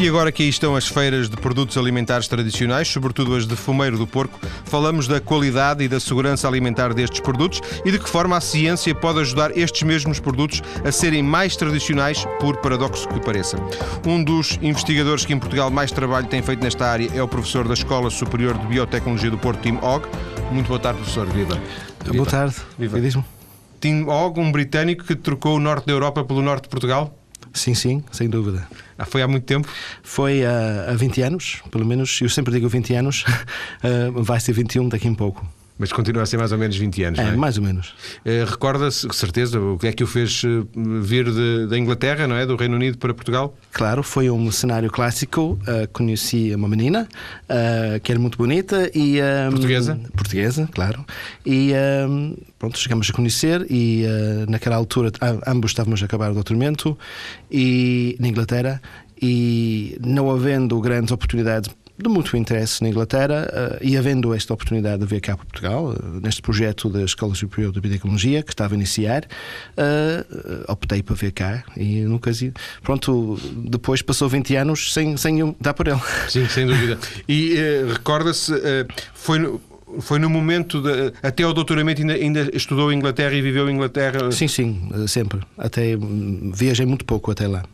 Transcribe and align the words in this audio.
E 0.00 0.08
agora 0.08 0.32
que 0.32 0.42
aí 0.42 0.48
estão 0.48 0.74
as 0.74 0.88
feiras 0.88 1.28
de 1.28 1.36
produtos 1.36 1.76
alimentares 1.76 2.26
tradicionais, 2.26 2.88
sobretudo 2.88 3.34
as 3.34 3.46
de 3.46 3.54
fumeiro 3.54 3.98
do 3.98 4.06
porco, 4.06 4.40
falamos 4.64 5.06
da 5.06 5.20
qualidade 5.20 5.84
e 5.84 5.88
da 5.88 6.00
segurança 6.00 6.48
alimentar 6.48 6.94
destes 6.94 7.20
produtos 7.20 7.60
e 7.84 7.92
de 7.92 7.98
que 7.98 8.08
forma 8.08 8.34
a 8.34 8.40
ciência 8.40 8.94
pode 8.94 9.20
ajudar 9.20 9.54
estes 9.54 9.82
mesmos 9.82 10.18
produtos 10.18 10.62
a 10.82 10.90
serem 10.90 11.22
mais 11.22 11.54
tradicionais, 11.54 12.24
por 12.40 12.56
paradoxo 12.62 13.06
que 13.08 13.20
pareça. 13.20 13.58
Um 14.06 14.24
dos 14.24 14.58
investigadores 14.62 15.26
que 15.26 15.34
em 15.34 15.38
Portugal 15.38 15.70
mais 15.70 15.92
trabalho 15.92 16.26
tem 16.28 16.40
feito 16.40 16.62
nesta 16.62 16.86
área 16.86 17.10
é 17.14 17.22
o 17.22 17.28
professor 17.28 17.68
da 17.68 17.74
Escola 17.74 18.08
Superior 18.08 18.56
de 18.56 18.66
Biotecnologia 18.68 19.30
do 19.30 19.36
Porto, 19.36 19.60
Tim 19.60 19.78
Og. 19.82 20.08
Muito 20.50 20.68
boa 20.68 20.80
tarde, 20.80 21.00
professor. 21.00 21.26
Viva. 21.26 21.60
Viva. 22.04 22.16
Boa 22.16 22.26
tarde. 22.26 22.56
Viva. 22.78 23.22
Tim 23.78 24.04
Og, 24.04 24.38
um 24.38 24.50
britânico 24.50 25.04
que 25.04 25.14
trocou 25.14 25.56
o 25.56 25.60
norte 25.60 25.84
da 25.84 25.92
Europa 25.92 26.24
pelo 26.24 26.40
norte 26.40 26.62
de 26.62 26.68
Portugal? 26.70 27.19
Sim, 27.52 27.74
sim, 27.74 28.04
sem 28.12 28.28
dúvida. 28.28 28.66
Ah, 28.96 29.04
foi 29.04 29.22
há 29.22 29.28
muito 29.28 29.44
tempo? 29.44 29.68
Foi 30.02 30.44
há, 30.44 30.90
há 30.90 30.94
20 30.94 31.22
anos, 31.22 31.62
pelo 31.70 31.84
menos. 31.84 32.20
Eu 32.20 32.28
sempre 32.28 32.52
digo 32.52 32.68
20 32.68 32.94
anos, 32.94 33.24
uh, 33.82 34.12
vai 34.22 34.38
ser 34.38 34.52
21 34.52 34.88
daqui 34.88 35.08
a 35.08 35.14
pouco. 35.14 35.46
Mas 35.80 35.90
continua 35.92 36.24
a 36.24 36.26
ser 36.26 36.36
mais 36.36 36.52
ou 36.52 36.58
menos 36.58 36.76
20 36.76 37.02
anos, 37.04 37.18
é, 37.18 37.28
é? 37.28 37.36
mais 37.36 37.56
ou 37.56 37.64
menos. 37.64 37.94
Uh, 38.18 38.44
Recorda-se, 38.46 39.06
com 39.06 39.14
certeza, 39.14 39.58
o 39.58 39.78
que 39.78 39.86
é 39.86 39.92
que 39.92 40.04
o 40.04 40.06
fez 40.06 40.44
uh, 40.44 40.68
vir 41.00 41.24
da 41.66 41.78
Inglaterra, 41.78 42.26
não 42.26 42.36
é? 42.36 42.44
Do 42.44 42.54
Reino 42.54 42.76
Unido 42.76 42.98
para 42.98 43.14
Portugal? 43.14 43.56
Claro, 43.72 44.02
foi 44.02 44.28
um 44.28 44.52
cenário 44.52 44.90
clássico. 44.90 45.58
Uh, 45.62 45.88
conheci 45.90 46.54
uma 46.54 46.68
menina 46.68 47.08
que 48.02 48.12
era 48.12 48.20
muito 48.20 48.36
bonita 48.36 48.90
e. 48.94 49.18
portuguesa? 49.50 49.98
Portuguesa, 50.14 50.68
claro. 50.70 51.04
E 51.46 51.72
pronto, 52.58 52.78
chegamos 52.78 53.08
a 53.08 53.12
conhecer 53.12 53.66
e 53.70 54.04
naquela 54.48 54.76
altura 54.76 55.10
ambos 55.46 55.70
estávamos 55.70 56.02
a 56.02 56.04
acabar 56.04 56.30
o 56.30 56.34
doutoramento 56.34 56.96
e, 57.50 58.16
na 58.20 58.28
Inglaterra 58.28 58.80
e 59.20 59.98
não 60.04 60.30
havendo 60.30 60.80
grandes 60.80 61.12
oportunidades 61.12 61.70
de 62.02 62.08
muito 62.08 62.36
interesse 62.36 62.82
na 62.82 62.88
Inglaterra 62.88 63.48
uh, 63.52 63.78
e 63.80 63.96
havendo 63.96 64.34
esta 64.34 64.52
oportunidade 64.54 65.00
de 65.00 65.06
vir 65.06 65.20
cá 65.20 65.36
para 65.36 65.44
Portugal, 65.44 65.86
uh, 65.86 66.20
neste 66.20 66.42
projeto 66.42 66.88
da 66.88 67.02
Escola 67.02 67.34
Superior 67.34 67.72
de 67.72 67.80
Biotecnologia 67.80 68.42
que 68.42 68.52
estava 68.52 68.74
a 68.74 68.76
iniciar, 68.76 69.24
uh, 69.24 70.72
optei 70.72 71.02
para 71.02 71.14
vir 71.14 71.32
cá 71.32 71.64
e 71.76 72.00
nunca. 72.02 72.30
Pronto, 72.82 73.38
depois 73.68 74.02
passou 74.02 74.28
20 74.28 74.54
anos 74.56 74.92
sem, 74.92 75.16
sem 75.16 75.54
dar 75.60 75.74
por 75.74 75.88
ele. 75.88 76.00
Sim, 76.28 76.46
sem 76.48 76.66
dúvida. 76.66 76.96
E 77.28 77.56
recorda-se, 77.92 78.52
foi. 79.12 79.38
No 79.38 79.60
foi 79.98 80.20
no 80.20 80.30
momento 80.30 80.80
de, 80.80 81.12
até 81.20 81.44
o 81.44 81.52
doutoramento 81.52 82.00
ainda, 82.00 82.14
ainda, 82.14 82.56
estudou 82.56 82.92
Inglaterra 82.92 83.34
e 83.34 83.42
viveu 83.42 83.68
Inglaterra? 83.68 84.30
Sim, 84.30 84.46
sim, 84.46 84.88
sempre. 85.08 85.40
Até 85.58 85.96
hum, 85.96 86.52
viajei 86.54 86.86
muito 86.86 87.04
pouco 87.04 87.32
até 87.32 87.48
lá. 87.48 87.64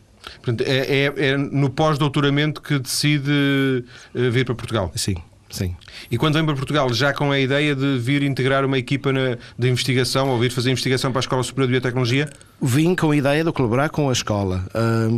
Portanto, 0.47 0.65
é, 0.65 1.03
é, 1.05 1.13
é 1.31 1.37
no 1.37 1.69
pós-doutoramento 1.69 2.61
que 2.61 2.79
decide 2.79 3.83
eh, 4.15 4.29
vir 4.29 4.45
para 4.45 4.55
Portugal? 4.55 4.89
Sim. 4.95 5.15
Sim. 5.49 5.75
E 6.11 6.17
quando 6.17 6.35
vem 6.35 6.45
para 6.45 6.55
Portugal, 6.55 6.93
já 6.93 7.13
com 7.13 7.31
a 7.31 7.39
ideia 7.39 7.75
de 7.75 7.97
vir 7.97 8.23
integrar 8.23 8.65
uma 8.65 8.77
equipa 8.77 9.13
na, 9.13 9.37
de 9.57 9.69
investigação 9.69 10.29
ou 10.29 10.37
vir 10.37 10.51
fazer 10.51 10.71
investigação 10.71 11.11
para 11.11 11.19
a 11.19 11.21
Escola 11.21 11.41
Superior 11.43 11.67
de 11.67 11.71
Biotecnologia? 11.71 12.29
Vim 12.61 12.95
com 12.95 13.11
a 13.11 13.15
ideia 13.15 13.43
de 13.43 13.51
colaborar 13.51 13.89
com 13.89 14.09
a 14.09 14.11
escola, 14.11 14.65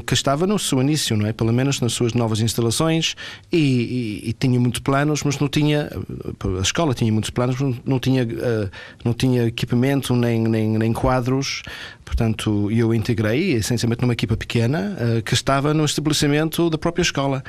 que 0.05 0.13
estava 0.13 0.45
no 0.45 0.59
seu 0.59 0.81
início, 0.81 1.15
não 1.15 1.25
é? 1.25 1.31
Pelo 1.31 1.53
menos 1.53 1.79
nas 1.79 1.93
suas 1.93 2.13
novas 2.13 2.41
instalações 2.41 3.15
e, 3.49 3.57
e, 4.25 4.29
e 4.29 4.33
tinha 4.33 4.59
muitos 4.59 4.81
planos, 4.81 5.23
mas 5.23 5.39
não 5.39 5.47
tinha. 5.47 5.89
A 6.57 6.61
escola 6.61 6.93
tinha 6.93 7.11
muitos 7.11 7.29
planos, 7.29 7.55
mas 7.57 7.69
não, 7.69 7.81
não 7.85 7.99
tinha, 7.99 8.23
uh, 8.23 8.69
não 9.05 9.13
tinha 9.13 9.45
equipamento 9.45 10.13
nem, 10.15 10.41
nem, 10.41 10.77
nem 10.77 10.91
quadros. 10.91 11.63
Portanto, 12.03 12.69
eu 12.71 12.93
integrei 12.93 13.53
essencialmente 13.53 14.01
numa 14.01 14.13
equipa 14.13 14.35
pequena 14.35 14.97
uh, 14.99 15.21
que 15.21 15.33
estava 15.33 15.73
no 15.73 15.85
estabelecimento 15.85 16.69
da 16.69 16.77
própria 16.77 17.03
escola. 17.03 17.41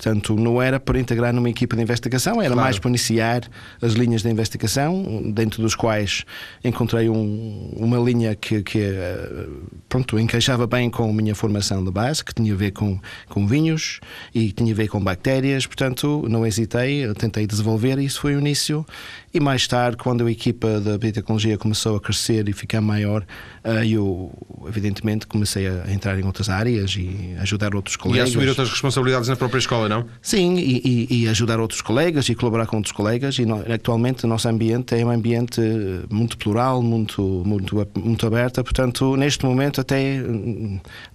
Portanto, 0.00 0.34
não 0.36 0.62
era 0.62 0.78
para 0.78 0.98
integrar 0.98 1.32
numa 1.32 1.50
equipa 1.50 1.76
de 1.76 1.82
investigação, 1.82 2.40
era 2.40 2.54
claro. 2.54 2.60
mais 2.60 2.78
para 2.78 2.88
iniciar 2.88 3.42
as 3.82 3.92
linhas 3.92 4.22
de 4.22 4.30
investigação, 4.30 5.30
dentro 5.32 5.60
dos 5.60 5.74
quais 5.74 6.24
encontrei 6.64 7.10
um, 7.10 7.70
uma 7.76 7.98
linha 7.98 8.34
que, 8.34 8.62
que 8.62 8.78
eh, 8.78 9.46
pronto, 9.88 10.18
encaixava 10.18 10.66
bem 10.66 10.88
com 10.88 11.10
a 11.10 11.12
minha 11.12 11.34
formação 11.34 11.84
de 11.84 11.90
base, 11.90 12.24
que 12.24 12.32
tinha 12.32 12.54
a 12.54 12.56
ver 12.56 12.70
com, 12.70 12.98
com 13.28 13.46
vinhos 13.46 14.00
e 14.34 14.52
tinha 14.52 14.72
a 14.72 14.76
ver 14.76 14.88
com 14.88 15.02
bactérias. 15.02 15.66
Portanto, 15.66 16.24
não 16.28 16.46
hesitei, 16.46 17.12
tentei 17.14 17.46
desenvolver 17.46 17.98
e 17.98 18.06
isso 18.06 18.20
foi 18.20 18.34
o 18.36 18.38
início. 18.38 18.86
E 19.34 19.38
mais 19.38 19.66
tarde, 19.66 19.96
quando 19.96 20.26
a 20.26 20.30
equipa 20.30 20.80
da 20.80 20.96
biotecnologia 20.96 21.58
começou 21.58 21.96
a 21.96 22.00
crescer 22.00 22.48
e 22.48 22.52
ficar 22.52 22.80
maior, 22.80 23.24
eh, 23.62 23.86
eu, 23.88 24.32
evidentemente, 24.66 25.26
comecei 25.26 25.68
a 25.68 25.92
entrar 25.92 26.18
em 26.18 26.24
outras 26.24 26.48
áreas 26.48 26.96
e 26.96 27.36
ajudar 27.38 27.74
outros 27.74 27.96
colegas. 27.96 28.28
E 28.28 28.30
assumir 28.30 28.48
outras 28.48 28.70
responsabilidades 28.70 29.28
na 29.28 29.36
própria 29.36 29.58
escola 29.58 29.80
escola, 29.80 29.88
não? 29.90 30.06
Sim, 30.22 30.56
e, 30.56 30.80
e, 31.10 31.24
e, 31.24 31.28
ajudar 31.28 31.60
outros 31.60 31.82
colegas 31.82 32.28
e 32.28 32.34
colaborar 32.34 32.66
com 32.66 32.76
outros 32.76 32.92
colegas. 32.92 33.38
E 33.38 33.44
no, 33.44 33.56
atualmente 33.70 34.24
o 34.24 34.28
nosso 34.28 34.48
ambiente 34.48 34.94
é 34.94 35.04
um 35.04 35.10
ambiente 35.10 35.60
muito 36.08 36.38
plural, 36.38 36.80
muito, 36.82 37.20
muito, 37.44 37.86
muito 37.96 38.26
aberto. 38.26 38.62
Portanto, 38.62 39.16
neste 39.16 39.44
momento 39.44 39.80
até 39.80 40.22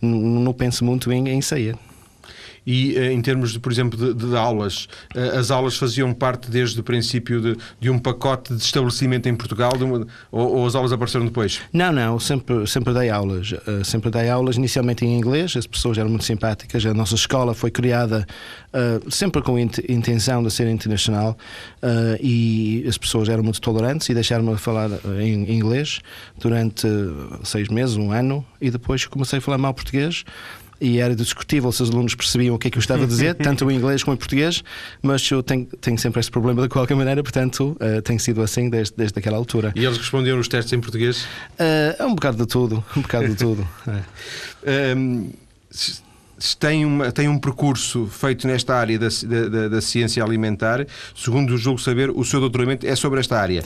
não 0.01 0.53
penso 0.53 0.83
muito 0.85 1.11
em, 1.11 1.29
em 1.29 1.41
sair. 1.41 1.75
E 2.65 2.97
eh, 2.97 3.11
em 3.11 3.21
termos, 3.21 3.51
de, 3.51 3.59
por 3.59 3.71
exemplo, 3.71 3.97
de, 3.97 4.13
de 4.13 4.35
aulas, 4.35 4.87
eh, 5.13 5.37
as 5.37 5.51
aulas 5.51 5.77
faziam 5.77 6.13
parte 6.13 6.49
desde 6.49 6.79
o 6.79 6.83
princípio 6.83 7.39
de, 7.39 7.57
de 7.79 7.89
um 7.89 7.99
pacote 7.99 8.55
de 8.55 8.61
estabelecimento 8.61 9.27
em 9.29 9.35
Portugal 9.35 9.71
uma, 9.79 10.07
ou, 10.31 10.57
ou, 10.57 10.65
as 10.65 10.75
aulas 10.75 10.91
apareceram 10.91 11.25
depois? 11.25 11.61
Não, 11.71 11.91
não, 11.91 12.19
sempre, 12.19 12.65
sempre 12.65 12.93
dei 12.93 13.09
aulas. 13.09 13.53
Eh, 13.53 13.83
sempre 13.83 14.09
dei 14.09 14.29
aulas, 14.29 14.55
inicialmente 14.57 15.05
em 15.05 15.15
inglês, 15.15 15.55
as 15.55 15.67
pessoas 15.67 15.97
eram 15.97 16.09
muito 16.09 16.25
simpáticas. 16.25 16.85
A 16.85 16.93
nossa 16.93 17.15
escola 17.15 17.53
foi 17.53 17.69
criada 17.69 18.25
uh, 18.73 19.11
sempre 19.11 19.41
com 19.41 19.55
a 19.55 19.61
intenção 19.61 20.43
de 20.43 20.51
ser 20.51 20.67
internacional 20.67 21.37
uh, 21.83 22.17
e 22.21 22.85
as 22.87 22.97
pessoas 22.97 23.29
eram 23.29 23.43
muito 23.43 23.61
tolerantes 23.61 24.09
e 24.09 24.13
deixaram-me 24.13 24.57
falar 24.57 24.89
em, 25.19 25.43
em 25.45 25.55
inglês 25.55 25.99
durante 26.39 26.87
seis 27.43 27.67
meses, 27.69 27.95
um 27.95 28.11
ano, 28.11 28.45
e 28.59 28.69
depois 28.69 29.05
comecei 29.05 29.39
a 29.39 29.41
falar 29.41 29.57
mal 29.57 29.73
português 29.73 30.23
e 30.85 30.99
era 30.99 31.15
discutível 31.15 31.71
se 31.71 31.81
os 31.81 31.89
alunos 31.89 32.13
percebiam 32.13 32.53
o 32.53 32.59
que 32.59 32.67
é 32.67 32.71
que 32.71 32.77
eu 32.77 32.79
estava 32.79 33.03
a 33.03 33.07
dizer, 33.07 33.33
tanto 33.41 33.69
em 33.71 33.75
inglês 33.75 34.03
como 34.03 34.13
em 34.13 34.17
português, 34.17 34.63
mas 35.01 35.29
eu 35.31 35.41
tenho, 35.41 35.65
tenho 35.81 35.97
sempre 35.97 36.19
esse 36.19 36.29
problema 36.29 36.61
de 36.61 36.69
qualquer 36.69 36.93
maneira, 36.93 37.23
portanto, 37.23 37.75
uh, 37.81 38.01
tem 38.03 38.19
sido 38.19 38.41
assim 38.43 38.69
desde, 38.69 38.93
desde 38.95 39.17
aquela 39.17 39.35
altura. 39.35 39.73
E 39.75 39.83
eles 39.83 39.97
respondiam 39.97 40.37
os 40.37 40.47
testes 40.47 40.71
em 40.73 40.79
português? 40.79 41.23
Uh, 41.23 41.95
é 41.97 42.05
um 42.05 42.13
bocado 42.13 42.37
de 42.37 42.45
tudo, 42.45 42.83
um 42.95 43.01
bocado 43.01 43.27
de 43.27 43.35
tudo. 43.35 43.67
É. 44.67 44.95
Um, 44.95 45.29
tem, 46.59 46.85
uma, 46.85 47.11
tem 47.11 47.27
um 47.27 47.37
percurso 47.37 48.07
feito 48.07 48.47
nesta 48.47 48.75
área 48.75 48.97
da, 48.97 49.07
da, 49.07 49.67
da 49.69 49.81
ciência 49.81 50.23
alimentar. 50.23 50.85
Segundo 51.15 51.53
o 51.53 51.57
julgo 51.57 51.79
saber, 51.79 52.09
o 52.09 52.23
seu 52.23 52.39
doutoramento 52.39 52.85
é 52.85 52.95
sobre 52.95 53.19
esta 53.19 53.39
área. 53.39 53.63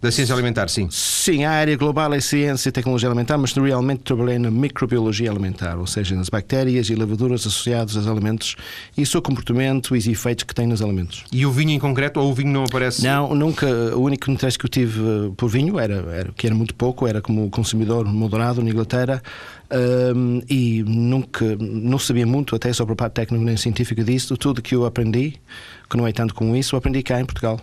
Da 0.00 0.12
ciência 0.12 0.32
alimentar, 0.32 0.68
sim. 0.68 0.86
Sim, 0.90 1.44
a 1.44 1.50
área 1.50 1.76
global 1.76 2.14
é 2.14 2.20
ciência 2.20 2.68
e 2.68 2.72
tecnologia 2.72 3.08
alimentar, 3.08 3.36
mas 3.36 3.52
realmente 3.52 4.02
trabalhei 4.04 4.38
na 4.38 4.48
microbiologia 4.48 5.28
alimentar, 5.28 5.76
ou 5.76 5.88
seja, 5.88 6.14
nas 6.14 6.28
bactérias 6.28 6.88
e 6.88 6.94
levaduras 6.94 7.40
associadas 7.40 7.96
aos 7.96 8.06
alimentos 8.06 8.54
e 8.96 9.02
o 9.02 9.06
seu 9.06 9.20
comportamento 9.20 9.96
e 9.96 9.98
os 9.98 10.06
efeitos 10.06 10.44
que 10.44 10.54
têm 10.54 10.68
nos 10.68 10.80
alimentos. 10.80 11.24
E 11.32 11.44
o 11.44 11.50
vinho 11.50 11.70
em 11.70 11.80
concreto, 11.80 12.20
ou 12.20 12.30
o 12.30 12.34
vinho 12.34 12.52
não 12.52 12.62
aparece? 12.62 13.02
Não, 13.02 13.34
nunca. 13.34 13.66
O 13.96 14.02
único 14.02 14.30
interesse 14.30 14.56
que 14.56 14.66
eu 14.66 14.70
tive 14.70 15.00
eh, 15.00 15.32
por 15.36 15.48
vinho 15.48 15.80
era, 15.80 15.96
era 16.12 16.32
que 16.36 16.46
era 16.46 16.54
muito 16.54 16.76
pouco, 16.76 17.04
era 17.06 17.20
como 17.20 17.50
consumidor 17.50 18.06
moderado 18.06 18.62
na 18.62 18.70
Inglaterra. 18.70 19.20
Um, 19.70 20.40
e 20.48 20.82
nunca 20.86 21.56
não 21.60 21.98
sabia 21.98 22.26
muito 22.26 22.56
até 22.56 22.72
sobre 22.72 22.92
a 22.92 22.96
parte 22.96 23.14
técnica 23.14 23.44
nem 23.44 23.56
científica 23.56 24.04
disso. 24.04 24.36
Tudo 24.36 24.62
que 24.62 24.74
eu 24.76 24.86
aprendi, 24.86 25.34
que 25.90 25.96
não 25.96 26.06
é 26.06 26.12
tanto 26.12 26.34
com 26.34 26.54
isso, 26.54 26.74
eu 26.74 26.78
aprendi 26.78 27.02
cá 27.02 27.20
em 27.20 27.24
Portugal. 27.24 27.60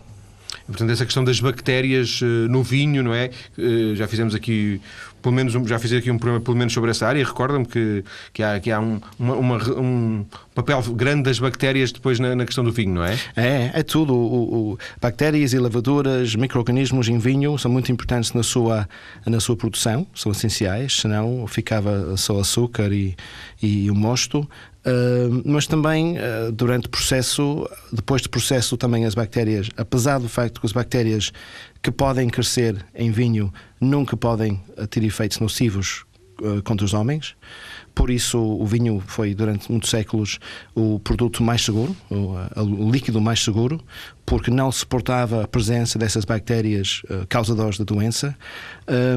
Portanto, 0.67 0.89
essa 0.89 1.05
questão 1.05 1.23
das 1.23 1.39
bactérias 1.39 2.21
uh, 2.21 2.25
no 2.49 2.63
vinho, 2.63 3.03
não 3.03 3.13
é? 3.13 3.29
Uh, 3.57 3.95
já 3.95 4.07
fizemos 4.07 4.33
aqui, 4.33 4.81
pelo 5.21 5.33
menos, 5.33 5.53
já 5.67 5.77
fiz 5.77 5.93
aqui 5.93 6.09
um 6.09 6.17
programa 6.17 6.43
pelo 6.43 6.57
menos 6.57 6.73
sobre 6.73 6.89
essa 6.89 7.07
área. 7.07 7.23
Recorda-me 7.23 7.65
que, 7.65 8.03
que 8.33 8.41
há, 8.41 8.59
que 8.59 8.71
há 8.71 8.79
um, 8.79 8.99
uma, 9.19 9.35
uma, 9.35 9.79
um 9.79 10.25
papel 10.55 10.81
grande 10.93 11.23
das 11.23 11.37
bactérias 11.37 11.91
depois 11.91 12.19
na, 12.19 12.35
na, 12.35 12.45
questão 12.45 12.63
do 12.63 12.71
vinho, 12.71 12.95
não 12.95 13.05
é? 13.05 13.17
É, 13.35 13.71
é 13.75 13.83
tudo. 13.83 14.15
O, 14.15 14.71
o, 14.71 14.79
bactérias 14.99 15.53
e 15.53 15.59
levaduras, 15.59 16.35
micro-organismos 16.35 17.07
em 17.09 17.19
vinho 17.19 17.57
são 17.59 17.69
muito 17.69 17.91
importantes 17.91 18.33
na 18.33 18.41
sua, 18.41 18.89
na 19.25 19.39
sua 19.39 19.55
produção, 19.55 20.07
são 20.15 20.31
essenciais, 20.31 20.93
senão 20.93 21.45
ficava 21.45 22.17
só 22.17 22.39
açúcar 22.39 22.91
e, 22.91 23.15
e 23.61 23.91
o 23.91 23.95
mosto. 23.95 24.49
Uh, 24.85 25.41
mas 25.43 25.65
também 25.65 26.15
uh, 26.17 26.51
durante 26.51 26.85
o 26.85 26.89
processo, 26.89 27.67
depois 27.91 28.21
do 28.21 28.29
processo, 28.29 28.77
também 28.77 29.03
as 29.05 29.15
bactérias, 29.15 29.67
apesar 29.75 30.19
do 30.19 30.29
facto 30.29 30.61
que 30.61 30.67
as 30.67 30.71
bactérias 30.71 31.33
que 31.81 31.89
podem 31.89 32.29
crescer 32.29 32.85
em 32.93 33.09
vinho 33.09 33.51
nunca 33.81 34.15
podem 34.15 34.61
ter 34.91 35.03
efeitos 35.03 35.39
nocivos 35.39 36.05
uh, 36.39 36.61
contra 36.61 36.85
os 36.85 36.93
homens. 36.93 37.35
Por 37.95 38.11
isso, 38.11 38.37
o 38.37 38.65
vinho 38.65 39.01
foi, 39.07 39.33
durante 39.33 39.71
muitos 39.71 39.89
séculos, 39.89 40.37
o 40.75 40.99
produto 40.99 41.41
mais 41.41 41.63
seguro, 41.63 41.95
o, 42.09 42.91
líquido 42.91 43.21
mais 43.21 43.41
seguro, 43.41 43.81
porque 44.25 44.51
não 44.51 44.69
suportava 44.69 45.45
a 45.45 45.47
presença 45.47 45.97
dessas 45.97 46.25
bactérias 46.25 47.03
causadoras 47.29 47.77
da 47.77 47.85
doença. 47.85 48.37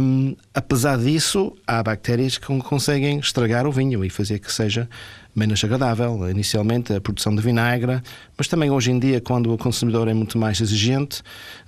Um, 0.00 0.36
apesar 0.54 0.96
disso, 0.96 1.56
há 1.66 1.82
bactérias 1.82 2.38
que 2.38 2.46
conseguem 2.60 3.18
estragar 3.18 3.66
o 3.66 3.72
vinho 3.72 4.04
e 4.04 4.10
fazer 4.10 4.38
que 4.38 4.52
seja 4.52 4.88
menos 5.34 5.62
agradável. 5.62 6.28
Inicialmente, 6.30 6.92
a 6.92 7.00
produção 7.00 7.34
de 7.34 7.42
vinagre, 7.42 8.00
mas 8.36 8.48
também 8.48 8.70
hoje 8.70 8.90
em 8.90 8.98
dia, 8.98 9.20
quando 9.20 9.52
o 9.52 9.58
consumidor 9.58 10.08
é 10.08 10.14
muito 10.14 10.38
mais 10.38 10.60
exigente, 10.60 11.20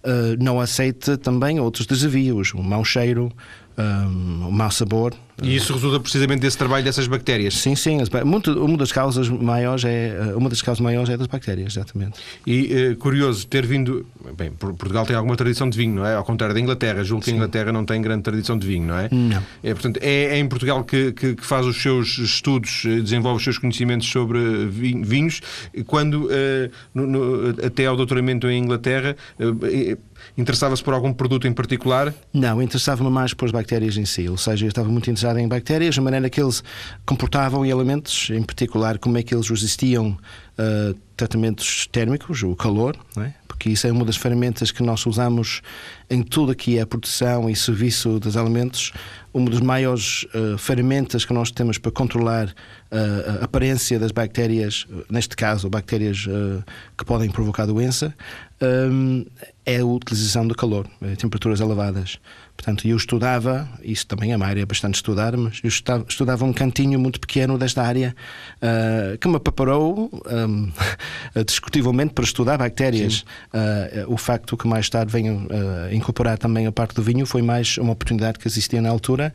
uh, 0.05 0.43
não 0.43 0.61
aceita 0.61 1.17
também 1.17 1.61
outros 1.61 1.87
desafios, 1.87 2.53
o 2.55 2.63
mau 2.63 2.85
cheiro, 2.85 3.31
um, 3.81 4.49
o 4.49 4.53
mau 4.53 4.71
sabor. 4.71 5.15
E 5.43 5.57
isso 5.57 5.73
resulta 5.73 5.99
precisamente 5.99 6.41
desse 6.41 6.59
trabalho 6.59 6.85
dessas 6.85 7.07
bactérias? 7.07 7.55
Sim, 7.55 7.75
sim. 7.75 7.99
Muito, 8.25 8.53
uma 8.63 8.77
das 8.77 8.93
causas 8.93 9.29
maiores 9.29 9.85
é 9.85 10.09
eh, 10.09 10.35
uma 10.35 10.49
das 10.49 10.61
causas 10.61 10.81
maiores 10.81 11.09
é 11.09 11.17
das 11.17 11.27
bactérias, 11.27 11.75
exatamente. 11.75 12.21
E 12.47 12.93
uh, 12.93 12.97
curioso 12.97 13.47
ter 13.47 13.65
vindo. 13.65 14.07
Bem, 14.37 14.51
Portugal 14.51 15.07
tem 15.07 15.17
alguma 15.17 15.37
tradição 15.37 15.69
de 15.69 15.77
vinho, 15.77 15.95
não 15.95 16.07
é? 16.07 16.15
Ao 16.15 16.25
contrário 16.25 16.55
da 16.55 16.61
Inglaterra. 16.61 17.03
Julgo 17.03 17.25
que 17.25 17.31
a 17.31 17.35
Inglaterra 17.35 17.73
não 17.73 17.85
tem 17.85 18.01
grande 18.03 18.23
tradição 18.23 18.59
de 18.59 18.67
vinho, 18.67 18.87
não 18.87 18.99
é? 18.99 19.09
Não. 19.11 19.43
É, 19.63 19.73
portanto, 19.73 19.99
é, 20.03 20.25
é 20.25 20.39
em 20.39 20.49
Portugal 20.49 20.85
que, 20.85 21.13
que, 21.13 21.35
que, 21.35 21.47
faz 21.47 21.65
os 21.67 21.81
seus 21.81 22.19
estudos, 22.19 22.83
eh, 22.85 23.01
desenvolve 23.01 23.39
os 23.39 23.45
seus 23.45 23.59
conhecimentos 23.59 24.09
sobre 24.09 24.39
vinhos, 24.67 25.41
quando 25.87 26.29
no, 26.95 27.07
no, 27.07 27.49
até 27.65 27.87
ao 27.87 27.97
doutoramento 27.97 28.49
em 28.49 28.63
Inglaterra. 28.63 29.17
Interessava-se 30.37 30.83
por 30.83 30.95
algum 30.95 31.13
produto 31.13 31.47
em 31.47 31.53
particular? 31.53 32.15
Não, 32.33 32.63
interessava-me 32.63 33.11
mais 33.11 33.35
por 33.35 33.47
as 33.47 33.53
bactérias 33.53 33.97
em 33.97 34.05
si. 34.05 34.29
Ou 34.29 34.37
seja, 34.37 34.65
eu 34.65 34.69
estava 34.69 34.89
muito 34.89 35.11
interessado 35.11 35.39
em 35.39 35.49
bactérias, 35.49 35.99
a 35.99 36.03
maneira 36.03 36.31
que 36.31 36.41
eles 36.41 36.63
comportavam 37.05 37.65
em 37.65 37.71
elementos, 37.71 38.31
em 38.31 38.43
particular 38.43 38.99
como 38.99 39.19
é 39.19 39.23
que 39.23 39.35
eles 39.35 39.49
resistiam 39.49 40.17
a 40.61 40.95
tratamentos 41.17 41.87
térmicos, 41.87 42.43
o 42.43 42.55
calor, 42.55 42.97
é? 43.17 43.33
porque 43.47 43.71
isso 43.71 43.87
é 43.87 43.93
uma 43.93 44.05
das 44.05 44.17
ferramentas 44.17 44.71
que 44.71 44.83
nós 44.83 45.05
usamos 45.07 45.61
em 46.09 46.23
tudo 46.23 46.53
aqui 46.53 46.79
é 46.79 46.83
a 46.83 46.87
produção 46.87 47.49
e 47.49 47.55
serviço 47.55 48.19
dos 48.19 48.37
alimentos. 48.37 48.93
Uma 49.33 49.51
das 49.51 49.61
maiores 49.61 50.27
uh, 50.35 50.59
ferramentas 50.59 51.25
que 51.25 51.33
nós 51.33 51.51
temos 51.51 51.79
para 51.79 51.93
controlar 51.93 52.49
uh, 52.49 53.41
a 53.41 53.45
aparência 53.45 53.99
das 53.99 54.11
bactérias, 54.13 54.87
neste 55.11 55.37
caso, 55.37 55.69
bactérias 55.69 56.27
que 56.97 57.05
podem 57.05 57.31
provocar 57.31 57.67
doença, 57.67 58.15
um, 58.63 59.25
é 59.65 59.79
a 59.79 59.85
utilização 59.85 60.47
do 60.47 60.55
calor, 60.55 60.87
temperaturas 61.17 61.61
elevadas. 61.61 62.19
Portanto, 62.61 62.87
eu 62.87 62.95
estudava, 62.95 63.67
isso 63.83 64.07
também 64.07 64.33
é 64.33 64.37
uma 64.37 64.45
área 64.45 64.67
bastante 64.67 64.97
estudar, 64.97 65.35
mas 65.35 65.61
eu 65.65 65.69
estudava, 65.69 66.05
estudava 66.07 66.45
um 66.45 66.53
cantinho 66.53 67.01
muito 67.01 67.19
pequeno 67.19 67.57
desta 67.57 67.83
área 67.83 68.15
uh, 68.57 69.17
que 69.17 69.27
me 69.27 69.41
preparou 69.41 70.11
um, 70.31 70.71
discutivelmente 71.47 72.13
para 72.13 72.23
estudar 72.23 72.59
bactérias. 72.59 73.25
Uh, 73.55 74.13
o 74.13 74.19
facto 74.19 74.59
que 74.59 74.69
mais 74.69 74.91
tarde 74.91 75.11
venho 75.11 75.47
uh, 75.47 75.95
incorporar 75.95 76.37
também 76.37 76.67
a 76.67 76.73
parte 76.73 76.95
do 76.95 77.03
vinho 77.03 77.25
foi 77.25 77.41
mais 77.41 77.79
uma 77.79 77.93
oportunidade 77.93 78.39
que 78.39 78.47
existia 78.47 78.83
na 78.83 78.91
altura 78.91 79.33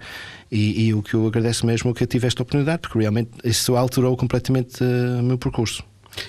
e, 0.52 0.86
e 0.86 0.94
o 0.94 1.02
que 1.02 1.16
eu 1.16 1.26
agradeço 1.26 1.66
mesmo 1.66 1.90
é 1.90 1.94
que 1.96 2.04
eu 2.04 2.08
tive 2.08 2.28
esta 2.28 2.44
oportunidade, 2.44 2.82
porque 2.82 3.00
realmente 3.00 3.32
isso 3.44 3.76
alterou 3.76 4.16
completamente 4.16 4.84
o 4.84 5.24
meu 5.24 5.40
percurso. 5.40 5.84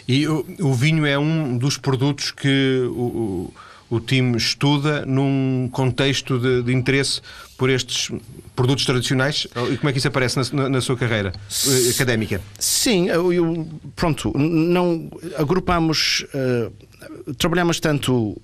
E 0.08 0.26
o, 0.26 0.46
o, 0.60 0.72
vinho 0.72 1.04
é 1.04 1.18
um 1.18 1.58
dos 1.58 1.76
produtos 1.76 2.30
que 2.30 2.88
o, 2.88 3.02
o 3.02 3.54
time 4.00 4.36
estuda 4.36 5.06
num 5.06 5.68
contexto 5.70 6.38
de, 6.38 6.62
de, 6.62 6.72
interesse 6.72 7.20
por 7.56 7.70
estes 7.70 8.10
produtos 8.54 8.84
tradicionais? 8.84 9.46
E 9.70 9.76
como 9.76 9.88
é 9.88 9.92
que 9.92 9.98
isso 9.98 10.08
aparece 10.08 10.52
na, 10.52 10.68
na 10.68 10.80
sua 10.80 10.96
carreira 10.96 11.32
eh, 11.66 11.90
académica? 11.90 12.40
Sim, 12.58 13.08
eu, 13.08 13.32
eu, 13.32 13.68
pronto, 13.94 14.36
não 14.36 15.08
agrupamos, 15.38 16.26
uh, 16.34 17.34
trabalhamos 17.34 17.78
tanto 17.80 18.40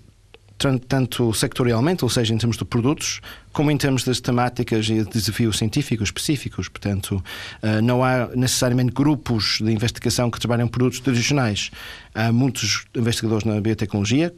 tanto 0.88 1.32
sectorialmente, 1.34 2.04
ou 2.04 2.10
seja, 2.10 2.32
em 2.32 2.38
termos 2.38 2.56
de 2.56 2.64
produtos, 2.64 3.20
como 3.52 3.70
em 3.70 3.76
termos 3.76 4.04
das 4.04 4.20
temáticas 4.20 4.88
e 4.88 5.02
desafios 5.02 5.58
científicos 5.58 6.08
específicos. 6.08 6.68
Portanto, 6.68 7.22
eh, 7.62 7.80
não 7.80 8.04
há 8.04 8.28
necessariamente 8.34 8.92
grupos 8.92 9.58
de 9.60 9.72
investigação 9.72 10.30
que 10.30 10.38
trabalham 10.38 10.68
produtos 10.68 11.00
tradicionais. 11.00 11.70
Há 12.14 12.30
muitos 12.32 12.84
investigadores 12.94 13.44
na 13.44 13.60
biotecnologia 13.60 14.32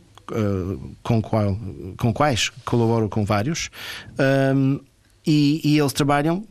com, 1.03 1.23
qual, 1.23 1.57
com 1.99 2.13
quais 2.13 2.51
colaboro 2.65 3.09
com 3.09 3.25
vários, 3.25 3.71
um, 4.55 4.81
e, 5.27 5.61
e 5.65 5.79
eles 5.79 5.93
trabalham 5.93 6.45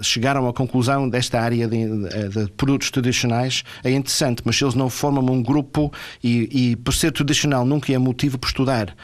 chegaram 0.00 0.46
à 0.48 0.52
conclusão 0.52 1.08
desta 1.08 1.40
área 1.40 1.66
de, 1.66 1.86
de, 2.28 2.50
produtos 2.56 2.90
tradicionais. 2.90 3.64
É 3.82 3.90
interessante, 3.90 4.42
mas 4.44 4.56
se 4.56 4.64
eles 4.64 4.74
não 4.74 4.88
formam 4.88 5.34
um 5.34 5.42
grupo 5.42 5.92
e, 6.22 6.70
e 6.70 6.76
por 6.76 6.94
ser 6.94 7.10
tradicional 7.10 7.64
nunca 7.64 7.92
é 7.92 7.98
motivo 7.98 8.38
para 8.38 8.48
estudar 8.48 8.94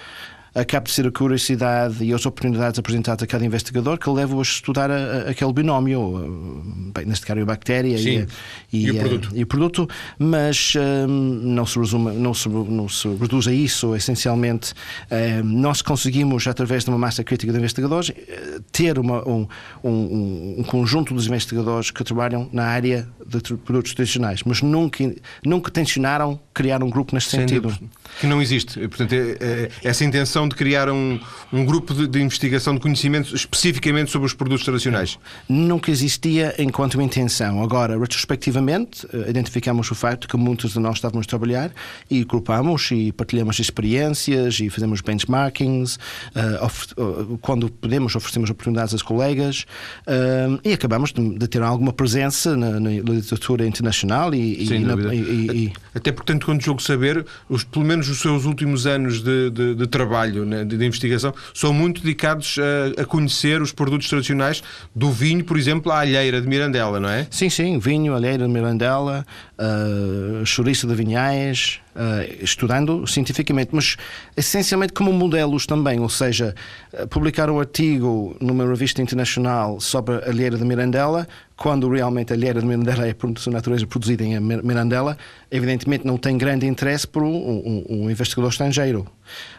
acaba 0.60 0.84
de 0.84 0.92
ser 0.92 1.06
a 1.06 1.10
curiosidade 1.10 2.04
e 2.04 2.12
as 2.12 2.26
oportunidades 2.26 2.78
apresentadas 2.78 3.22
a 3.22 3.26
cada 3.26 3.44
investigador 3.44 3.98
que 3.98 4.08
levam 4.10 4.38
a 4.38 4.42
estudar 4.42 4.90
a, 4.90 4.94
a, 4.94 5.30
aquele 5.30 5.52
binómio, 5.52 6.62
bem, 6.94 7.06
neste 7.06 7.26
caso 7.26 7.40
a 7.40 7.44
bactéria 7.44 7.96
e, 7.96 8.26
e, 8.72 8.86
e, 8.86 8.90
o 8.90 8.98
produto. 8.98 9.30
e, 9.34 9.42
o 9.42 9.46
produto. 9.46 9.88
mas 10.18 10.74
um, 10.76 11.06
não, 11.06 11.66
se 11.66 11.78
resume, 11.78 12.12
não, 12.12 12.34
se, 12.34 12.48
não 12.48 12.88
se 12.88 13.08
reduz 13.08 13.46
a 13.46 13.52
isso. 13.52 13.94
Essencialmente, 13.94 14.72
um, 15.10 15.44
nós 15.44 15.82
conseguimos, 15.82 16.46
através 16.46 16.84
de 16.84 16.90
uma 16.90 16.98
massa 16.98 17.22
crítica 17.22 17.52
de 17.52 17.58
investigadores, 17.58 18.10
eh, 18.10 18.58
ter 18.72 18.98
uma, 18.98 19.26
um, 19.28 19.46
um, 19.84 20.54
um 20.58 20.64
conjunto 20.64 21.14
de 21.14 21.26
investigadores 21.26 21.90
que 21.90 22.02
trabalham 22.02 22.48
na 22.52 22.64
área 22.64 23.08
de 23.26 23.40
produtos 23.58 23.94
tradicionais, 23.94 24.42
mas 24.44 24.62
nunca, 24.62 25.14
nunca 25.44 25.70
tensionaram 25.70 26.40
criar 26.58 26.82
um 26.82 26.90
grupo 26.90 27.14
neste 27.14 27.30
sentido. 27.30 27.72
Que 28.20 28.26
não 28.26 28.42
existe. 28.42 28.80
Portanto, 28.88 29.12
é, 29.12 29.36
é, 29.40 29.70
essa 29.84 30.04
intenção 30.04 30.48
de 30.48 30.56
criar 30.56 30.90
um, 30.90 31.20
um 31.52 31.64
grupo 31.64 31.94
de, 31.94 32.08
de, 32.08 32.20
investigação 32.20 32.74
de 32.74 32.80
conhecimento 32.80 33.32
especificamente 33.32 34.10
sobre 34.10 34.26
os 34.26 34.34
produtos 34.34 34.64
tradicionais? 34.64 35.20
Nunca 35.48 35.92
existia 35.92 36.52
enquanto 36.58 37.00
intenção. 37.00 37.62
Agora, 37.62 37.96
retrospectivamente, 37.96 39.06
eh, 39.12 39.30
identificamos 39.30 39.88
o 39.88 39.94
facto 39.94 40.26
que 40.26 40.36
muitos 40.36 40.72
de 40.72 40.80
nós 40.80 40.96
estávamos 40.96 41.26
a 41.26 41.28
trabalhar 41.28 41.70
e 42.10 42.24
grupamos 42.24 42.90
e 42.90 43.12
partilhamos 43.12 43.60
experiências 43.60 44.58
e 44.58 44.68
fazemos 44.68 45.00
benchmarkings. 45.00 45.96
Uh, 46.34 47.38
quando 47.38 47.70
podemos, 47.70 48.16
oferecemos 48.16 48.50
oportunidades 48.50 48.92
aos 48.94 49.02
colegas 49.02 49.64
uh, 50.08 50.58
e 50.64 50.72
acabamos 50.72 51.12
de, 51.12 51.38
de, 51.38 51.46
ter 51.46 51.62
alguma 51.62 51.92
presença 51.92 52.56
na, 52.56 52.80
na 52.80 52.90
literatura 52.90 53.64
internacional 53.64 54.34
e, 54.34 54.64
e, 54.64 54.78
na, 54.80 55.14
e, 55.14 55.18
e, 55.18 55.72
Até 55.94 56.10
porque, 56.10 56.32
quando 56.48 56.62
jogo 56.62 56.82
saber, 56.82 57.26
os, 57.46 57.62
pelo 57.62 57.84
menos 57.84 58.08
os 58.08 58.22
seus 58.22 58.46
últimos 58.46 58.86
anos 58.86 59.20
de, 59.20 59.50
de, 59.50 59.74
de 59.74 59.86
trabalho 59.86 60.46
né, 60.46 60.64
de, 60.64 60.78
de, 60.78 60.86
investigação 60.86 61.34
são 61.52 61.74
muito 61.74 62.00
dedicados 62.00 62.56
a, 62.58 63.02
a, 63.02 63.04
conhecer 63.04 63.60
os 63.60 63.70
produtos 63.70 64.08
tradicionais 64.08 64.62
do 64.96 65.12
vinho, 65.12 65.44
por 65.44 65.58
exemplo, 65.58 65.92
à 65.92 65.98
alheira 65.98 66.40
de 66.40 66.48
Mirandela, 66.48 66.98
não 66.98 67.10
é? 67.10 67.26
Sim, 67.30 67.50
sim, 67.50 67.78
vinho, 67.78 68.14
alheira 68.14 68.46
de 68.46 68.50
Mirandela, 68.50 69.26
uh, 69.58 70.46
chouriço 70.46 70.86
de 70.86 70.94
vinhais, 70.94 71.80
uh, 71.98 72.42
estudando 72.44 73.06
cientificamente, 73.06 73.70
mas 73.72 73.96
essencialmente 74.36 74.92
como 74.92 75.12
modelos 75.12 75.66
também, 75.66 75.98
ou 75.98 76.08
seja, 76.08 76.54
uh, 76.92 77.08
publicar 77.08 77.50
um 77.50 77.58
artigo 77.58 78.36
numa 78.40 78.64
revista 78.64 79.02
internacional 79.02 79.80
sobre 79.80 80.14
a 80.14 80.28
alheira 80.28 80.56
de 80.56 80.64
Mirandela, 80.64 81.26
quando 81.56 81.88
realmente 81.88 82.32
a 82.32 82.36
alheira 82.36 82.60
de 82.60 82.66
Mirandela 82.66 83.06
é 83.06 83.12
por 83.12 83.36
sua 83.38 83.52
natureza 83.52 83.84
produzida 83.86 84.22
em 84.22 84.38
Mirandela, 84.38 85.18
evidentemente 85.50 86.06
não 86.06 86.16
tem 86.16 86.38
grande 86.38 86.66
interesse 86.66 87.06
por 87.06 87.24
um, 87.24 87.34
um, 87.34 87.84
um 87.88 88.10
investigador 88.10 88.50
estrangeiro. 88.50 89.06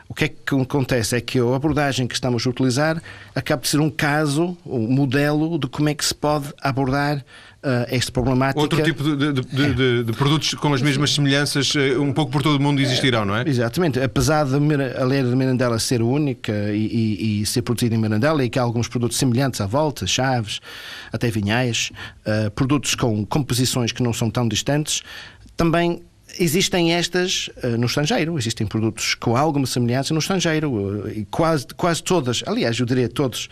O 0.08 0.14
que 0.14 0.26
é 0.26 0.28
que 0.30 0.56
acontece? 0.56 1.16
É 1.16 1.22
que 1.22 1.38
a 1.38 1.56
abordagem 1.56 2.08
que 2.08 2.16
estamos 2.16 2.48
a 2.48 2.50
utilizar 2.50 3.02
acaba 3.36 3.62
de 3.62 3.68
ser 3.68 3.80
um 3.80 3.90
caso, 3.90 4.58
um 4.66 4.88
modelo 4.88 5.60
de 5.60 5.68
como 5.68 5.90
é 5.90 5.94
que 5.94 6.04
se 6.04 6.16
pode 6.16 6.52
abordar 6.62 7.24
esta 7.90 8.12
problemática. 8.12 8.62
Outro 8.62 8.82
tipo 8.82 9.04
de, 9.04 9.34
de, 9.34 9.74
de, 9.74 10.04
de, 10.04 10.14
produtos 10.14 10.54
com 10.54 10.74
as 10.74 10.82
mesmas 10.82 11.14
semelhanças, 11.14 11.74
uh, 11.76 12.02
um 12.02 12.14
pouco 12.14 12.32
por 12.32 12.42
todo 12.42 12.56
o 12.56 12.62
mundo 12.62 12.80
existirão, 12.82 13.26
não 13.26 13.36
é? 13.36 13.44
Exatamente. 13.46 14.00
Apesar 14.00 14.46
de 14.46 14.56
a 14.98 15.04
lei 15.04 15.22
de 15.22 15.36
Mirandela 15.36 15.78
ser 15.78 16.02
única 16.02 16.54
e, 16.72 16.86
e, 16.86 17.42
e, 17.42 17.46
ser 17.46 17.62
produzida 17.62 17.96
em 17.96 17.98
Mirandela 17.98 18.44
e 18.44 18.50
que 18.50 18.58
há 18.58 18.62
alguns 18.62 18.88
produtos 18.88 19.18
semelhantes 19.18 19.60
à 19.60 19.66
volta, 19.66 20.08
chaves, 20.08 20.62
até 21.12 21.30
vinhais, 21.30 21.92
uh, 22.26 22.50
produtos 22.52 22.96
com 22.96 23.26
composições 23.26 23.92
que 23.92 24.02
não 24.02 24.14
são 24.14 24.30
tão 24.30 24.48
distantes, 24.48 25.02
também 25.58 26.02
existem 26.40 26.94
estas 26.94 27.50
uh, 27.64 27.78
no 27.78 27.88
estrangeiro, 27.88 28.38
existem 28.38 28.68
produtos 28.68 29.16
com 29.16 29.36
alguma 29.36 29.66
semelhança 29.66 30.14
no 30.14 30.20
estrangeiro 30.20 30.72
uh, 30.72 31.10
e 31.10 31.26
quase, 31.26 31.68
quase 31.76 32.04
todas, 32.04 32.44
aliás, 32.46 32.80
eu 32.80 32.86
diria 32.86 33.10
todos 33.10 33.50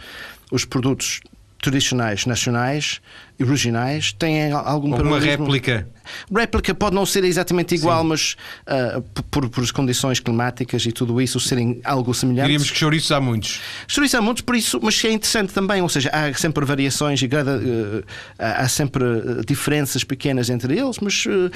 os 0.52 0.64
produtos 0.64 1.22
tradicionais 1.62 2.26
nacionais 2.26 3.02
regionais 3.40 4.12
têm 4.12 4.52
algum 4.52 4.96
Uma 4.96 5.20
réplica. 5.20 5.88
Réplica 6.34 6.74
pode 6.74 6.96
não 6.96 7.06
ser 7.06 7.24
exatamente 7.24 7.76
igual, 7.76 8.02
Sim. 8.02 8.08
mas 8.08 8.36
uh, 8.68 9.02
por, 9.30 9.50
por 9.50 9.64
as 9.64 9.72
condições 9.72 10.20
climáticas 10.20 10.86
e 10.86 10.92
tudo 10.92 11.22
isso 11.22 11.40
serem 11.40 11.80
algo 11.84 12.14
semelhantes. 12.14 12.46
Diríamos 12.46 12.72
que 12.72 12.78
chouriços 12.78 13.12
há 13.12 13.20
muitos. 13.20 13.62
Chouriços 13.88 14.16
há 14.16 14.22
muitos, 14.22 14.42
por 14.42 14.56
isso, 14.56 14.80
mas 14.82 15.04
é 15.04 15.12
interessante 15.12 15.54
também, 15.54 15.82
ou 15.82 15.90
seja, 15.90 16.10
há 16.12 16.34
sempre 16.34 16.66
variações 16.66 17.22
e 17.22 17.28
grada, 17.28 17.58
uh, 17.58 18.04
há 18.40 18.68
sempre 18.68 19.04
diferenças 19.46 20.04
pequenas 20.04 20.50
entre 20.50 20.78
eles, 20.78 20.98
mas 21.00 21.26
uh, 21.26 21.52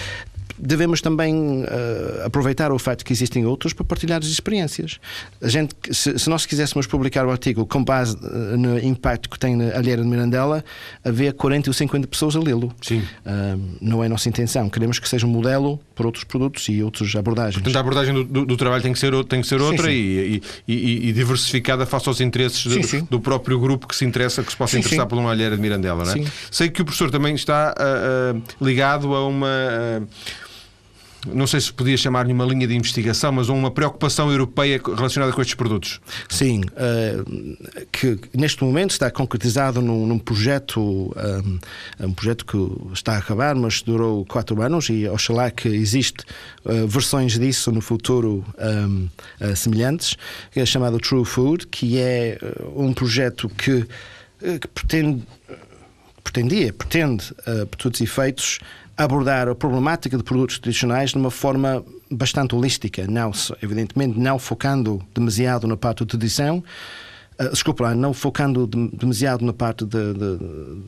devemos 0.57 1.01
também 1.01 1.63
uh, 1.63 2.25
aproveitar 2.25 2.71
o 2.71 2.79
facto 2.79 3.03
que 3.03 3.13
existem 3.13 3.45
outros 3.45 3.73
para 3.73 3.83
partilhar 3.83 4.19
as 4.19 4.27
experiências. 4.27 4.99
A 5.41 5.47
gente, 5.47 5.75
se, 5.91 6.17
se 6.17 6.29
nós 6.29 6.45
quiséssemos 6.45 6.87
publicar 6.87 7.25
o 7.25 7.31
artigo 7.31 7.65
com 7.65 7.83
base 7.83 8.15
uh, 8.17 8.57
no 8.57 8.79
impacto 8.79 9.29
que 9.29 9.39
tem 9.39 9.55
na 9.55 9.75
alheira 9.75 10.01
de 10.01 10.07
Mirandela, 10.07 10.63
haver 11.03 11.33
40 11.33 11.69
ou 11.69 11.73
50 11.73 12.07
pessoas 12.07 12.35
a 12.35 12.39
lê-lo. 12.39 12.73
Sim. 12.81 12.99
Uh, 12.99 13.77
não 13.81 14.03
é 14.03 14.09
nossa 14.09 14.29
intenção. 14.29 14.69
Queremos 14.69 14.99
que 14.99 15.07
seja 15.07 15.25
um 15.25 15.29
modelo 15.29 15.79
para 16.01 16.07
outros 16.07 16.23
produtos 16.23 16.67
e 16.67 16.81
outras 16.81 17.15
abordagens. 17.15 17.55
Portanto, 17.55 17.75
a 17.75 17.79
abordagem 17.79 18.13
do, 18.13 18.23
do, 18.23 18.45
do 18.45 18.57
trabalho 18.57 18.81
tem 18.81 18.91
que 18.91 18.97
ser, 18.97 19.11
tem 19.25 19.41
que 19.41 19.47
ser 19.47 19.61
outra 19.61 19.85
sim, 19.85 19.91
sim. 19.91 20.41
E, 20.67 20.73
e, 20.73 21.09
e, 21.09 21.13
diversificada 21.13 21.85
face 21.85 22.09
aos 22.09 22.19
interesses 22.19 22.87
sim, 22.87 23.01
do, 23.01 23.05
do, 23.11 23.19
próprio 23.19 23.59
grupo 23.59 23.87
que 23.87 23.95
se 23.95 24.03
interessa, 24.03 24.41
que 24.41 24.51
se 24.51 24.57
possa 24.57 24.79
interessar 24.79 25.05
por 25.05 25.17
uma 25.17 25.31
alheira 25.31 25.55
de 25.55 25.61
Mirandela. 25.61 26.03
Não 26.03 26.13
é? 26.13 26.25
Sei 26.49 26.69
que 26.69 26.81
o 26.81 26.85
professor 26.85 27.11
também 27.11 27.35
está 27.35 27.75
ligado 28.59 29.13
a 29.13 29.27
uma 29.27 30.07
não 31.27 31.45
sei 31.45 31.59
se 31.61 31.71
podia 31.71 31.95
chamar-lhe 31.95 32.33
uma 32.33 32.45
linha 32.45 32.67
de 32.67 32.75
investigação, 32.75 33.31
mas 33.31 33.49
uma 33.49 33.69
preocupação 33.69 34.31
europeia 34.31 34.81
relacionada 34.83 35.31
com 35.31 35.41
estes 35.41 35.55
produtos. 35.55 35.99
Sim, 36.29 36.61
uh, 36.61 37.85
que 37.91 38.19
neste 38.33 38.63
momento 38.63 38.91
está 38.91 39.11
concretizado 39.11 39.81
num, 39.81 40.07
num 40.07 40.17
projeto, 40.17 40.81
um, 40.81 41.59
eh, 41.99 42.05
um, 42.05 42.13
projeto 42.13 42.45
que 42.45 42.57
está 42.93 43.13
a 43.15 43.17
acabar, 43.17 43.55
mas 43.55 43.81
durou 43.81 44.25
quatro 44.25 44.61
anos 44.61 44.89
e 44.89 45.07
oxalá 45.07 45.51
que 45.51 45.67
existe 45.67 46.23
uh, 46.65 46.87
versões 46.87 47.37
disso 47.37 47.71
no 47.71 47.81
futuro 47.81 48.43
um, 48.57 49.07
uh, 49.39 49.55
semelhantes, 49.55 50.15
que 50.51 50.59
é 50.59 50.65
chamado 50.65 50.99
True 50.99 51.25
Food, 51.25 51.67
que 51.67 51.99
é 51.99 52.37
um 52.75 52.93
projeto 52.93 53.49
que, 53.49 53.85
que 54.39 54.67
pretende 54.67 55.23
pretendia, 56.23 56.71
pretende, 56.71 57.31
uh, 57.45 57.65
por 57.67 57.77
todos 57.77 57.99
os 57.99 58.07
efeitos, 58.07 58.59
abordar 59.03 59.47
a 59.47 59.55
problemática 59.55 60.17
de 60.17 60.23
produtos 60.23 60.59
tradicionais 60.59 61.11
de 61.11 61.17
uma 61.17 61.31
forma 61.31 61.83
bastante 62.09 62.55
holística, 62.55 63.05
não, 63.07 63.31
evidentemente 63.61 64.19
não 64.19 64.37
focando 64.37 65.01
demasiado 65.13 65.67
na 65.67 65.77
parte 65.77 66.03
da 66.03 66.09
tradição, 66.09 66.63
Uh, 67.39 67.49
desculpa 67.49 67.95
não 67.95 68.13
focando 68.13 68.67
de, 68.67 68.89
demasiado 68.89 69.43
na 69.43 69.53
parte 69.53 69.85
de, 69.85 70.13
de, 70.13 70.37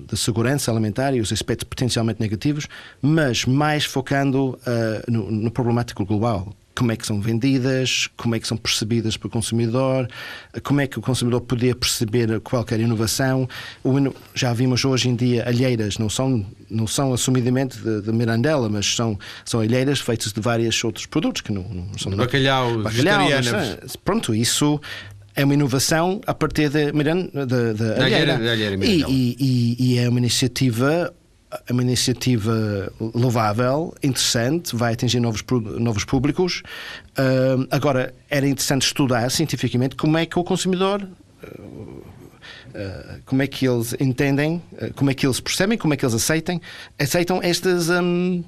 de, 0.07 0.17
segurança 0.17 0.69
alimentar 0.69 1.15
e 1.15 1.21
os 1.21 1.31
aspectos 1.31 1.67
potencialmente 1.67 2.19
negativos, 2.19 2.67
mas 3.01 3.45
mais 3.45 3.85
focando 3.85 4.49
uh, 4.49 5.11
no, 5.11 5.31
no 5.31 5.49
problemático 5.49 6.05
global, 6.05 6.53
como 6.83 6.91
é 6.91 6.97
que 6.97 7.07
são 7.07 7.21
vendidas, 7.21 8.09
como 8.17 8.35
é 8.35 8.39
que 8.41 8.45
são 8.45 8.57
percebidas 8.57 9.15
pelo 9.15 9.29
consumidor, 9.29 10.05
como 10.63 10.81
é 10.81 10.87
que 10.87 10.99
o 10.99 11.01
consumidor 11.01 11.39
podia 11.39 11.73
perceber 11.73 12.41
qualquer 12.41 12.77
inovação. 12.81 13.47
Já 14.35 14.51
vimos 14.51 14.83
hoje 14.83 15.07
em 15.07 15.15
dia 15.15 15.47
alheiras, 15.47 15.97
não 15.97 16.09
são, 16.09 16.45
não 16.69 16.85
são 16.85 17.13
assumidamente 17.13 17.77
de, 17.77 18.01
de 18.01 18.11
Mirandela, 18.11 18.67
mas 18.67 18.85
são, 18.93 19.17
são 19.45 19.61
alheiras 19.61 20.01
feitas 20.01 20.33
de 20.33 20.41
vários 20.41 20.83
outros 20.83 21.05
produtos 21.05 21.41
que 21.41 21.53
não, 21.53 21.63
não 21.63 21.97
são 21.97 22.11
bacalhau, 22.17 22.79
bacalhau 22.79 23.29
mas, 23.81 23.95
pronto, 23.95 24.35
isso 24.35 24.81
é 25.37 25.45
uma 25.45 25.53
inovação 25.53 26.19
a 26.27 26.33
partir 26.33 26.69
de, 26.69 26.91
Miranda, 26.91 27.45
de, 27.45 27.73
de 27.75 28.03
alheira. 28.03 28.35
alheira, 28.35 28.51
alheira 28.51 28.85
e, 28.85 29.37
e, 29.39 29.75
e 29.79 29.99
é 29.99 30.09
uma 30.09 30.19
iniciativa 30.19 31.13
é 31.67 31.73
uma 31.73 31.81
iniciativa 31.81 32.91
louvável, 32.99 33.93
interessante, 34.01 34.75
vai 34.75 34.93
atingir 34.93 35.19
novos, 35.19 35.43
novos 35.79 36.03
públicos. 36.03 36.63
Uh, 37.11 37.67
agora, 37.69 38.13
era 38.29 38.47
interessante 38.47 38.83
estudar 38.83 39.29
cientificamente 39.29 39.95
como 39.95 40.17
é 40.17 40.25
que 40.25 40.37
o 40.37 40.43
consumidor. 40.43 41.07
Uh, 41.43 42.13
como 43.25 43.41
é 43.41 43.47
que 43.47 43.67
eles 43.67 43.95
entendem, 43.99 44.59
como 44.95 45.11
é 45.11 45.13
que 45.13 45.27
eles 45.27 45.39
percebem, 45.39 45.77
como 45.77 45.93
é 45.93 45.97
que 45.97 46.03
eles 46.03 46.15
aceitem, 46.15 46.59
aceitam 46.97 47.39
estas. 47.43 47.89
Um, 47.89 48.43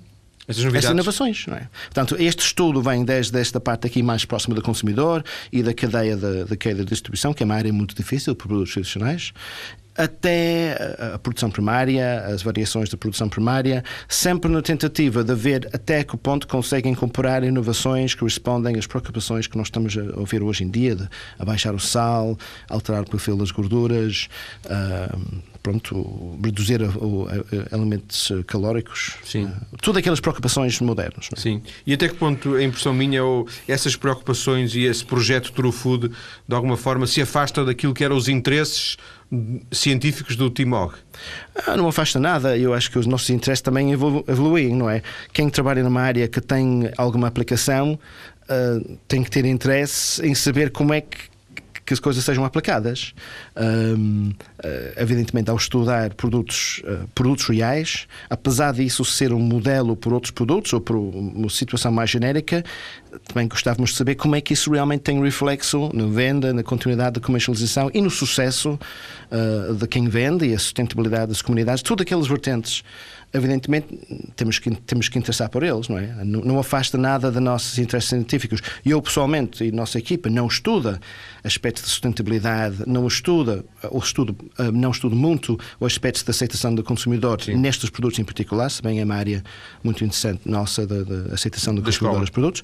estas 0.47 0.85
inovações, 0.85 1.45
não 1.47 1.57
é? 1.57 1.67
Portanto, 1.85 2.15
este 2.19 2.43
estudo 2.43 2.81
vem 2.81 3.03
desde 3.03 3.39
esta 3.39 3.59
parte 3.59 3.87
aqui 3.87 4.03
mais 4.03 4.25
próxima 4.25 4.53
do 4.53 4.61
consumidor 4.61 5.23
e 5.51 5.63
da 5.63 5.73
cadeia 5.73 6.15
da, 6.15 6.43
da 6.43 6.55
cadeia 6.55 6.83
de 6.83 6.89
distribuição, 6.89 7.33
que 7.33 7.41
é 7.41 7.45
uma 7.45 7.55
área 7.55 7.73
muito 7.73 7.95
difícil 7.95 8.35
para 8.35 8.47
produtos 8.47 8.73
tradicionais, 8.73 9.33
até 9.97 10.77
a 11.15 11.19
produção 11.19 11.49
primária, 11.49 12.25
as 12.25 12.41
variações 12.41 12.89
da 12.89 12.97
produção 12.97 13.29
primária, 13.29 13.83
sempre 14.09 14.51
na 14.51 14.61
tentativa 14.61 15.23
de 15.23 15.33
ver 15.33 15.69
até 15.73 16.03
que 16.03 16.17
ponto 16.17 16.47
conseguem 16.47 16.91
incorporar 16.91 17.43
inovações 17.43 18.13
que 18.13 18.23
respondem 18.23 18.77
às 18.77 18.85
preocupações 18.85 19.47
que 19.47 19.57
nós 19.57 19.67
estamos 19.67 19.97
a 19.97 20.19
ouvir 20.19 20.43
hoje 20.43 20.63
em 20.63 20.69
dia, 20.69 20.95
de 20.95 21.07
abaixar 21.39 21.73
o 21.73 21.79
sal, 21.79 22.37
alterar 22.69 23.03
o 23.03 23.09
perfil 23.09 23.37
das 23.37 23.51
gorduras, 23.51 24.27
uh, 24.65 25.41
pronto, 25.63 26.37
reduzir 26.43 26.81
o, 26.83 27.27
elementos 27.71 28.31
calóricos, 28.45 29.15
Sim. 29.23 29.45
Uh, 29.45 29.77
todas 29.81 29.99
aquelas 29.99 30.19
preocupações 30.19 30.79
modernas. 30.79 31.29
É? 31.35 31.39
Sim. 31.39 31.61
E 31.87 31.93
até 31.93 32.07
que 32.07 32.15
ponto, 32.15 32.55
a 32.55 32.63
impressão 32.63 32.93
minha, 32.93 33.23
ou 33.23 33.47
essas 33.67 33.95
preocupações 33.95 34.75
e 34.75 34.83
esse 34.83 35.03
projeto 35.03 35.51
True 35.53 35.71
Food, 35.71 36.11
de 36.47 36.55
alguma 36.55 36.77
forma, 36.77 37.07
se 37.07 37.21
afasta 37.21 37.65
daquilo 37.65 37.93
que 37.93 38.03
eram 38.03 38.15
os 38.15 38.27
interesses 38.27 38.97
científicos 39.71 40.35
do 40.35 40.49
Timog? 40.49 40.93
Ah, 41.65 41.75
não 41.75 41.87
afasta 41.87 42.19
nada. 42.19 42.57
Eu 42.57 42.73
acho 42.73 42.91
que 42.91 42.99
os 42.99 43.05
nossos 43.05 43.29
interesses 43.29 43.61
também 43.61 43.91
evoluem, 43.91 44.75
não 44.75 44.89
é? 44.89 45.01
Quem 45.33 45.49
trabalha 45.49 45.83
numa 45.83 46.01
área 46.01 46.27
que 46.27 46.41
tem 46.41 46.89
alguma 46.97 47.27
aplicação 47.27 47.99
uh, 48.43 48.97
tem 49.07 49.23
que 49.23 49.29
ter 49.29 49.45
interesse 49.45 50.25
em 50.25 50.35
saber 50.35 50.71
como 50.71 50.93
é 50.93 51.01
que 51.01 51.34
que 51.85 51.93
as 51.93 51.99
coisas 51.99 52.23
sejam 52.23 52.43
aplicadas. 52.43 53.13
Um, 53.55 54.33
ah, 54.59 54.67
evidentemente, 54.97 55.49
ao 55.49 55.55
estudar 55.55 56.13
produtos, 56.15 56.81
uh, 56.85 57.07
produtos 57.13 57.45
reais, 57.47 58.07
apesar 58.29 58.73
disso 58.73 59.05
ser 59.05 59.31
um 59.31 59.39
modelo 59.39 59.95
por 59.95 60.13
outros 60.13 60.31
produtos 60.31 60.73
ou 60.73 60.81
por 60.81 60.95
uma 60.95 61.49
situação 61.49 61.91
mais 61.91 62.09
genérica, 62.09 62.63
também 63.27 63.47
gostávamos 63.47 63.91
de 63.91 63.97
saber 63.97 64.15
como 64.15 64.35
é 64.35 64.41
que 64.41 64.53
isso 64.53 64.71
realmente 64.71 65.01
tem 65.01 65.21
reflexo 65.21 65.89
na 65.93 66.07
venda, 66.07 66.53
na 66.53 66.63
continuidade 66.63 67.19
da 67.19 67.25
comercialização 67.25 67.89
e 67.93 68.01
no 68.01 68.09
sucesso 68.09 68.79
uh, 69.31 69.73
de 69.75 69.87
quem 69.87 70.09
vende 70.09 70.47
e 70.47 70.53
a 70.53 70.59
sustentabilidade 70.59 71.27
das 71.27 71.41
comunidades, 71.41 71.83
todas 71.83 72.03
aquelas 72.03 72.27
vertentes 72.27 72.83
evidentemente 73.35 73.87
temos 74.35 74.59
que, 74.59 74.71
temos 74.71 75.09
que 75.09 75.19
interessar 75.19 75.49
por 75.49 75.63
eles, 75.63 75.87
não 75.89 75.97
é? 75.97 76.23
Não, 76.23 76.41
não 76.41 76.59
afasta 76.59 76.97
nada 76.97 77.31
de 77.31 77.39
nossos 77.39 77.77
interesses 77.77 78.09
científicos. 78.09 78.61
Eu, 78.85 79.01
pessoalmente, 79.01 79.63
e 79.63 79.69
a 79.69 79.71
nossa 79.71 79.99
equipa, 79.99 80.29
não 80.29 80.47
estuda 80.47 80.99
aspectos 81.43 81.83
de 81.83 81.89
sustentabilidade, 81.89 82.83
não 82.87 83.05
estuda, 83.05 83.65
ou 83.89 83.99
estudo, 83.99 84.35
ah, 84.57 84.71
não 84.71 84.91
estudo 84.91 85.15
muito 85.15 85.59
os 85.79 85.93
aspectos 85.93 86.23
de 86.23 86.31
aceitação 86.31 86.73
do 86.73 86.83
consumidor 86.83 87.41
Sim. 87.41 87.55
nestes 87.55 87.89
produtos 87.89 88.19
em 88.19 88.23
particular, 88.23 88.69
se 88.69 88.81
bem 88.81 88.99
é 88.99 89.03
uma 89.03 89.15
área 89.15 89.43
muito 89.83 90.03
interessante 90.03 90.41
nossa 90.45 90.87
da 90.87 91.33
aceitação 91.33 91.75
do 91.75 91.81
consumidor 91.81 92.19
dos 92.19 92.29
produtos. 92.29 92.63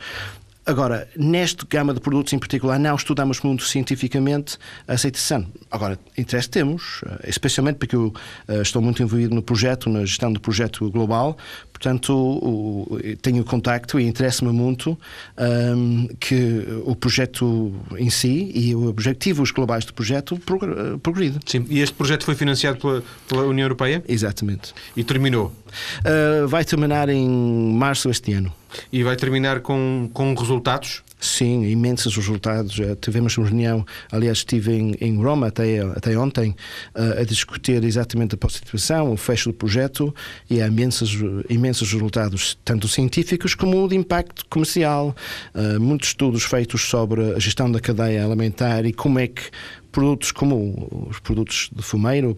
Agora, 0.63 1.07
neste 1.17 1.65
gama 1.65 1.91
de 1.93 1.99
produtos 1.99 2.33
em 2.33 2.39
particular, 2.39 2.77
não 2.79 2.95
estudamos 2.95 3.41
muito 3.41 3.63
cientificamente 3.63 4.57
a 4.87 4.93
aceitação. 4.93 5.47
Agora, 5.71 5.97
interesse 6.15 6.49
temos, 6.49 7.01
eh, 7.05 7.29
especialmente 7.29 7.77
porque 7.77 7.95
eu 7.95 8.13
uh, 8.47 8.61
estou 8.61 8.79
muito 8.79 9.01
envolvido 9.01 9.33
no 9.33 9.41
projeto, 9.41 9.89
na 9.89 10.01
gestão 10.05 10.31
do 10.31 10.39
projeto 10.39 10.89
global, 10.91 11.35
portanto, 11.73 12.99
tenho 13.23 13.43
contacto 13.43 13.99
e 13.99 14.05
interessa-me 14.05 14.51
muito 14.51 14.91
um, 14.91 15.43
ehm, 15.43 16.07
que 16.19 16.63
o 16.85 16.95
projeto 16.95 17.73
em 17.97 18.11
si 18.11 18.51
e 18.53 18.75
os 18.75 18.85
objetivos 18.85 19.49
globais 19.49 19.83
do 19.83 19.93
projeto 19.93 20.35
eh, 20.35 20.97
progridem. 21.01 21.39
Sim, 21.43 21.65
e 21.69 21.79
este 21.79 21.95
projeto 21.95 22.23
foi 22.23 22.35
financiado 22.35 22.77
pela, 22.77 23.03
pela 23.27 23.43
União 23.45 23.65
Europeia? 23.65 24.03
Exatamente. 24.07 24.75
E 24.95 25.03
terminou? 25.03 25.51
Uh, 26.05 26.47
vai 26.47 26.63
terminar 26.63 27.09
em 27.09 27.27
março 27.27 28.07
deste 28.07 28.31
ano. 28.33 28.53
E 28.91 29.03
vai 29.03 29.15
terminar 29.15 29.61
com, 29.61 30.09
com 30.13 30.33
resultados? 30.33 31.03
Sim, 31.21 31.65
imensos 31.65 32.15
resultados. 32.15 32.77
Tivemos 32.99 33.37
uma 33.37 33.45
reunião, 33.45 33.85
aliás, 34.11 34.39
estive 34.39 34.73
em, 34.73 34.95
em 34.99 35.15
Roma 35.21 35.47
até, 35.47 35.79
até 35.79 36.17
ontem 36.17 36.55
uh, 36.95 37.19
a 37.21 37.23
discutir 37.23 37.83
exatamente 37.83 38.35
a 38.35 38.49
situação, 38.49 39.11
o 39.11 39.17
fecho 39.17 39.49
do 39.49 39.53
projeto 39.53 40.13
e 40.49 40.59
há 40.59 40.67
imensos, 40.67 41.15
imensos 41.47 41.93
resultados, 41.93 42.57
tanto 42.65 42.87
científicos 42.87 43.53
como 43.53 43.87
de 43.87 43.95
impacto 43.95 44.43
comercial. 44.49 45.15
Uh, 45.53 45.79
muitos 45.79 46.09
estudos 46.09 46.43
feitos 46.43 46.81
sobre 46.81 47.35
a 47.35 47.39
gestão 47.39 47.71
da 47.71 47.79
cadeia 47.79 48.25
alimentar 48.25 48.83
e 48.85 48.91
como 48.91 49.19
é 49.19 49.27
que 49.27 49.43
produtos 49.91 50.31
como 50.31 51.07
os 51.09 51.19
produtos 51.19 51.69
de 51.71 51.83
fumeiro, 51.83 52.35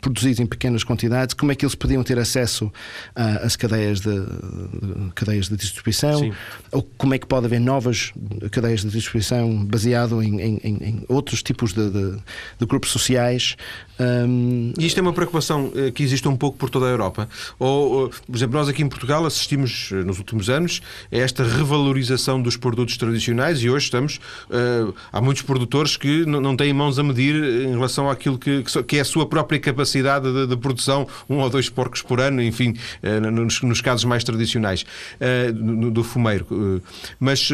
produzidos 0.00 0.40
em 0.40 0.46
pequenas 0.46 0.84
quantidades, 0.84 1.34
como 1.34 1.52
é 1.52 1.54
que 1.54 1.64
eles 1.64 1.74
podiam 1.74 2.02
ter 2.02 2.18
acesso 2.18 2.72
às 3.14 3.56
cadeias 3.56 4.00
de, 4.00 4.20
de, 4.20 5.12
cadeias 5.14 5.48
de 5.48 5.56
distribuição, 5.56 6.18
Sim. 6.18 6.32
ou 6.70 6.82
como 6.98 7.14
é 7.14 7.18
que 7.18 7.26
pode 7.26 7.46
haver 7.46 7.60
novas 7.60 8.12
cadeias 8.50 8.82
de 8.82 8.90
distribuição 8.90 9.64
baseado 9.64 10.22
em, 10.22 10.40
em, 10.40 10.60
em 10.64 11.04
outros 11.08 11.42
tipos 11.42 11.72
de, 11.72 11.90
de 11.90 12.66
grupos 12.66 12.90
sociais. 12.90 13.56
Um... 13.98 14.72
E 14.78 14.86
isto 14.86 14.98
é 14.98 15.02
uma 15.02 15.12
preocupação 15.12 15.72
eh, 15.74 15.90
que 15.90 16.02
existe 16.02 16.26
um 16.26 16.36
pouco 16.36 16.58
por 16.58 16.68
toda 16.68 16.86
a 16.86 16.88
Europa. 16.88 17.28
Ou, 17.58 18.08
por 18.08 18.36
exemplo, 18.36 18.58
nós 18.58 18.68
aqui 18.68 18.82
em 18.82 18.88
Portugal 18.88 19.24
assistimos 19.24 19.90
eh, 19.92 20.02
nos 20.02 20.18
últimos 20.18 20.50
anos 20.50 20.82
a 21.12 21.16
esta 21.16 21.44
revalorização 21.44 22.42
dos 22.42 22.56
produtos 22.56 22.96
tradicionais 22.96 23.62
e 23.62 23.70
hoje 23.70 23.84
estamos. 23.84 24.16
Uh, 24.50 24.94
há 25.12 25.20
muitos 25.20 25.42
produtores 25.42 25.96
que 25.96 26.26
não 26.26 26.56
têm 26.56 26.72
mãos 26.72 26.98
a 26.98 27.02
medir 27.02 27.34
em 27.34 27.70
relação 27.70 28.10
àquilo 28.10 28.38
que, 28.38 28.64
que 28.86 28.96
é 28.96 29.00
a 29.00 29.04
sua 29.14 29.26
própria 29.26 29.60
capacidade 29.60 30.32
de, 30.32 30.46
de, 30.48 30.56
produção, 30.56 31.06
um 31.30 31.38
ou 31.38 31.48
dois 31.48 31.68
porcos 31.68 32.02
por 32.02 32.20
ano, 32.20 32.42
enfim, 32.42 32.74
uh, 33.02 33.30
nos, 33.30 33.62
nos, 33.62 33.80
casos 33.80 34.04
mais 34.04 34.24
tradicionais 34.24 34.84
uh, 35.20 35.90
do, 35.90 36.02
fumeiro. 36.02 36.82
mas 37.20 37.48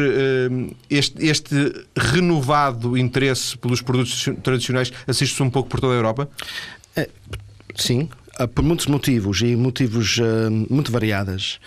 este, 0.89 1.25
este 1.25 1.55
renovado 1.95 2.97
interesse 2.97 3.57
pelos 3.57 3.81
produtos 3.81 4.27
tradicionais 4.41 4.91
assiste-se 5.07 5.43
um 5.43 5.49
pouco 5.49 5.69
por 5.69 5.79
toda 5.79 5.93
a 5.93 5.97
Europa? 5.97 6.29
Sim, 7.75 8.09
ah, 8.37 8.47
por 8.47 8.63
muitos 8.63 8.87
motivos 8.87 9.41
e 9.41 9.55
motivos 9.55 10.19
muito 10.69 10.91
variadas. 10.91 11.59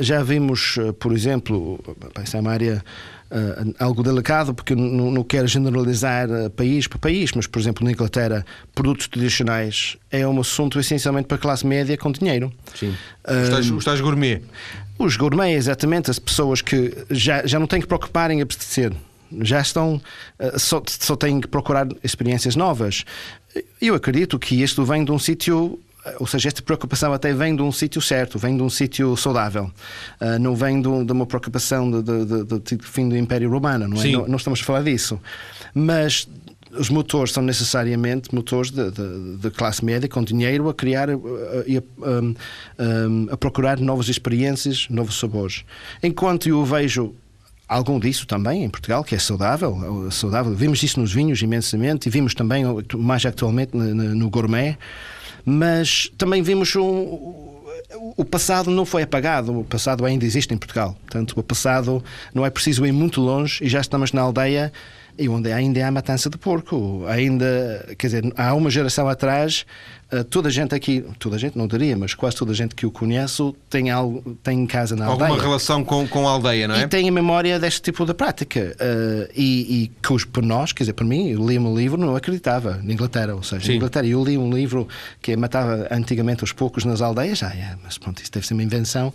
Já 0.00 0.22
vimos, 0.22 0.76
por 0.98 1.12
exemplo, 1.12 1.78
essa 2.14 2.36
é 2.36 2.40
uma 2.40 2.52
área 2.52 2.84
uh, 3.30 3.74
algo 3.78 4.02
delicado, 4.02 4.54
porque 4.54 4.74
não, 4.74 5.10
não 5.10 5.24
quero 5.24 5.46
generalizar 5.46 6.28
país 6.56 6.86
para 6.86 6.98
país, 6.98 7.32
mas, 7.32 7.46
por 7.46 7.58
exemplo, 7.58 7.84
na 7.84 7.92
Inglaterra, 7.92 8.44
produtos 8.74 9.08
tradicionais 9.08 9.96
é 10.10 10.26
um 10.26 10.40
assunto 10.40 10.78
essencialmente 10.78 11.26
para 11.26 11.36
a 11.36 11.40
classe 11.40 11.66
média 11.66 11.96
com 11.96 12.10
dinheiro. 12.12 12.52
Sim. 12.74 12.94
Os 13.24 13.48
tais, 13.48 13.70
os 13.70 13.84
tais 13.84 14.00
gourmet. 14.00 14.42
Os 14.98 15.16
gourmet, 15.16 15.54
exatamente, 15.54 16.10
as 16.10 16.18
pessoas 16.18 16.60
que 16.60 16.94
já, 17.10 17.46
já 17.46 17.58
não 17.58 17.66
têm 17.66 17.80
que 17.80 17.86
preocupar 17.86 18.30
em 18.30 18.42
abastecer 18.42 18.92
já 19.42 19.60
estão, 19.60 20.02
só, 20.56 20.82
só 20.86 21.14
têm 21.14 21.40
que 21.40 21.46
procurar 21.46 21.86
experiências 22.02 22.56
novas. 22.56 23.04
Eu 23.80 23.94
acredito 23.94 24.38
que 24.38 24.60
isto 24.60 24.84
vem 24.84 25.04
de 25.04 25.12
um 25.12 25.18
sítio 25.18 25.78
ou 26.18 26.26
seja, 26.26 26.48
esta 26.48 26.62
preocupação 26.62 27.12
até 27.12 27.32
vem 27.32 27.54
de 27.54 27.62
um 27.62 27.70
sítio 27.70 28.00
certo, 28.00 28.38
vem 28.38 28.56
de 28.56 28.62
um 28.62 28.70
sítio 28.70 29.16
saudável, 29.16 29.70
uh, 30.20 30.38
não 30.38 30.54
vem 30.54 30.80
de, 30.80 31.04
de, 31.04 31.12
uma 31.12 31.26
preocupação 31.26 31.90
de, 31.90 32.02
de, 32.02 32.44
de, 32.44 32.76
de, 32.76 32.86
fim 32.86 33.08
do 33.08 33.16
Império 33.16 33.50
Romano, 33.50 33.88
não, 33.88 34.02
é? 34.02 34.08
não, 34.08 34.28
não, 34.28 34.36
estamos 34.36 34.60
a 34.60 34.64
falar 34.64 34.82
disso. 34.82 35.20
Mas 35.74 36.28
os 36.72 36.88
motores 36.88 37.32
são 37.32 37.42
necessariamente 37.42 38.34
motores 38.34 38.70
de, 38.70 39.50
classe 39.50 39.84
média 39.84 40.08
com 40.08 40.22
dinheiro 40.22 40.68
a 40.68 40.74
criar 40.74 41.08
e 41.66 41.78
a, 41.78 41.80
a, 41.80 43.34
a, 43.34 43.36
procurar 43.36 43.80
novas 43.80 44.08
experiências, 44.08 44.86
novos 44.88 45.18
sabores. 45.18 45.64
Enquanto 46.02 46.48
eu 46.48 46.64
vejo 46.64 47.14
algum 47.70 48.00
disso 48.00 48.26
também 48.26 48.64
em 48.64 48.68
Portugal, 48.68 49.04
que 49.04 49.14
é 49.14 49.18
saudável, 49.18 50.10
saudável. 50.10 50.52
Vimos 50.54 50.82
isso 50.82 50.98
nos 50.98 51.12
vinhos 51.12 51.40
imensamente 51.40 52.08
e 52.08 52.10
vimos 52.10 52.34
também 52.34 52.64
mais 52.96 53.24
atualmente 53.24 53.76
no, 53.76 53.94
no 53.94 54.28
gourmet, 54.28 54.76
mas 55.44 56.10
também 56.16 56.42
vimos 56.42 56.74
um, 56.76 57.60
o 58.16 58.24
passado 58.24 58.70
não 58.70 58.84
foi 58.84 59.02
apagado, 59.02 59.58
o 59.58 59.64
passado 59.64 60.04
ainda 60.04 60.24
existe 60.24 60.52
em 60.54 60.58
Portugal. 60.58 60.96
Portanto, 61.02 61.34
o 61.36 61.42
passado 61.42 62.02
não 62.34 62.44
é 62.44 62.50
preciso 62.50 62.86
ir 62.86 62.92
muito 62.92 63.20
longe 63.20 63.64
e 63.64 63.68
já 63.68 63.80
estamos 63.80 64.12
na 64.12 64.22
aldeia 64.22 64.72
e 65.18 65.28
onde 65.28 65.52
ainda 65.52 65.86
há 65.86 65.90
matança 65.90 66.30
de 66.30 66.38
porco. 66.38 67.04
Ainda, 67.06 67.94
quer 67.98 68.06
dizer, 68.06 68.32
há 68.36 68.54
uma 68.54 68.70
geração 68.70 69.08
atrás 69.08 69.66
toda 70.28 70.48
a 70.48 70.50
gente 70.50 70.74
aqui, 70.74 71.04
toda 71.18 71.36
a 71.36 71.38
gente 71.38 71.56
não 71.56 71.66
diria, 71.66 71.96
mas 71.96 72.14
quase 72.14 72.36
toda 72.36 72.52
a 72.52 72.54
gente 72.54 72.74
que 72.74 72.84
o 72.84 72.90
conheço 72.90 73.54
tem, 73.68 73.90
algo, 73.90 74.36
tem 74.42 74.66
casa 74.66 74.96
na 74.96 75.06
Alguma 75.06 75.26
aldeia. 75.26 75.30
Alguma 75.30 75.48
relação 75.48 75.84
com, 75.84 76.06
com 76.06 76.28
a 76.28 76.32
aldeia, 76.32 76.66
não 76.68 76.74
é? 76.74 76.82
E 76.82 76.88
tem 76.88 77.08
a 77.08 77.12
memória 77.12 77.58
deste 77.58 77.82
tipo 77.82 78.04
de 78.04 78.14
prática. 78.14 78.76
Uh, 78.80 79.30
e, 79.34 79.84
e 79.84 79.90
que 80.02 80.12
os, 80.12 80.24
por 80.24 80.42
nós, 80.42 80.72
quer 80.72 80.84
dizer, 80.84 80.94
para 80.94 81.04
mim, 81.04 81.28
eu 81.28 81.46
li 81.46 81.58
um 81.58 81.76
livro, 81.76 81.98
não 81.98 82.16
acreditava, 82.16 82.80
na 82.82 82.92
Inglaterra, 82.92 83.34
ou 83.34 83.42
seja, 83.42 83.62
Sim. 83.62 83.68
na 83.68 83.76
Inglaterra, 83.76 84.06
eu 84.06 84.24
li 84.24 84.36
um 84.36 84.52
livro 84.52 84.88
que 85.22 85.36
matava 85.36 85.86
antigamente 85.90 86.42
os 86.44 86.52
poucos 86.52 86.84
nas 86.84 87.00
aldeias, 87.00 87.42
ah, 87.42 87.52
é, 87.54 87.76
mas 87.82 87.98
pronto, 87.98 88.22
isso 88.22 88.32
deve 88.32 88.46
ser 88.46 88.54
uma 88.54 88.62
invenção 88.62 89.12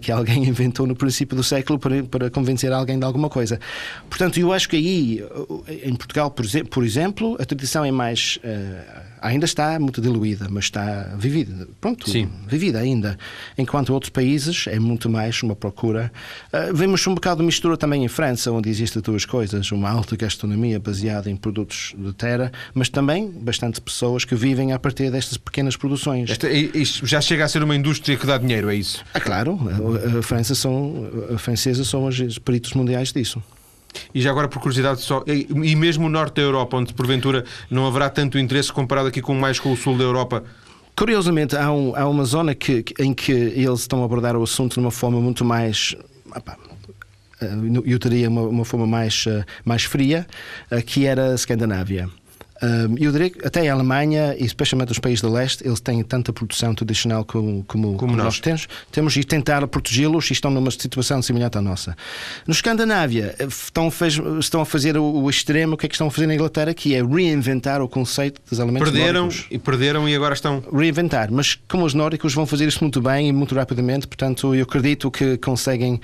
que 0.00 0.12
alguém 0.12 0.44
inventou 0.48 0.86
no 0.86 0.94
princípio 0.94 1.36
do 1.36 1.42
século 1.42 1.78
para, 1.78 2.02
para 2.04 2.30
convencer 2.30 2.72
alguém 2.72 2.98
de 2.98 3.04
alguma 3.04 3.28
coisa. 3.28 3.60
Portanto, 4.08 4.38
eu 4.38 4.52
acho 4.52 4.68
que 4.68 4.76
aí, 4.76 5.24
em 5.84 5.94
Portugal, 5.94 6.30
por, 6.30 6.84
exemplo, 6.84 7.36
a 7.40 7.44
tradição 7.44 7.84
é 7.84 7.90
mais. 7.90 8.38
Uh, 8.38 9.12
ainda 9.20 9.44
está 9.44 9.78
muito 9.78 10.00
diluída, 10.00 10.48
mas 10.50 10.64
está 10.64 11.14
vivida, 11.16 11.68
pronto, 11.80 12.10
Sim. 12.10 12.28
vivida 12.46 12.80
ainda. 12.80 13.16
Enquanto 13.56 13.90
outros 13.90 14.10
países 14.10 14.66
é 14.66 14.78
muito 14.78 15.08
mais 15.08 15.42
uma 15.42 15.54
procura. 15.54 16.12
Vemos 16.74 17.06
um 17.06 17.14
bocado 17.14 17.40
de 17.40 17.46
mistura 17.46 17.76
também 17.76 18.04
em 18.04 18.08
França, 18.08 18.50
onde 18.50 18.68
existem 18.68 19.00
duas 19.00 19.24
coisas: 19.24 19.70
uma 19.70 19.88
alta 19.88 20.16
gastronomia 20.16 20.80
baseada 20.80 21.30
em 21.30 21.36
produtos 21.36 21.94
de 21.96 22.12
terra, 22.12 22.50
mas 22.74 22.88
também 22.88 23.30
bastante 23.30 23.80
pessoas 23.80 24.24
que 24.24 24.34
vivem 24.34 24.72
a 24.72 24.78
partir 24.78 25.10
destas 25.10 25.38
pequenas 25.38 25.76
produções. 25.76 26.30
Esta, 26.30 26.50
isto 26.50 27.06
já 27.06 27.20
chega 27.20 27.44
a 27.44 27.48
ser 27.48 27.62
uma 27.62 27.76
indústria 27.76 28.16
que 28.16 28.26
dá 28.26 28.38
dinheiro, 28.38 28.70
é 28.70 28.74
isso? 28.74 29.04
Ah, 29.14 29.20
claro. 29.20 29.58
A, 30.18 30.22
França 30.22 30.54
são, 30.54 31.10
a 31.34 31.38
francesa 31.38 31.84
são 31.84 32.06
os 32.06 32.38
peritos 32.38 32.72
mundiais 32.74 33.12
disso. 33.12 33.42
E 34.14 34.22
já 34.22 34.30
agora, 34.30 34.48
por 34.48 34.58
curiosidade, 34.60 35.00
só, 35.02 35.22
e 35.26 35.76
mesmo 35.76 36.06
o 36.06 36.08
norte 36.08 36.36
da 36.36 36.42
Europa, 36.42 36.76
onde 36.78 36.94
porventura 36.94 37.44
não 37.70 37.86
haverá 37.86 38.08
tanto 38.08 38.38
interesse 38.38 38.72
comparado 38.72 39.08
aqui 39.08 39.20
com 39.20 39.34
mais 39.34 39.60
com 39.60 39.70
o 39.70 39.76
sul 39.76 39.98
da 39.98 40.04
Europa, 40.04 40.42
Curiosamente, 40.94 41.56
há, 41.56 41.72
um, 41.72 41.96
há 41.96 42.06
uma 42.06 42.24
zona 42.24 42.54
que, 42.54 42.84
em 42.98 43.14
que 43.14 43.32
eles 43.32 43.80
estão 43.80 44.02
a 44.02 44.04
abordar 44.04 44.36
o 44.36 44.42
assunto 44.42 44.74
de 44.74 44.80
uma 44.80 44.90
forma 44.90 45.20
muito 45.20 45.44
mais. 45.44 45.96
Opa, 46.36 46.56
eh, 47.40 47.46
eu 47.86 47.98
teria 47.98 48.28
uma, 48.28 48.42
uma 48.42 48.64
forma 48.64 48.86
mais, 48.86 49.24
eh, 49.26 49.44
mais 49.64 49.84
fria, 49.84 50.26
eh, 50.70 50.82
que 50.82 51.06
era 51.06 51.32
a 51.32 51.34
Escandinávia 51.34 52.10
eu 52.98 53.10
diria 53.10 53.30
que 53.30 53.46
até 53.46 53.68
a 53.68 53.72
Alemanha, 53.72 54.36
e 54.38 54.44
especialmente 54.44 54.92
os 54.92 54.98
países 54.98 55.20
do 55.20 55.30
leste, 55.30 55.66
eles 55.66 55.80
têm 55.80 56.02
tanta 56.04 56.32
produção 56.32 56.74
tradicional 56.74 57.24
como, 57.24 57.64
como, 57.64 57.96
como 57.96 58.14
nós. 58.14 58.24
nós 58.24 58.40
temos. 58.40 58.68
Temos 58.90 59.16
e 59.16 59.24
tentar 59.24 59.66
protegê-los 59.66 60.30
e 60.30 60.32
estão 60.32 60.50
numa 60.50 60.70
situação 60.70 61.20
semelhante 61.20 61.58
à 61.58 61.60
nossa. 61.60 61.96
No 62.46 62.52
Escandinávia, 62.52 63.34
eh, 63.38 63.44
estão, 63.44 63.90
fez, 63.90 64.20
estão 64.38 64.60
a 64.60 64.66
fazer 64.66 64.96
o, 64.96 65.02
o, 65.02 65.28
extremo, 65.28 65.74
o 65.74 65.76
que 65.76 65.86
é 65.86 65.88
que 65.88 65.94
estão 65.94 66.06
a 66.06 66.10
fazer 66.10 66.26
na 66.26 66.34
Inglaterra, 66.34 66.72
que 66.72 66.94
é 66.94 67.02
reinventar 67.02 67.82
o 67.82 67.88
conceito 67.88 68.40
dos 68.48 68.60
alimentos 68.60 68.90
perderam, 68.90 69.22
nórdicos. 69.22 69.46
E 69.50 69.58
perderam 69.58 70.08
e 70.08 70.14
agora 70.14 70.34
estão... 70.34 70.62
Reinventar, 70.72 71.32
mas 71.32 71.58
como 71.68 71.84
os 71.84 71.94
nórdicos 71.94 72.32
vão 72.32 72.46
fazer 72.46 72.68
isso 72.68 72.78
muito 72.82 73.00
bem 73.00 73.28
e 73.28 73.32
muito 73.32 73.54
rapidamente, 73.54 74.06
portanto 74.06 74.54
eu 74.54 74.62
acredito 74.62 75.10
que 75.10 75.36
conseguem 75.38 76.00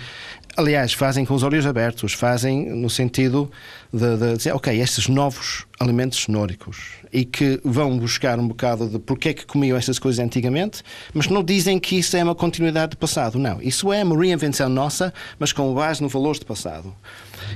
aliás, 0.58 0.92
fazem 0.92 1.24
com 1.24 1.34
os 1.34 1.44
olhos 1.44 1.64
abertos, 1.64 2.12
fazem 2.12 2.68
no 2.74 2.90
sentido 2.90 3.48
de, 3.92 4.16
de, 4.16 4.36
dizer, 4.36 4.52
ok, 4.52 4.78
estes 4.80 5.08
novos 5.08 5.66
alimentos 5.80 6.28
nórdicos 6.28 6.98
e 7.12 7.24
que 7.24 7.60
vão 7.64 7.98
buscar 7.98 8.38
um 8.38 8.46
bocado 8.46 8.88
de 8.88 8.98
porque 8.98 9.30
é 9.30 9.34
que 9.34 9.46
comiam 9.46 9.78
estas 9.78 9.98
coisas 9.98 10.22
antigamente, 10.22 10.82
mas 11.14 11.28
não 11.28 11.42
dizem 11.42 11.78
que 11.78 11.96
isso 11.96 12.16
é 12.16 12.22
uma 12.22 12.34
continuidade 12.34 12.90
do 12.90 12.96
passado. 12.98 13.38
Não, 13.38 13.62
isso 13.62 13.92
é 13.92 14.02
uma 14.04 14.16
reinvenção 14.18 14.68
nossa, 14.68 15.12
mas 15.38 15.52
com 15.52 15.72
base 15.72 16.02
no 16.02 16.08
valores 16.08 16.38
do 16.38 16.46
passado. 16.46 16.94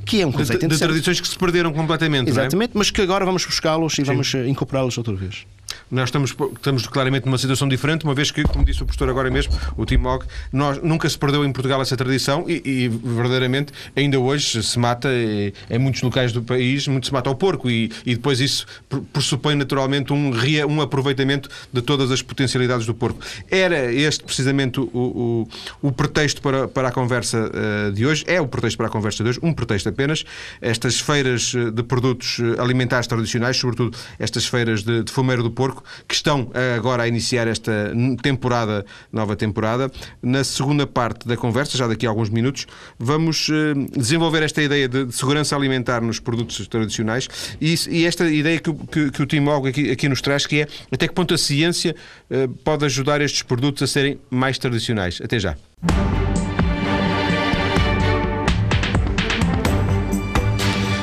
Que 0.06 0.22
é 0.22 0.26
um 0.26 0.32
conceito 0.32 0.66
de, 0.66 0.74
de 0.74 0.78
tradições 0.78 1.20
que 1.20 1.28
se 1.28 1.36
perderam 1.36 1.72
completamente. 1.72 2.28
É? 2.28 2.30
Exatamente, 2.30 2.70
é? 2.70 2.78
mas 2.78 2.90
que 2.90 3.02
agora 3.02 3.26
vamos 3.26 3.44
buscá-los 3.44 3.92
e 3.94 3.96
Sim. 3.96 4.04
vamos 4.04 4.34
eh, 4.34 4.48
incorporá-los 4.48 4.96
outra 4.96 5.14
vez. 5.14 5.44
Nós 5.90 6.08
estamos, 6.08 6.34
estamos 6.54 6.86
claramente 6.86 7.26
numa 7.26 7.38
situação 7.38 7.68
diferente, 7.68 8.04
uma 8.04 8.14
vez 8.14 8.30
que, 8.30 8.42
como 8.42 8.64
disse 8.64 8.82
o 8.82 8.86
professor 8.86 9.08
agora 9.08 9.30
mesmo, 9.30 9.52
o 9.76 9.84
Tim 9.84 9.98
Mogg, 9.98 10.24
nós, 10.52 10.82
nunca 10.82 11.08
se 11.08 11.18
perdeu 11.18 11.44
em 11.44 11.52
Portugal 11.52 11.80
essa 11.82 11.96
tradição 11.96 12.44
e, 12.48 12.62
e 12.64 12.88
verdadeiramente 12.88 13.72
ainda 13.94 14.18
hoje 14.18 14.62
se 14.62 14.78
mata 14.78 15.08
em, 15.12 15.52
em 15.70 15.78
muitos 15.78 16.02
locais 16.02 16.32
do 16.32 16.42
país, 16.42 16.86
muito 16.88 17.06
se 17.06 17.12
mata 17.12 17.28
ao 17.28 17.34
porco 17.34 17.70
e, 17.70 17.90
e 18.04 18.14
depois 18.14 18.40
isso 18.40 18.66
pressupõe 19.12 19.54
naturalmente 19.54 20.12
um, 20.12 20.32
um 20.68 20.80
aproveitamento 20.80 21.48
de 21.72 21.82
todas 21.82 22.10
as 22.10 22.22
potencialidades 22.22 22.86
do 22.86 22.94
porco. 22.94 23.20
Era 23.50 23.92
este 23.92 24.24
precisamente 24.24 24.80
o, 24.80 24.88
o, 24.92 25.48
o 25.88 25.92
pretexto 25.92 26.40
para, 26.40 26.68
para 26.68 26.88
a 26.88 26.92
conversa 26.92 27.50
uh, 27.50 27.92
de 27.92 28.06
hoje, 28.06 28.24
é 28.26 28.40
o 28.40 28.48
pretexto 28.48 28.76
para 28.76 28.86
a 28.86 28.90
conversa 28.90 29.22
de 29.22 29.30
hoje, 29.30 29.40
um 29.42 29.52
pretexto 29.52 29.88
apenas. 29.88 30.24
Estas 30.60 31.00
feiras 31.00 31.54
eh, 31.54 31.70
de 31.70 31.82
produtos 31.82 32.38
eh, 32.40 32.60
alimentares 32.60 33.06
tradicionais, 33.06 33.56
sobretudo 33.56 33.96
estas 34.18 34.46
feiras 34.46 34.82
de, 34.82 35.02
de 35.04 35.12
fumeiro 35.12 35.42
do 35.42 35.50
porco, 35.50 35.61
que 36.08 36.14
estão 36.14 36.50
eh, 36.54 36.74
agora 36.76 37.04
a 37.04 37.08
iniciar 37.08 37.46
esta 37.46 37.92
temporada, 38.22 38.84
nova 39.12 39.36
temporada. 39.36 39.90
Na 40.22 40.42
segunda 40.44 40.86
parte 40.86 41.26
da 41.26 41.36
conversa, 41.36 41.76
já 41.78 41.86
daqui 41.86 42.06
a 42.06 42.10
alguns 42.10 42.30
minutos, 42.30 42.66
vamos 42.98 43.48
eh, 43.50 43.74
desenvolver 43.96 44.42
esta 44.42 44.62
ideia 44.62 44.88
de 44.88 45.12
segurança 45.12 45.54
alimentar 45.54 46.00
nos 46.00 46.18
produtos 46.18 46.66
tradicionais 46.66 47.28
e, 47.60 48.04
esta 48.04 48.28
ideia 48.28 48.58
que, 48.58 48.72
que, 48.72 49.10
que 49.10 49.22
o 49.22 49.26
Tim 49.26 49.40
Mogg 49.40 49.68
aqui, 49.68 49.90
aqui 49.90 50.08
nos 50.08 50.20
traz, 50.20 50.46
que 50.46 50.62
é 50.62 50.68
até 50.90 51.06
que 51.06 51.14
ponto 51.14 51.34
a 51.34 51.38
ciência 51.38 51.94
eh, 52.30 52.48
pode 52.64 52.84
ajudar 52.84 53.20
estes 53.20 53.42
produtos 53.42 53.82
a 53.82 53.86
serem 53.86 54.18
mais 54.30 54.58
tradicionais. 54.58 55.20
Até 55.22 55.38
já. 55.38 55.56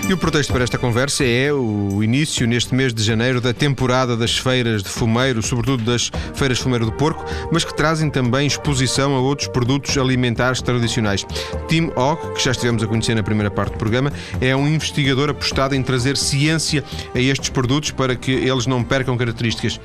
E 0.09 0.13
o 0.13 0.17
pretexto 0.17 0.51
para 0.51 0.63
esta 0.63 0.75
conversa 0.75 1.23
é 1.23 1.53
o 1.53 2.03
início, 2.03 2.47
neste 2.47 2.73
mês 2.73 2.91
de 2.95 3.03
janeiro, 3.03 3.39
da 3.39 3.53
temporada 3.53 4.17
das 4.17 4.35
feiras 4.35 4.81
de 4.81 4.89
fumeiro, 4.89 5.39
sobretudo 5.43 5.83
das 5.83 6.09
feiras 6.33 6.57
de 6.57 6.63
fumeiro 6.63 6.83
do 6.83 6.91
porco, 6.91 7.23
mas 7.51 7.63
que 7.63 7.71
trazem 7.75 8.09
também 8.09 8.47
exposição 8.47 9.15
a 9.15 9.19
outros 9.19 9.47
produtos 9.49 9.95
alimentares 9.99 10.63
tradicionais. 10.63 11.23
Tim 11.67 11.91
Ogg, 11.95 12.33
que 12.33 12.43
já 12.43 12.49
estivemos 12.49 12.81
a 12.81 12.87
conhecer 12.87 13.13
na 13.13 13.21
primeira 13.21 13.51
parte 13.51 13.73
do 13.73 13.77
programa, 13.77 14.11
é 14.41 14.55
um 14.55 14.67
investigador 14.67 15.29
apostado 15.29 15.75
em 15.75 15.83
trazer 15.83 16.17
ciência 16.17 16.83
a 17.13 17.19
estes 17.19 17.49
produtos 17.49 17.91
para 17.91 18.15
que 18.15 18.31
eles 18.31 18.65
não 18.65 18.83
percam 18.83 19.15
características. 19.15 19.79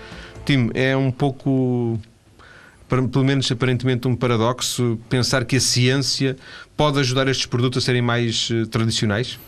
Tim, 0.47 0.71
é 0.73 0.97
um 0.97 1.11
pouco 1.11 2.01
pelo 2.89 3.25
menos 3.25 3.51
aparentemente 3.51 4.07
um 4.07 4.15
paradoxo 4.15 4.99
pensar 5.09 5.45
que 5.45 5.57
a 5.57 5.61
ciência 5.61 6.37
pode 6.77 6.99
ajudar 7.01 7.29
estes 7.29 7.47
produtos 7.47 7.83
a 7.83 7.85
serem 7.85 8.03
mais 8.03 8.49
uh, 8.51 8.67
tradicionais? 8.67 9.39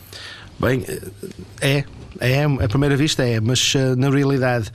Bem, 0.59 0.83
é, 1.61 1.83
é, 2.19 2.43
à 2.43 2.67
primeira 2.67 2.95
vista 2.97 3.23
é, 3.23 3.39
mas 3.39 3.75
uh, 3.75 3.95
na 3.95 4.09
realidade. 4.09 4.71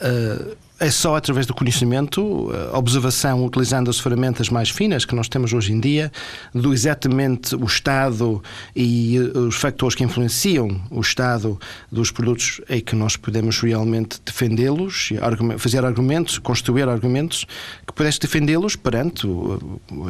Uh, 0.00 0.56
é 0.80 0.90
só 0.90 1.14
através 1.14 1.46
do 1.46 1.52
conhecimento, 1.52 2.50
observação, 2.72 3.44
utilizando 3.44 3.90
as 3.90 4.00
ferramentas 4.00 4.48
mais 4.48 4.70
finas 4.70 5.04
que 5.04 5.14
nós 5.14 5.28
temos 5.28 5.52
hoje 5.52 5.74
em 5.74 5.78
dia, 5.78 6.10
do 6.54 6.72
exatamente 6.72 7.54
o 7.54 7.64
estado 7.64 8.42
e 8.74 9.18
os 9.18 9.56
fatores 9.56 9.94
que 9.94 10.02
influenciam 10.02 10.80
o 10.90 11.02
estado 11.02 11.60
dos 11.92 12.10
produtos, 12.10 12.62
é 12.66 12.80
que 12.80 12.96
nós 12.96 13.14
podemos 13.14 13.60
realmente 13.60 14.18
defendê-los, 14.24 15.10
fazer 15.58 15.84
argumentos, 15.84 16.38
construir 16.38 16.88
argumentos 16.88 17.44
que 17.86 17.92
pudesse 17.92 18.18
defendê-los 18.18 18.74
perante 18.74 19.28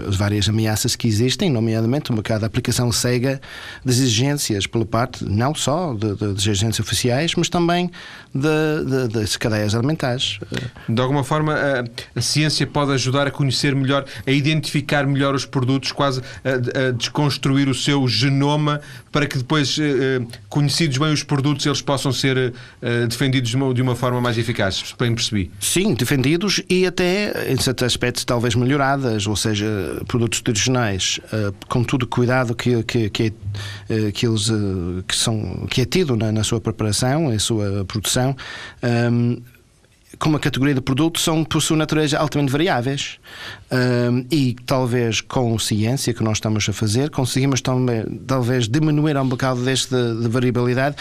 as 0.07 0.15
várias 0.15 0.49
ameaças 0.49 0.95
que 0.95 1.09
existem, 1.09 1.51
nomeadamente 1.51 2.13
o 2.13 2.15
mercado 2.15 2.45
aplicação 2.45 2.93
cega 2.93 3.41
das 3.85 3.97
exigências 3.97 4.69
pela 4.69 4.87
parte 4.87 5.25
não 5.25 5.53
só 5.53 5.95
das 5.95 6.47
agências 6.47 6.79
oficiais, 6.79 7.35
mas 7.35 7.49
também 7.49 7.91
das 8.33 9.37
cadeias 9.37 9.75
alimentares. 9.75 10.39
De 10.89 11.01
alguma 11.01 11.25
forma, 11.25 11.55
a, 11.55 11.85
a, 12.19 12.21
ciência 12.21 12.67
pode 12.67 12.93
ajudar 12.93 13.27
a 13.27 13.31
conhecer 13.31 13.75
melhor, 13.75 14.05
a 14.27 14.31
identificar 14.31 15.07
melhor 15.07 15.35
os 15.35 15.45
produtos, 15.45 15.93
quase 15.93 16.21
a, 16.45 16.89
a 16.89 16.91
desconstruir 16.93 17.69
o 17.69 17.75
seu 17.75 18.07
genoma 18.09 18.81
para 19.13 19.27
que 19.27 19.39
depois, 19.39 19.77
eh, 19.79 20.21
conhecidos 20.49 20.99
bem 20.99 21.13
os 21.13 21.23
produtos, 21.23 21.67
eles 21.67 21.83
possam 21.83 22.13
ser 22.13 22.53
eh, 22.81 23.07
defendidos 23.07 23.51
de 23.51 23.57
uma, 23.57 23.75
de 23.75 23.83
uma 23.83 23.97
forma 23.97 24.21
mais 24.21 24.39
eficaz. 24.39 24.95
Bem 24.99 25.15
percebi. 25.15 25.51
Sim, 25.59 25.95
defendidos 25.95 26.63
e 26.69 26.87
até, 26.87 27.51
em 27.53 27.57
certos 27.57 27.85
aspectos, 27.85 28.25
talvez 28.25 28.55
melhoradas, 28.55 29.27
ou 29.27 29.35
seja, 29.35 29.67
produtos 30.07 30.41
tradicionais, 30.41 31.19
eh, 31.33 31.53
com 31.69 31.83
todo 31.83 32.05
o 32.05 32.07
cuidado 32.07 32.55
que, 32.55 32.83
que, 32.85 33.11
que, 33.11 33.33
é, 33.89 34.13
que, 34.13 34.27
eles, 34.27 34.49
que, 35.09 35.17
são, 35.17 35.67
que 35.69 35.81
é 35.81 35.85
tido 35.85 36.15
na, 36.17 36.31
na 36.31 36.45
sua 36.45 36.61
preparação, 36.61 37.33
em 37.33 37.39
sua 37.39 37.85
produção. 37.85 38.37
Um, 38.83 39.43
como 40.21 40.37
a 40.37 40.41
categoria 40.41 40.75
de 40.75 40.83
produto, 40.83 41.19
são, 41.19 41.43
por 41.43 41.61
sua 41.61 41.77
natureza, 41.77 42.19
altamente 42.19 42.53
variáveis. 42.53 43.19
Um, 43.73 44.27
e 44.31 44.55
talvez 44.67 45.21
com 45.21 45.59
ciência 45.59 46.13
que 46.13 46.23
nós 46.23 46.37
estamos 46.37 46.69
a 46.69 46.73
fazer, 46.73 47.11
conseguimos 47.11 47.61
também, 47.61 48.05
talvez, 48.27 48.69
diminuir 48.69 49.17
um 49.17 49.29
bocado 49.29 49.65
desta 49.65 50.15
de 50.15 50.29
variabilidade 50.29 50.97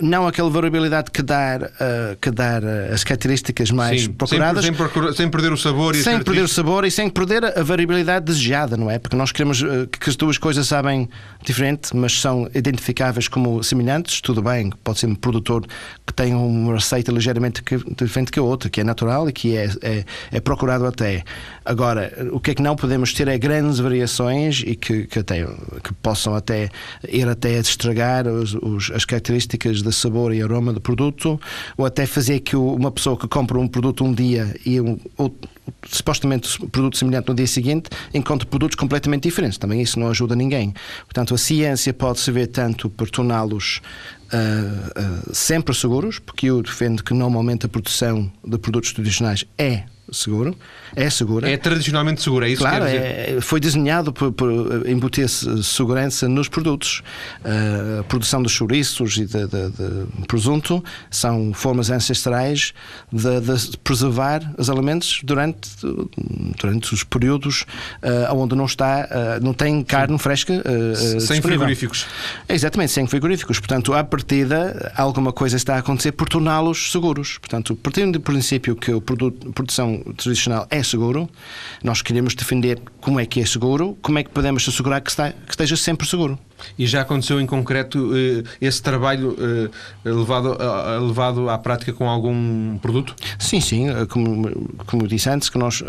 não 0.00 0.26
aquela 0.26 0.48
variabilidade 0.48 1.10
que 1.10 1.22
dar, 1.22 1.62
uh, 1.62 2.16
que 2.20 2.30
dar 2.30 2.62
uh, 2.62 2.92
as 2.92 3.04
características 3.04 3.70
mais 3.70 4.02
Sim, 4.02 4.12
procuradas. 4.12 4.64
Sem, 4.64 4.74
sem, 4.74 5.12
sem, 5.12 5.28
perder 5.28 5.52
o 5.52 5.56
sabor 5.56 5.94
e 5.94 6.02
Sem 6.02 6.22
perder 6.22 6.42
o 6.42 6.48
sabor 6.48 6.84
e 6.84 6.90
sem 6.90 7.10
perder 7.10 7.44
a 7.44 7.62
variabilidade 7.62 8.24
desejada, 8.24 8.76
não 8.76 8.90
é? 8.90 8.98
Porque 8.98 9.16
nós 9.16 9.32
queremos 9.32 9.62
uh, 9.62 9.86
que 9.86 10.08
as 10.08 10.16
duas 10.16 10.38
coisas 10.38 10.66
sabem 10.66 11.08
diferente, 11.44 11.94
mas 11.94 12.18
são 12.18 12.48
identificáveis 12.54 13.28
como 13.28 13.62
semelhantes. 13.62 14.20
Tudo 14.20 14.40
bem, 14.40 14.70
pode 14.82 14.98
ser 14.98 15.06
um 15.06 15.14
produtor 15.14 15.66
que 16.06 16.14
tem 16.14 16.34
uma 16.34 16.74
receita 16.74 17.12
ligeiramente 17.12 17.62
diferente 17.96 18.32
que 18.32 18.38
a 18.38 18.42
outra, 18.42 18.70
que 18.70 18.80
é 18.80 18.84
natural 18.84 19.28
e 19.28 19.32
que 19.32 19.56
é, 19.56 19.70
é, 19.82 20.04
é, 20.32 20.40
procurado 20.40 20.86
até. 20.86 21.22
Agora, 21.64 22.28
o 22.32 22.40
que 22.40 22.52
é 22.52 22.54
que 22.54 22.62
não 22.62 22.76
podemos 22.76 23.12
ter 23.12 23.28
é 23.28 23.36
grandes 23.36 23.78
variações 23.78 24.62
e 24.66 24.74
que, 24.74 25.06
que, 25.06 25.18
até, 25.18 25.44
que 25.82 25.92
possam 26.02 26.34
até 26.34 26.70
ir 27.08 27.28
até 27.28 27.56
a 27.56 27.60
estragar 27.60 28.26
os, 28.26 28.54
os, 28.54 28.90
as 28.90 29.04
características 29.04 29.81
de 29.82 29.92
sabor 29.92 30.34
e 30.34 30.42
aroma 30.42 30.72
do 30.72 30.80
produto, 30.80 31.40
ou 31.76 31.84
até 31.84 32.06
fazer 32.06 32.40
que 32.40 32.56
uma 32.56 32.90
pessoa 32.90 33.16
que 33.16 33.26
compra 33.28 33.58
um 33.58 33.68
produto 33.68 34.04
um 34.04 34.12
dia 34.12 34.54
e 34.64 34.80
um 34.80 34.98
outro, 35.16 35.48
supostamente 35.88 36.58
produto 36.68 36.96
semelhante 36.96 37.28
no 37.28 37.34
dia 37.34 37.46
seguinte 37.46 37.90
encontre 38.12 38.46
produtos 38.46 38.76
completamente 38.76 39.24
diferentes. 39.24 39.58
Também 39.58 39.80
isso 39.80 39.98
não 39.98 40.08
ajuda 40.08 40.34
ninguém. 40.34 40.74
Portanto, 41.04 41.34
a 41.34 41.38
ciência 41.38 41.92
pode 41.92 42.20
servir 42.20 42.48
tanto 42.48 42.88
para 42.90 43.06
torná-los 43.06 43.80
uh, 44.32 45.28
uh, 45.30 45.34
sempre 45.34 45.74
seguros, 45.74 46.18
porque 46.18 46.46
eu 46.46 46.62
defendo 46.62 47.02
que 47.02 47.14
normalmente 47.14 47.66
a 47.66 47.68
produção 47.68 48.30
de 48.44 48.58
produtos 48.58 48.92
tradicionais 48.92 49.44
é 49.58 49.84
seguro, 50.10 50.56
é 50.94 51.08
segura. 51.08 51.48
É 51.48 51.56
tradicionalmente 51.56 52.22
segura, 52.22 52.48
é 52.48 52.52
isso 52.52 52.62
claro, 52.62 52.84
que 52.84 52.90
quer 52.90 52.98
dizer? 52.98 53.36
É, 53.36 53.40
foi 53.40 53.60
desenhado 53.60 54.12
por, 54.12 54.32
por 54.32 54.86
embutir 54.88 55.28
segurança 55.28 56.28
nos 56.28 56.48
produtos. 56.48 57.02
Uh, 57.44 58.00
a 58.00 58.04
produção 58.04 58.42
dos 58.42 58.52
chouriços 58.52 59.16
e 59.16 59.26
de, 59.26 59.46
de, 59.46 59.70
de, 59.70 60.26
presunto 60.26 60.82
são 61.10 61.52
formas 61.52 61.90
ancestrais 61.90 62.74
de, 63.12 63.40
de, 63.40 63.78
preservar 63.78 64.40
os 64.58 64.68
alimentos 64.68 65.20
durante, 65.22 65.70
durante 66.60 66.94
os 66.94 67.04
períodos 67.04 67.64
uh, 68.02 68.34
onde 68.34 68.54
não 68.54 68.66
está, 68.66 69.08
uh, 69.08 69.44
não 69.44 69.54
tem 69.54 69.82
carne 69.82 70.14
Sim. 70.14 70.22
fresca. 70.22 70.52
Uh, 70.52 70.96
sem 70.96 71.18
disponível. 71.18 71.42
frigoríficos. 71.42 72.06
É, 72.48 72.54
exatamente, 72.54 72.92
sem 72.92 73.06
frigoríficos. 73.06 73.58
Portanto, 73.58 73.94
à 73.94 74.02
partida, 74.02 74.92
alguma 74.96 75.32
coisa 75.32 75.56
está 75.56 75.76
a 75.76 75.78
acontecer 75.78 76.12
por 76.12 76.28
torná-los 76.28 76.90
seguros. 76.90 77.38
Portanto, 77.38 77.74
partindo 77.76 78.12
do 78.12 78.20
princípio 78.20 78.76
que 78.76 78.92
a 78.92 79.00
produção 79.00 79.91
tradicional 80.16 80.66
é 80.70 80.82
seguro, 80.82 81.28
nós 81.82 82.02
queremos 82.02 82.34
defender 82.34 82.80
como 83.02 83.18
é 83.18 83.26
que 83.26 83.40
é 83.40 83.44
seguro, 83.44 83.98
como 84.00 84.18
é 84.18 84.22
que 84.22 84.30
podemos 84.30 84.66
assegurar 84.66 85.00
que, 85.00 85.10
está, 85.10 85.32
que 85.32 85.50
esteja 85.50 85.76
sempre 85.76 86.06
seguro. 86.06 86.38
E 86.78 86.86
já 86.86 87.02
aconteceu 87.02 87.40
em 87.40 87.46
concreto 87.46 88.12
eh, 88.16 88.42
esse 88.60 88.82
trabalho 88.82 89.36
eh, 89.38 89.68
levado, 90.04 90.56
levado 91.06 91.50
à 91.50 91.58
prática 91.58 91.92
com 91.92 92.08
algum 92.08 92.78
produto? 92.78 93.14
Sim, 93.38 93.60
sim. 93.60 93.88
Eh, 93.88 94.06
como, 94.06 94.48
como 94.86 95.06
disse 95.06 95.28
antes, 95.28 95.48
que 95.48 95.58
nós, 95.58 95.82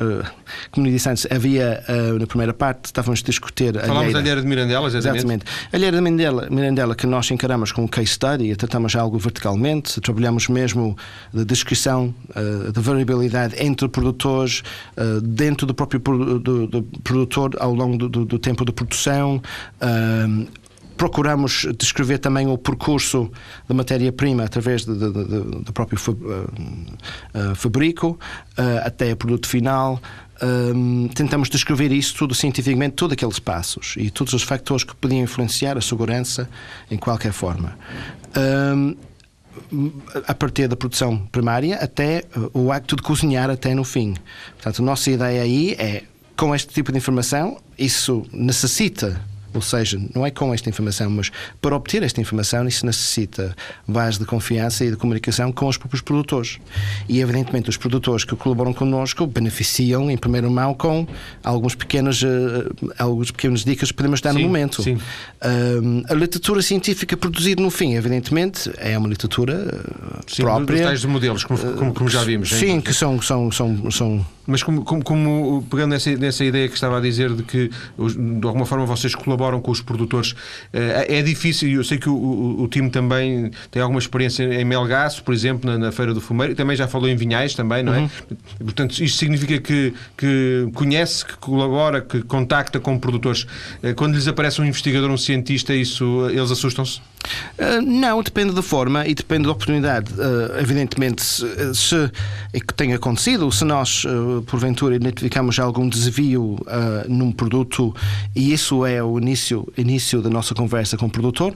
como 0.72 0.88
disse 0.88 1.10
antes, 1.10 1.28
havia 1.30 1.84
na 2.20 2.28
primeira 2.28 2.54
parte, 2.54 2.86
estávamos 2.86 3.22
a 3.22 3.26
discutir. 3.26 3.80
Falámos 3.80 4.14
da 4.14 4.20
alheira 4.20 4.42
de 4.42 4.48
Mirandela, 4.48 4.88
exatamente. 4.88 5.18
exatamente. 5.18 5.46
A 5.72 5.76
alheira 5.76 5.98
de 5.98 6.02
Mirandela, 6.04 6.48
Mirandela, 6.50 6.96
que 6.96 7.08
nós 7.08 7.30
encaramos 7.32 7.72
como 7.72 7.88
case 7.88 8.08
study 8.08 8.52
e 8.52 8.56
tratamos 8.56 8.96
algo 8.96 9.18
verticalmente, 9.18 10.00
trabalhamos 10.02 10.48
mesmo 10.48 10.98
de 11.34 11.46
descrição 11.46 12.14
da 12.74 12.82
variabilidade 12.82 13.56
entre 13.64 13.88
produtores, 13.88 14.64
dentro 15.22 15.66
do 15.68 15.74
próprio 15.74 16.00
do, 16.00 16.68
do 16.68 16.84
produtor 17.04 17.56
ao 17.60 17.74
longo 17.74 17.98
do, 17.98 18.10
do, 18.10 18.26
do 18.26 18.40
tempo 18.40 18.66
de 18.66 18.72
produção 18.72 19.42
procuramos 20.98 21.68
descrever 21.78 22.20
também 22.20 22.48
o 22.48 22.58
percurso 22.58 23.32
da 23.68 23.74
matéria-prima 23.74 24.44
através 24.44 24.86
do 24.86 25.74
próprio 25.74 26.00
uh, 26.00 27.56
fabrico 27.56 28.18
uh, 28.58 28.86
até 28.86 29.12
o 29.14 29.18
produto 29.18 29.48
final. 29.48 30.02
Um, 30.42 31.08
tentamos 31.10 31.50
descrever 31.50 31.92
isso 31.92 32.16
tudo 32.16 32.34
cientificamente, 32.34 32.96
todos 32.96 33.14
aqueles 33.14 33.40
passos 33.40 33.96
e 33.98 34.10
todos 34.10 34.34
os 34.34 34.44
factores 34.44 34.84
que 34.84 34.96
podiam 34.96 35.22
influenciar 35.22 35.78
a 35.78 35.82
segurança 35.82 36.50
em 36.90 36.98
qualquer 36.98 37.32
forma. 37.32 37.78
Um, 38.38 38.96
a 40.28 40.34
partir 40.34 40.68
da 40.68 40.76
produção 40.76 41.18
primária 41.32 41.78
até 41.78 42.24
o 42.54 42.72
acto 42.72 42.96
de 42.96 43.04
cozinhar 43.04 43.50
até 43.50 43.74
no 43.76 43.84
fim. 43.84 44.16
Portanto, 44.56 44.82
a 44.82 44.86
nossa 44.86 45.12
ideia 45.12 45.44
aí 45.44 45.76
é, 45.78 46.04
com 46.36 46.54
este 46.54 46.74
tipo 46.74 46.92
de 46.92 46.98
informação, 46.98 47.58
isso 47.78 48.26
necessita 48.32 49.22
ou 49.54 49.62
seja, 49.62 50.02
não 50.14 50.26
é 50.26 50.32
com 50.32 50.54
esta 50.54 50.70
informação, 50.70 51.10
mas 51.10 51.32
para 51.62 51.76
obter 51.76 52.02
esta 52.02 52.20
informação 52.20 52.68
isso 52.68 52.86
necessita 52.86 53.56
base 53.88 54.18
de 54.18 54.26
confiança 54.26 54.84
e 54.84 54.90
de 54.90 54.98
comunicação 54.98 55.52
com 55.52 55.68
os 55.68 55.78
próprios 55.78 56.02
produtores. 56.02 56.60
E 57.08 57.22
evidentemente 57.22 57.70
os 57.70 57.78
produtores 57.78 58.26
que 58.26 58.36
colaboram 58.36 58.74
connosco 58.74 59.28
beneficiam 59.28 60.10
em 60.10 60.18
primeira 60.18 60.50
mão 60.50 60.74
com 60.74 61.08
alguns 61.44 61.76
pequenos, 61.76 62.24
uh, 62.24 62.74
alguns 62.98 63.32
pequenos 63.32 63.64
dicas 63.64 63.92
que 63.92 63.96
podemos 63.96 64.22
dar 64.22 64.34
sim, 64.34 64.40
no 64.40 64.48
momento. 64.48 64.82
Sim. 64.82 64.96
Uh, 64.96 66.04
a 66.10 66.14
literatura 66.14 66.62
científica 66.62 67.16
produzida 67.16 67.62
no 67.62 67.70
fim, 67.70 67.94
evidentemente, 67.94 68.72
é 68.78 68.98
uma 68.98 69.08
literatura 69.08 69.54
uh, 69.56 70.20
sim, 70.28 70.42
própria. 70.42 70.84
Tais 70.84 71.02
de 71.02 71.08
modelos, 71.08 71.44
como, 71.44 71.60
como, 71.60 71.94
como 71.94 72.10
já 72.10 72.24
vimos. 72.24 72.50
Sim, 72.50 72.82
que 72.82 72.94
são, 72.94 73.22
são, 73.22 73.52
são, 73.52 73.92
são 73.92 74.26
mas 74.46 74.64
como, 74.64 74.84
como, 74.84 75.04
como, 75.04 75.66
pegando 75.70 75.92
nessa, 75.92 76.16
nessa 76.16 76.44
ideia 76.44 76.68
que 76.68 76.76
estava 76.76 76.98
a 76.98 77.02
dizer 77.02 77.34
de 77.34 77.44
que 77.44 77.70
de 77.70 78.48
alguma 78.48 78.66
forma 78.66 78.86
vocês 78.86 79.16
colaboram 79.16 79.62
com 79.62 79.72
os 79.72 79.82
produtores, 79.82 80.36
eh, 80.72 81.20
é 81.20 81.22
difícil, 81.22 81.70
eu 81.70 81.84
sei 81.84 81.98
que 81.98 82.10
o, 82.10 82.14
o, 82.14 82.64
o 82.64 82.68
time 82.68 82.90
também 82.90 83.52
tem 83.72 83.82
alguma 83.82 84.00
experiência 84.00 84.44
em 84.44 84.66
Melgaço, 84.66 85.24
por 85.24 85.34
exemplo, 85.34 85.70
na, 85.70 85.78
na, 85.78 85.92
Feira 85.92 86.14
do 86.14 86.22
Fumeiro, 86.22 86.54
e 86.54 86.56
também 86.56 86.76
já 86.76 86.88
falou 86.88 87.08
em 87.08 87.16
Vinhais 87.16 87.54
também, 87.54 87.84
não 87.84 87.94
é? 87.94 88.00
Uhum. 88.00 88.10
Portanto, 88.60 88.92
isto 88.92 89.18
significa 89.18 89.60
que, 89.60 89.94
que 90.18 90.70
conhece, 90.74 91.26
que 91.26 91.38
colabora, 91.38 92.02
que 92.02 92.22
contacta 92.24 92.80
com 92.80 92.98
produtores. 92.98 93.46
Eh, 93.82 93.94
quando 93.94 94.16
lhes 94.16 94.28
aparece 94.28 94.62
um 94.62 94.66
investigador, 94.66 95.10
um 95.10 95.18
cientista, 95.18 95.74
isso, 95.74 96.28
eles 96.30 96.52
assustam-se? 96.52 97.02
Uh, 97.58 97.82
não, 97.82 98.22
depende 98.22 98.54
da 98.54 98.62
forma 98.62 99.08
e 99.08 99.14
depende 99.14 99.46
da 99.46 99.52
oportunidade. 99.52 100.12
Uh, 100.14 100.60
evidentemente, 100.60 101.24
se, 101.24 101.76
se 101.76 102.12
é 102.54 102.60
que 102.60 102.74
tem 102.74 102.94
acontecido, 102.94 103.52
se 103.52 103.64
nós, 103.64 104.06
uh, 104.06 104.42
porventura, 104.44 104.96
identificamos 104.96 105.60
algum 105.60 105.88
desvio 105.88 106.58
num 107.08 107.32
produto 107.32 107.96
e 108.36 108.54
isso 108.54 108.86
é 108.86 109.04
o 109.04 109.18
início, 109.20 109.68
início 109.78 110.22
da 110.22 110.30
nossa 110.30 110.54
conversa 110.54 110.98
com 110.98 111.06
o 111.06 111.10
produtor, 111.10 111.56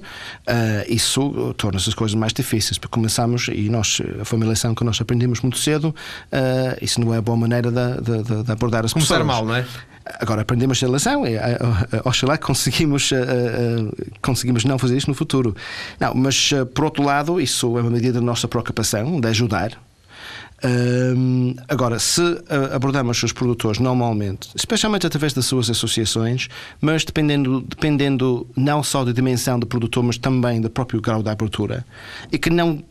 isso 0.88 1.54
torna-se 1.58 1.90
as 1.90 1.96
coisas 1.96 2.16
mais 2.16 2.34
difíceis, 2.34 2.78
porque 2.78 2.94
começamos, 2.94 3.48
e 3.48 3.70
nós, 3.70 4.02
foi 4.24 4.38
uma 4.38 4.46
lição 4.46 4.74
que 4.76 4.84
nós 4.84 5.00
aprendemos 5.02 5.42
muito 5.42 5.58
cedo, 5.58 5.94
isso 6.82 7.00
não 7.02 7.14
é 7.14 7.18
a 7.18 7.22
boa 7.22 7.38
maneira 7.38 7.72
de, 7.72 8.02
de, 8.02 8.44
de 8.44 8.52
abordar 8.52 8.86
as 8.86 8.94
Começar 8.94 9.20
pessoas. 9.20 9.28
mal, 9.28 9.46
não 9.46 9.56
é? 9.56 9.66
Agora 10.20 10.42
aprendemos 10.42 10.82
a 10.84 10.88
lição 10.88 11.26
e 11.26 11.38
oxalá 12.04 12.38
conseguimos, 12.38 13.12
conseguimos 14.22 14.66
não 14.66 14.78
fazer 14.78 14.98
isto 14.98 15.08
no 15.08 15.14
futuro. 15.14 15.56
Não, 16.00 16.14
mas 16.14 16.52
por 16.74 16.86
outro 16.86 17.04
lado, 17.04 17.40
isso 17.40 17.78
é 17.78 17.82
uma 17.82 17.92
medida 17.92 18.20
da 18.20 18.26
nossa 18.26 18.48
preocupação, 18.48 19.20
de 19.20 19.28
ajudar. 19.28 19.78
agora, 21.68 22.00
se 22.00 22.22
abordamos 22.74 23.22
os 23.22 23.32
produtores 23.32 23.80
normalmente, 23.80 24.50
especialmente 24.56 25.06
através 25.06 25.34
das 25.34 25.46
suas 25.46 25.70
associações, 25.70 26.48
mas 26.82 27.04
dependendo, 27.06 27.62
dependendo 27.62 28.48
não 28.56 28.82
só 28.82 29.06
da 29.06 29.12
dimensão 29.12 29.60
do 29.60 29.68
produtor, 29.68 30.04
mas 30.04 30.18
também 30.18 30.60
do 30.60 30.70
próprio 30.70 31.00
grau 31.00 31.22
da 31.22 31.32
abertura, 31.32 31.86
e 32.32 32.40
que 32.40 32.50
não, 32.50 32.84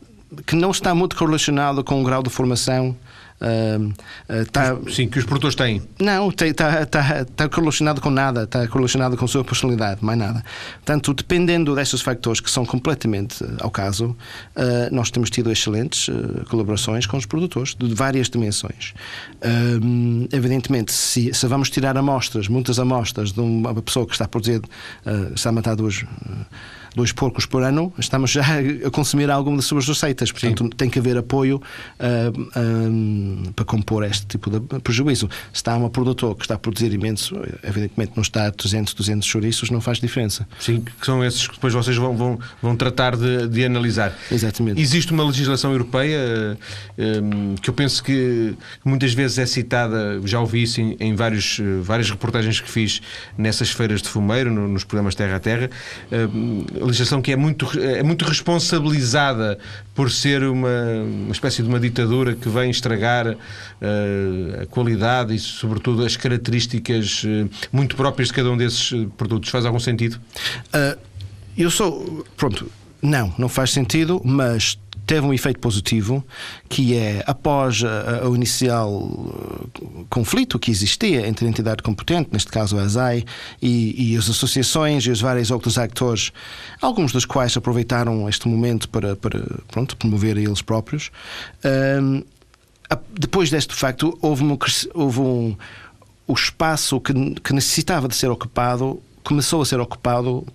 que 0.47 0.55
não 0.55 0.71
está 0.71 0.95
muito 0.95 1.17
correlacionado 1.17 1.83
com 1.83 2.01
o 2.01 2.05
grau 2.05 2.23
de 2.23 2.31
formação 2.31 2.97
Uh, 3.41 3.89
uh, 3.89 4.51
tá... 4.51 4.77
Sim, 4.91 5.09
que 5.09 5.19
os 5.19 5.25
produtores 5.25 5.55
têm. 5.55 5.83
Não, 6.01 6.31
está 6.31 6.87
tá, 6.87 7.25
tá 7.25 7.49
correlacionado 7.49 8.01
com 8.01 8.11
nada, 8.11 8.45
está 8.45 8.67
correlacionado 8.67 9.17
com 9.17 9.25
a 9.25 9.29
sua 9.29 9.45
personalidade, 9.45 10.05
mais 10.05 10.19
nada. 10.19 10.45
Portanto, 10.77 11.13
dependendo 11.13 11.75
desses 11.75 12.01
factores 12.01 12.41
que 12.41 12.51
são 12.51 12.65
completamente 12.65 13.43
uh, 13.45 13.57
ao 13.61 13.71
caso, 13.71 14.17
uh, 14.57 14.95
nós 14.95 15.11
temos 15.11 15.31
tido 15.31 15.51
excelentes 15.51 16.09
colaborações 16.49 17.07
com 17.07 17.17
os 17.17 17.27
produtores 17.27 17.75
de 17.75 17.95
várias 17.95 18.29
dimensões. 18.29 18.95
evidentemente, 20.33 20.93
se, 20.93 21.33
se, 21.33 21.47
vamos 21.47 21.71
tirar 21.71 21.97
amostras, 21.97 22.49
muitas 22.49 22.79
amostras 22.79 23.33
de 23.33 23.41
uma 23.41 23.75
pessoa 23.83 24.07
que 24.07 24.13
está 24.13 24.25
a 24.25 24.29
produzir, 24.29 24.63
está 25.35 25.51
a 25.51 25.53
matar 25.53 25.77
duas 25.77 26.05
dois 26.97 27.13
porcos 27.13 27.45
por 27.45 27.63
ano, 27.63 27.93
estamos 27.99 28.31
já 28.31 28.43
a 28.85 28.91
consumir 28.91 29.31
alguma 29.31 29.57
das 29.59 29.67
suas 29.67 29.87
receitas. 29.87 30.33
Portanto, 30.33 30.65
Sim. 30.65 30.71
tem 30.71 30.89
que 30.89 30.99
haver 30.99 31.19
apoio 31.19 31.61
uh, 32.01 32.41
uh, 32.41 33.53
para 33.53 33.65
compor 33.67 34.03
este 34.03 34.27
tipo 34.27 34.51
de 34.51 34.81
prejuízo. 34.81 35.29
Se 35.53 35.57
está 35.57 35.77
uma 35.77 35.91
produtor 35.91 36.35
que 36.35 36.45
está 36.45 36.55
a 36.55 36.59
produzir 36.59 36.91
imenso, 36.95 37.37
evidentemente 37.63 38.13
não 38.17 38.23
está 38.23 38.47
a 38.47 38.51
300, 38.51 38.95
200 38.95 39.29
chouriços, 39.29 39.71
não 39.71 39.81
faz 39.81 39.99
diferença. 39.99 40.49
Sim, 40.59 40.81
que 40.81 41.05
são 41.05 41.23
esses 41.23 41.47
que 41.47 41.55
depois 41.55 41.75
vocês 41.75 41.97
vão, 41.99 42.17
vão, 42.17 42.39
vão 42.63 42.75
tratar 42.75 43.15
de, 43.15 43.47
de 43.47 43.65
analisar. 43.65 44.17
Exatamente. 44.33 44.81
Existe 44.81 45.13
uma 45.13 45.25
legislação 45.25 45.73
europeia 45.73 46.57
um, 46.97 47.57
que 47.57 47.69
eu 47.69 47.75
penso 47.75 48.03
que 48.03 48.55
muitas 48.83 49.13
vezes 49.13 49.37
é 49.39 49.45
citada, 49.45 50.19
já 50.25 50.41
ouvi 50.41 50.63
isso 50.63 50.81
em, 50.81 50.97
em 50.99 51.15
vários, 51.15 51.61
várias 51.83 52.09
reportagens 52.09 52.59
que 52.59 52.71
fiz 52.71 53.03
nessas 53.37 53.71
feiras 53.71 54.01
de 54.01 54.09
fumeiro, 54.09 54.51
no, 54.51 54.67
nos 54.67 54.83
programas 54.83 55.15
Terra 55.15 55.37
a 55.37 55.41
Terra. 55.41 55.71
Um, 56.11 56.86
legislação 56.87 57.21
que 57.21 57.33
é 57.33 57.37
muito, 57.37 57.67
é 57.79 58.03
muito 58.03 58.25
responsabilizada 58.25 59.59
por 59.95 60.11
ser 60.11 60.43
uma, 60.45 60.69
uma 61.25 61.33
espécie 61.33 61.63
de 61.63 61.69
uma 61.69 61.81
ditadura 61.81 62.35
que 62.35 62.49
vem 62.49 62.71
estragar 62.71 63.29
uh, 63.29 63.37
a 64.63 64.67
qualidade 64.67 65.35
e, 65.35 65.39
sobretudo, 65.39 66.05
as 66.05 66.17
características 66.17 67.25
uh, 67.25 67.51
muito 67.73 67.97
próprias 67.97 68.29
de 68.29 68.35
cada 68.35 68.51
um 68.51 68.57
desses 68.57 68.93
eh, 68.93 69.07
produtos. 69.17 69.51
Faz 69.51 69.65
algum 69.65 69.81
sentido? 69.81 70.21
Eu 71.57 71.71
sou. 71.71 72.25
Pronto. 72.37 72.71
Não, 73.03 73.33
não 73.39 73.49
faz 73.49 73.71
sentido, 73.71 74.21
mas 74.25 74.79
teve 75.07 75.27
um 75.27 75.33
efeito 75.33 75.61
positivo, 75.61 76.25
que 76.69 76.97
é 76.97 77.23
após 77.27 77.83
o 78.29 78.35
inicial 78.35 78.91
uh, 78.93 80.07
conflito 80.11 80.59
que 80.59 80.71
existia 80.71 81.27
entre 81.27 81.47
a 81.47 81.49
entidade 81.49 81.83
competente, 81.83 82.31
neste 82.33 82.51
caso 82.51 82.79
a 82.79 82.83
ASAI, 82.83 83.25
e, 83.63 84.13
e, 84.13 84.17
as 84.17 84.29
associações 84.29 85.05
e 85.05 85.11
os 85.11 85.21
vários 85.21 85.51
outros 85.51 85.79
atores, 85.79 86.33
alguns 86.81 87.13
dos 87.13 87.25
quais 87.25 87.57
aproveitaram 87.57 88.29
este 88.29 88.49
momento 88.49 88.89
para, 88.89 89.15
para 89.17 89.41
pronto, 89.69 89.97
promover 89.97 90.37
eles 90.37 90.61
próprios. 90.61 91.11
Um, 91.65 92.23
depois 93.13 93.51
deste 93.51 93.75
facto, 93.75 94.17
houve, 94.21 94.45
um, 94.45 94.59
houve 94.95 95.21
um, 95.21 95.57
o 96.27 96.33
espaço 96.33 97.01
que, 97.01 97.13
que 97.41 97.53
necessitava 97.53 98.09
de 98.09 98.17
ser 98.17 98.31
ocupado 98.31 99.01
começou 99.27 99.61
a 99.61 99.67
ser 99.67 99.81
ocupado 99.81 100.47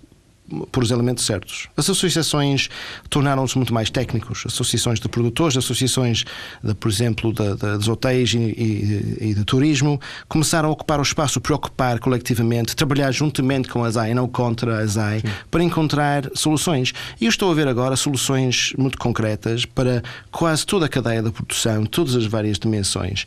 por 0.70 0.82
os 0.82 0.90
elementos 0.90 1.24
certos. 1.24 1.68
As 1.76 1.88
associações 1.88 2.68
tornaram-se 3.08 3.56
muito 3.56 3.72
mais 3.72 3.90
técnicos. 3.90 4.44
Associações 4.46 5.00
de 5.00 5.08
produtores, 5.08 5.56
associações, 5.56 6.24
de, 6.62 6.74
por 6.74 6.90
exemplo, 6.90 7.32
de, 7.32 7.54
de, 7.54 7.78
dos 7.78 7.88
hotéis 7.88 8.34
e, 8.34 8.38
e, 8.38 9.18
e, 9.20 9.34
de 9.34 9.44
turismo, 9.44 10.00
começaram 10.28 10.68
a 10.68 10.72
ocupar 10.72 10.98
o 10.98 11.02
espaço, 11.02 11.40
preocupar 11.40 11.98
colectivamente, 11.98 12.76
trabalhar 12.76 13.10
juntamente 13.12 13.68
com 13.68 13.84
a 13.84 13.88
ASAI, 13.88 14.14
não 14.14 14.28
contra 14.28 14.78
a 14.78 14.80
ASAI, 14.80 15.20
Sim. 15.20 15.28
para 15.50 15.62
encontrar 15.62 16.30
soluções. 16.34 16.92
E 17.20 17.24
eu 17.24 17.30
estou 17.30 17.50
a 17.50 17.54
ver 17.54 17.68
agora 17.68 17.96
soluções 17.96 18.72
muito 18.76 18.98
concretas 18.98 19.64
para 19.64 20.02
quase 20.30 20.66
toda 20.66 20.86
a 20.86 20.88
cadeia 20.88 21.22
da 21.22 21.30
produção, 21.30 21.84
todas 21.84 22.14
as 22.14 22.26
várias 22.26 22.58
dimensões. 22.58 23.26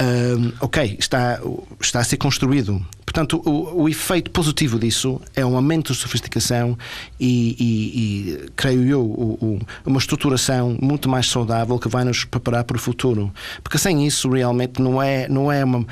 Um, 0.00 0.52
ok, 0.60 0.96
está, 0.98 1.40
está 1.80 2.00
a 2.00 2.04
ser 2.04 2.16
construído 2.16 2.84
Portanto, 3.04 3.40
o, 3.44 3.82
o, 3.82 3.88
efeito 3.88 4.30
positivo 4.30 4.78
disso 4.78 5.20
é 5.34 5.44
um 5.44 5.56
aumento 5.56 5.92
de 5.92 5.98
sofisticação 5.98 6.76
e, 7.20 7.56
e, 7.58 8.44
e 8.46 8.50
creio 8.56 8.84
eu, 8.84 9.02
o, 9.02 9.38
o, 9.40 9.60
uma 9.84 9.98
estruturação 9.98 10.76
muito 10.80 11.08
mais 11.08 11.28
saudável 11.28 11.78
que 11.78 11.88
vai 11.88 12.04
nos 12.04 12.24
preparar 12.24 12.64
para 12.64 12.76
o 12.76 12.80
futuro. 12.80 13.32
Porque 13.62 13.78
sem 13.78 14.06
isso, 14.06 14.28
realmente, 14.30 14.80
não 14.80 15.02
é, 15.02 15.28
não 15.28 15.52
é 15.52 15.64
uma 15.64 15.86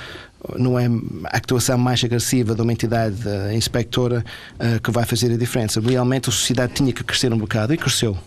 não 0.59 0.77
é 0.77 0.87
a 0.87 1.37
actuação 1.37 1.79
mais 1.79 2.03
agressiva 2.03 2.53
de 2.53 2.61
uma 2.62 2.72
entidade 2.72 3.16
uh, 3.29 3.53
inspectora 3.53 4.25
uh, 4.55 4.81
que 4.83 4.90
vai 4.90 5.05
fazer 5.05 5.33
a 5.33 5.37
diferença. 5.37 5.81
Realmente 5.81 6.29
a 6.29 6.33
sociedade 6.33 6.75
tinha 6.75 6.92
que 6.92 7.05
crescer 7.05 7.33
um 7.33 7.38
bocado 7.38 7.72
e 7.72 7.77
cresceu. 7.77 8.18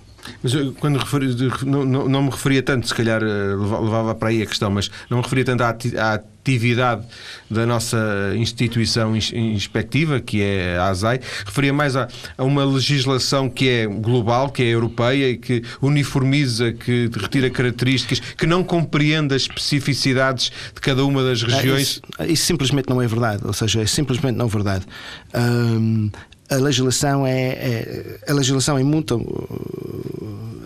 Mas 0.41 0.54
eu, 0.54 0.74
quando 0.74 0.98
referi, 0.98 1.36
não, 1.65 1.86
não, 1.86 2.10
não, 2.10 2.24
me 2.24 2.30
referia 2.30 2.63
tanto, 2.63 2.88
se 2.88 2.95
calhar 2.95 3.21
eh, 3.21 3.56
levava 3.56 4.15
para 4.15 4.30
aí 4.30 4.41
a 4.41 4.45
questão, 4.45 4.71
mas 4.71 4.89
não 5.10 5.17
me 5.17 5.24
referia 5.24 5.45
tanto 5.45 5.62
à, 5.62 5.69
à 5.69 6.19
atividade 6.45 7.03
da 7.49 7.65
nossa 7.65 7.97
instituição 8.36 9.15
inspectiva, 9.15 10.19
que 10.19 10.41
é 10.41 10.77
a 10.77 10.89
ASAI, 10.89 11.19
referia 11.43 11.73
mais 11.73 11.95
a, 11.95 12.08
a, 12.38 12.43
uma 12.43 12.63
legislação 12.63 13.49
que 13.49 13.67
é 13.67 13.88
global, 13.88 14.49
que 14.49 14.62
é 14.62 14.67
europeia 14.67 15.31
e 15.31 15.38
que 15.38 15.63
uniformiza, 15.81 16.71
que 16.71 17.10
retira 17.19 17.49
características, 17.49 18.19
que 18.19 18.45
não 18.45 18.63
compreende 18.63 19.34
as 19.34 19.43
especificidades 19.43 20.51
de 20.73 20.81
cada 20.81 21.03
uma 21.03 21.23
das 21.23 21.43
ah, 21.43 21.47
regiões. 21.47 21.81
isso, 21.81 22.01
isso, 22.27 22.45
simplesmente 22.45 22.88
não 22.89 23.01
é 23.01 23.08
verdade, 23.08 23.41
ou 23.43 23.53
seja, 23.53 23.81
é 23.81 23.88
simplesmente 23.88 24.36
não 24.36 24.47
verdade. 24.47 24.86
Hum, 25.34 26.12
a 26.49 26.55
legislação 26.58 27.25
é, 27.25 27.39
é, 27.39 28.19
a 28.27 28.34
legislação 28.34 28.77
é 28.77 28.84
muito 28.84 29.19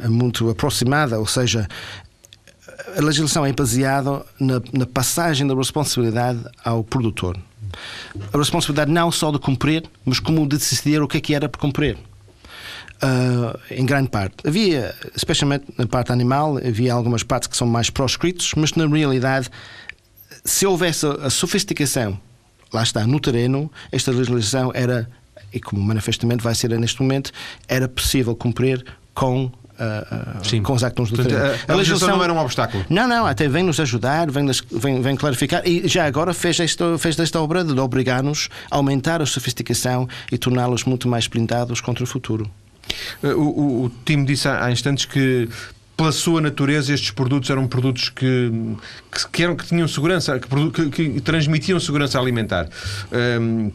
é 0.03 0.07
muito 0.07 0.49
aproximada, 0.49 1.19
ou 1.19 1.25
seja, 1.25 1.67
a 2.97 3.01
legislação 3.01 3.45
é 3.45 3.53
baseada 3.53 4.25
na, 4.39 4.61
na 4.73 4.85
passagem 4.85 5.45
da 5.45 5.53
responsabilidade 5.53 6.39
ao 6.63 6.83
produtor. 6.83 7.37
A 8.33 8.37
responsabilidade 8.37 8.91
não 8.91 9.11
só 9.11 9.31
de 9.31 9.39
cumprir, 9.39 9.83
mas 10.05 10.19
como 10.19 10.47
de 10.47 10.57
decidir 10.57 11.01
o 11.01 11.07
que 11.07 11.17
é 11.17 11.21
que 11.21 11.35
era 11.35 11.47
para 11.47 11.59
cumprir. 11.59 11.97
Uh, 13.01 13.57
em 13.71 13.85
grande 13.85 14.09
parte. 14.09 14.35
Havia, 14.45 14.93
especialmente 15.15 15.65
na 15.77 15.87
parte 15.87 16.11
animal, 16.11 16.57
havia 16.57 16.93
algumas 16.93 17.23
partes 17.23 17.47
que 17.47 17.55
são 17.55 17.65
mais 17.65 17.89
proscritos, 17.89 18.53
mas 18.57 18.73
na 18.73 18.85
realidade, 18.85 19.49
se 20.43 20.65
houvesse 20.65 21.05
a 21.05 21.29
sofisticação, 21.29 22.19
lá 22.73 22.83
está, 22.83 23.07
no 23.07 23.19
terreno, 23.19 23.71
esta 23.89 24.11
legislação 24.11 24.71
era 24.73 25.09
e 25.53 25.59
como 25.59 25.81
manifestamente 25.81 26.43
vai 26.43 26.53
ser 26.53 26.69
neste 26.79 27.01
momento, 27.01 27.31
era 27.67 27.87
possível 27.87 28.35
cumprir 28.35 28.85
com 29.13 29.51
Uh, 29.79 30.61
com 30.61 30.73
os 30.73 30.83
actos 30.83 31.09
do 31.09 31.15
Portanto, 31.15 31.37
a, 31.67 31.71
a, 31.71 31.75
legislação 31.75 32.09
não 32.09 32.23
era 32.23 32.33
um 32.33 32.37
obstáculo. 32.37 32.85
Não, 32.89 33.07
não, 33.07 33.25
até 33.25 33.47
vem 33.47 33.63
nos 33.63 33.79
ajudar, 33.79 34.29
vem, 34.29 34.45
vem, 34.69 35.01
vem 35.01 35.15
clarificar 35.15 35.65
e 35.65 35.87
já 35.87 36.05
agora 36.05 36.33
fez 36.33 36.59
esta, 36.59 36.97
fez 36.97 37.17
esta 37.17 37.39
obra 37.39 37.63
de 37.63 37.79
obrigar-nos 37.79 38.49
a 38.69 38.75
aumentar 38.75 39.21
a 39.21 39.25
sofisticação 39.25 40.07
e 40.29 40.37
torná-los 40.37 40.83
muito 40.83 41.07
mais 41.07 41.27
blindados 41.27 41.79
contra 41.79 42.03
o 42.03 42.07
futuro. 42.07 42.49
Uh, 43.23 43.27
o, 43.29 43.41
o, 43.41 43.85
o 43.85 43.91
time 44.03 44.25
disse 44.25 44.49
há 44.49 44.69
instantes 44.69 45.05
que 45.05 45.47
pela 45.95 46.11
sua 46.13 46.39
natureza, 46.39 46.93
estes 46.93 47.11
produtos 47.11 47.49
eram 47.49 47.67
produtos 47.67 48.07
que, 48.07 48.51
que, 49.33 49.43
eram, 49.43 49.53
que 49.53 49.65
tinham 49.65 49.85
segurança, 49.85 50.39
que, 50.39 50.71
que, 50.71 51.09
que 51.09 51.21
transmitiam 51.21 51.77
segurança 51.77 52.17
alimentar. 52.17 52.69
Um, 53.11 53.69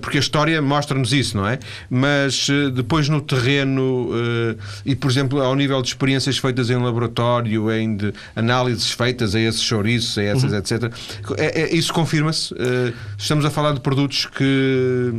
porque 0.00 0.18
a 0.18 0.20
história 0.20 0.60
mostra-nos 0.62 1.12
isso, 1.12 1.36
não 1.36 1.46
é? 1.46 1.58
Mas 1.88 2.48
eh, 2.50 2.70
depois 2.70 3.08
no 3.08 3.20
terreno 3.20 4.10
eh, 4.12 4.56
e, 4.84 4.96
por 4.96 5.10
exemplo, 5.10 5.40
ao 5.40 5.54
nível 5.54 5.80
de 5.82 5.88
experiências 5.88 6.38
feitas 6.38 6.70
em 6.70 6.76
laboratório, 6.76 7.70
em 7.72 7.96
de 7.96 8.12
análises 8.34 8.90
feitas 8.90 9.34
a 9.34 9.40
esses 9.40 9.62
chouriços, 9.62 10.16
a 10.18 10.22
essas, 10.22 10.52
uhum. 10.52 10.58
etc., 10.58 10.92
é, 11.36 11.62
é, 11.62 11.74
isso 11.74 11.92
confirma-se. 11.92 12.54
Eh, 12.54 12.92
estamos 13.18 13.44
a 13.44 13.50
falar 13.50 13.72
de 13.72 13.80
produtos 13.80 14.26
que 14.26 15.12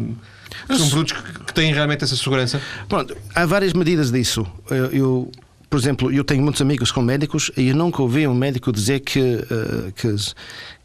São 0.68 0.90
produtos 0.90 1.14
que 1.46 1.54
têm 1.54 1.74
realmente 1.74 2.04
essa 2.04 2.16
segurança? 2.16 2.62
Pronto, 2.88 3.16
há 3.36 3.46
várias 3.46 3.74
medidas 3.74 4.12
disso. 4.12 4.46
Eu, 4.70 4.86
eu, 4.88 5.32
por 5.70 5.78
exemplo, 5.78 6.12
eu 6.12 6.24
tenho 6.24 6.42
muitos 6.42 6.62
amigos 6.62 6.92
com 6.92 7.02
médicos 7.02 7.52
e 7.58 7.70
eu 7.70 7.76
nunca 7.76 8.02
ouvi 8.02 8.26
um 8.26 8.34
médico 8.34 8.72
dizer 8.72 9.02
que, 9.02 9.20
uh, 9.20 9.92
que, 9.94 10.16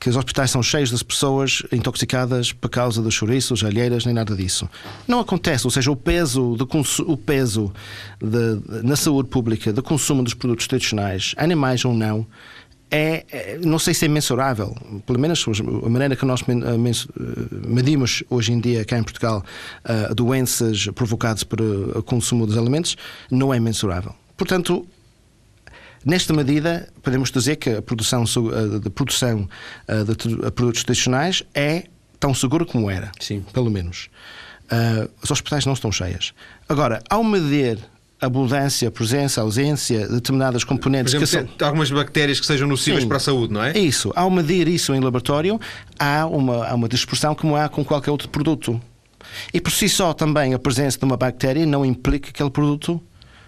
que, 0.01 0.09
os 0.09 0.16
hospitais 0.16 0.51
são 0.51 0.61
cheios 0.62 0.90
de 0.90 1.05
pessoas 1.05 1.62
intoxicadas 1.71 2.53
por 2.53 2.68
causa 2.68 3.01
dos 3.01 3.14
chouriços, 3.14 3.62
alheiras, 3.62 4.05
nem 4.05 4.14
nada 4.14 4.35
disso. 4.35 4.68
Não 5.07 5.21
acontece, 5.21 5.66
ou 5.66 5.71
seja, 5.71 5.90
o 5.90 5.97
peso, 5.97 6.57
de, 6.57 6.64
o 7.03 7.16
peso 7.16 7.73
de, 8.21 8.83
na 8.83 8.97
saúde 8.97 9.29
pública 9.29 9.73
do 9.73 9.83
consumo 9.83 10.23
dos 10.23 10.35
produtos 10.35 10.66
tradicionais, 10.66 11.33
animais 11.37 11.85
ou 11.85 11.95
não, 11.95 12.27
é, 12.90 13.25
é, 13.31 13.59
não 13.64 13.79
sei 13.79 13.95
se 13.95 14.05
é 14.05 14.09
mensurável, 14.09 14.77
pelo 15.07 15.18
menos 15.18 15.47
a 15.83 15.88
maneira 15.88 16.14
que 16.14 16.27
nós 16.27 16.42
medimos 17.66 18.23
hoje 18.29 18.53
em 18.53 18.61
dia 18.61 18.85
cá 18.85 18.99
em 18.99 19.03
Portugal 19.03 19.42
doenças 20.14 20.87
provocadas 20.95 21.42
por 21.42 21.59
consumo 22.03 22.47
dos 22.47 22.59
alimentos, 22.59 22.97
não 23.31 23.55
é 23.55 23.59
mensurável. 23.59 24.14
Portanto, 24.37 24.87
Nesta 26.05 26.33
medida, 26.33 26.88
podemos 27.01 27.31
dizer 27.31 27.57
que 27.57 27.71
a 27.71 27.83
produção 27.83 28.25
de 28.25 28.90
produção 28.90 29.49
de 29.87 30.51
produtos 30.51 30.83
tradicionais 30.83 31.45
é 31.55 31.85
tão 32.18 32.35
segura 32.35 32.64
como 32.64 32.90
era. 32.90 33.12
Sim. 33.21 33.45
Pelo 33.53 33.71
menos. 33.71 34.09
Uh, 34.64 35.09
os 35.23 35.31
hospitais 35.31 35.66
não 35.66 35.75
estão 35.75 35.92
cheias. 35.92 36.33
Agora, 36.68 37.03
ao 37.09 37.23
medir 37.23 37.79
a 38.21 38.27
abundância, 38.27 38.88
a 38.88 38.90
presença, 38.90 39.40
a 39.40 39.45
ausência 39.45 40.07
de 40.07 40.14
determinadas 40.14 40.64
componentes 40.64 41.12
Por 41.12 41.23
exemplo, 41.23 41.53
que 41.53 41.59
são. 41.59 41.66
Algumas 41.68 41.90
bactérias 41.90 42.40
que 42.40 42.47
sejam 42.47 42.66
nocivas 42.66 43.03
Sim, 43.03 43.09
para 43.09 43.16
a 43.16 43.21
saúde, 43.21 43.53
não 43.53 43.62
é? 43.62 43.77
Isso. 43.77 44.12
Ao 44.16 44.31
medir 44.31 44.68
isso 44.68 44.95
em 44.95 45.01
laboratório, 45.01 45.61
há 45.99 46.27
uma, 46.27 46.66
há 46.66 46.75
uma 46.75 46.88
dispersão 46.88 47.35
como 47.35 47.57
há 47.57 47.68
com 47.68 47.85
qualquer 47.85 48.11
outro 48.11 48.29
produto. 48.29 48.81
E 49.53 49.61
por 49.61 49.71
si 49.71 49.88
só 49.88 50.12
também 50.12 50.55
a 50.55 50.59
presença 50.59 50.99
de 50.99 51.05
uma 51.05 51.16
bactéria 51.16 51.66
não 51.66 51.85
implica 51.85 52.27
que 52.27 52.31
aquele 52.31 52.51
produto 52.51 53.01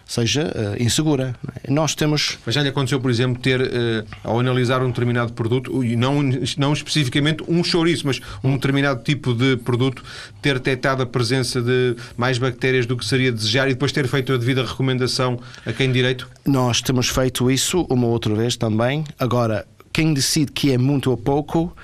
seja 0.07 0.45
uh, 0.45 0.83
insegura. 0.83 1.35
É? 1.63 1.71
Nós 1.71 1.95
temos. 1.95 2.39
Mas 2.45 2.55
já 2.55 2.63
lhe 2.63 2.69
aconteceu, 2.69 3.01
por 3.01 3.11
exemplo, 3.11 3.41
ter, 3.41 3.61
uh, 3.61 4.07
ao 4.23 4.41
analisar 4.41 4.83
um 4.83 4.89
determinado 4.89 5.33
produto, 5.33 5.85
e 5.85 5.97
não, 5.97 6.23
não 6.57 6.73
especificamente 6.73 7.43
um 7.49 7.63
chouriço, 7.63 8.07
mas 8.07 8.21
um 8.43 8.55
determinado 8.55 9.03
tipo 9.03 9.35
de 9.35 9.57
produto, 9.57 10.03
ter 10.43 10.55
detectado 10.55 11.03
a 11.03 11.07
presença 11.07 11.61
de 11.61 11.97
mais 12.17 12.39
bactérias 12.39 12.87
do 12.87 12.97
que 12.97 13.05
seria 13.05 13.33
desejar 13.33 13.69
e 13.69 13.73
depois 13.73 13.93
ter 13.93 14.07
feito 14.07 14.33
a 14.33 14.37
devida 14.37 14.65
recomendação 14.65 15.39
a 15.65 15.73
quem 15.73 15.91
direito? 15.91 16.29
Nós 16.45 16.81
temos 16.81 17.09
feito 17.09 17.51
isso 17.51 17.87
uma 17.89 18.07
outra 18.07 18.35
vez 18.35 18.57
também. 18.57 19.05
Agora, 19.19 19.67
quem 19.93 20.13
decide 20.13 20.51
que 20.51 20.73
é 20.73 20.79
muito 20.79 21.11
ou 21.11 21.17
pouco 21.17 21.75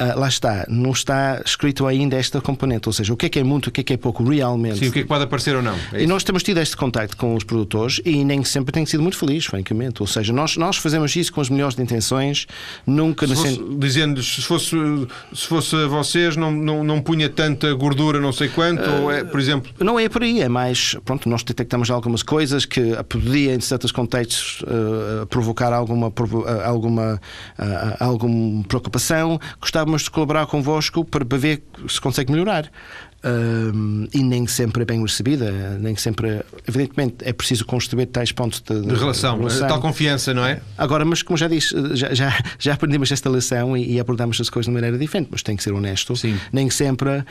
Uh, 0.00 0.18
lá 0.18 0.28
está, 0.28 0.64
não 0.68 0.92
está 0.92 1.42
escrito 1.44 1.84
ainda 1.84 2.16
esta 2.16 2.40
componente, 2.40 2.88
ou 2.88 2.92
seja, 2.92 3.12
o 3.12 3.16
que 3.16 3.26
é 3.26 3.28
que 3.28 3.40
é 3.40 3.42
muito, 3.42 3.66
o 3.66 3.70
que 3.72 3.80
é 3.80 3.84
que 3.84 3.92
é 3.94 3.96
pouco 3.96 4.22
realmente. 4.22 4.78
Sim, 4.78 4.88
o 4.88 4.92
que 4.92 5.00
é 5.00 5.02
que 5.02 5.08
pode 5.08 5.24
aparecer 5.24 5.56
ou 5.56 5.62
não. 5.62 5.74
É 5.92 6.04
e 6.04 6.06
nós 6.06 6.22
temos 6.22 6.44
tido 6.44 6.60
este 6.60 6.76
contacto 6.76 7.16
com 7.16 7.34
os 7.34 7.42
produtores 7.42 8.00
e 8.04 8.24
nem 8.24 8.44
sempre 8.44 8.70
tem 8.70 8.86
sido 8.86 9.02
muito 9.02 9.18
feliz, 9.18 9.46
francamente. 9.46 10.00
Ou 10.00 10.06
seja, 10.06 10.32
nós, 10.32 10.56
nós 10.56 10.76
fazemos 10.76 11.16
isso 11.16 11.32
com 11.32 11.40
as 11.40 11.50
melhores 11.50 11.76
intenções, 11.76 12.46
nunca... 12.86 13.26
Se 13.26 13.34
fosse, 13.34 13.64
Dizendo-lhes, 13.76 14.36
se 14.36 14.42
fosse, 14.42 14.76
se 15.34 15.46
fosse 15.46 15.74
a 15.74 15.88
vocês, 15.88 16.36
não, 16.36 16.52
não, 16.52 16.84
não 16.84 17.00
punha 17.00 17.28
tanta 17.28 17.72
gordura, 17.74 18.20
não 18.20 18.32
sei 18.32 18.48
quanto, 18.48 18.88
uh, 18.88 19.02
ou 19.02 19.10
é, 19.10 19.24
por 19.24 19.40
exemplo... 19.40 19.72
Não 19.80 19.98
é 19.98 20.08
por 20.08 20.22
aí, 20.22 20.40
é 20.40 20.48
mais, 20.48 20.96
pronto, 21.04 21.28
nós 21.28 21.42
detectamos 21.42 21.90
algumas 21.90 22.22
coisas 22.22 22.64
que 22.64 22.94
podia, 23.08 23.52
em 23.52 23.60
certos 23.60 23.90
contextos, 23.90 24.62
uh, 24.62 25.26
provocar 25.26 25.72
alguma, 25.72 26.12
alguma, 26.64 27.20
alguma 27.98 28.62
preocupação. 28.62 29.40
Gostava 29.60 29.87
gostávamos 29.88 30.02
de 30.02 30.10
colaborar 30.10 30.46
convosco 30.46 31.04
para, 31.04 31.24
para 31.24 31.38
ver 31.38 31.62
se 31.88 32.00
consegue 32.00 32.30
melhorar. 32.30 32.70
Um, 33.24 34.06
e 34.14 34.22
nem 34.22 34.46
sempre 34.46 34.82
é 34.82 34.84
bem 34.84 35.02
recebida, 35.02 35.50
nem 35.80 35.96
sempre, 35.96 36.40
evidentemente, 36.68 37.16
é 37.22 37.32
preciso 37.32 37.64
construir 37.64 38.06
tais 38.06 38.30
pontos 38.30 38.60
de, 38.60 38.80
de, 38.80 38.86
de 38.86 38.94
relação, 38.94 39.34
de 39.34 39.40
relação. 39.40 39.66
tal 39.66 39.80
confiança, 39.80 40.32
não 40.32 40.46
é? 40.46 40.60
Agora, 40.76 41.04
mas 41.04 41.20
como 41.20 41.36
já 41.36 41.48
disse, 41.48 41.74
já, 41.96 42.14
já, 42.14 42.38
já 42.60 42.74
aprendemos 42.74 43.10
esta 43.10 43.28
lição 43.28 43.76
e, 43.76 43.94
e, 43.94 43.98
abordamos 43.98 44.40
as 44.40 44.48
coisas 44.48 44.68
de 44.68 44.72
maneira 44.72 44.96
diferente, 44.96 45.30
mas 45.32 45.42
tem 45.42 45.56
que 45.56 45.64
ser 45.64 45.72
honesto. 45.72 46.14
Sim. 46.14 46.38
Nem 46.52 46.70
sempre 46.70 47.10
uh, 47.10 47.24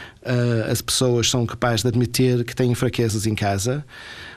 as 0.70 0.82
pessoas 0.82 1.30
são 1.30 1.46
capazes 1.46 1.84
de 1.84 1.88
admitir 1.88 2.44
que 2.44 2.54
têm 2.54 2.76
fraquezas 2.76 3.26
em 3.26 3.34
casa, 3.34 3.86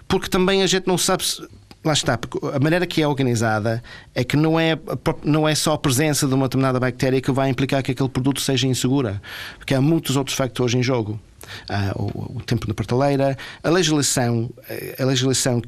porque 0.06 0.28
também 0.28 0.62
a 0.62 0.68
gente 0.68 0.86
não 0.86 0.96
sabe 0.96 1.24
se 1.24 1.42
Lá 1.82 1.94
está, 1.94 2.18
porque 2.18 2.38
a 2.54 2.58
maneira 2.58 2.86
que 2.86 3.00
é 3.00 3.08
organizada 3.08 3.82
é 4.14 4.22
que 4.22 4.36
não 4.36 4.60
é, 4.60 4.78
não 5.24 5.48
é 5.48 5.54
só 5.54 5.72
a 5.72 5.78
presença 5.78 6.26
de 6.26 6.34
uma 6.34 6.46
determinada 6.46 6.78
bactéria 6.78 7.22
que 7.22 7.32
vai 7.32 7.48
implicar 7.48 7.82
que 7.82 7.92
aquele 7.92 8.08
produto 8.08 8.40
seja 8.40 8.66
insegura, 8.66 9.20
porque 9.56 9.74
há 9.74 9.80
muitos 9.80 10.14
outros 10.14 10.36
factores 10.36 10.74
em 10.74 10.82
jogo. 10.82 11.18
Ah, 11.68 11.92
o, 11.96 12.36
o, 12.36 12.42
tempo 12.42 12.68
na 12.68 12.74
prateleira, 12.74 13.36
a 13.62 13.70
legislação, 13.70 14.50
a 14.98 15.04
legislação 15.04 15.62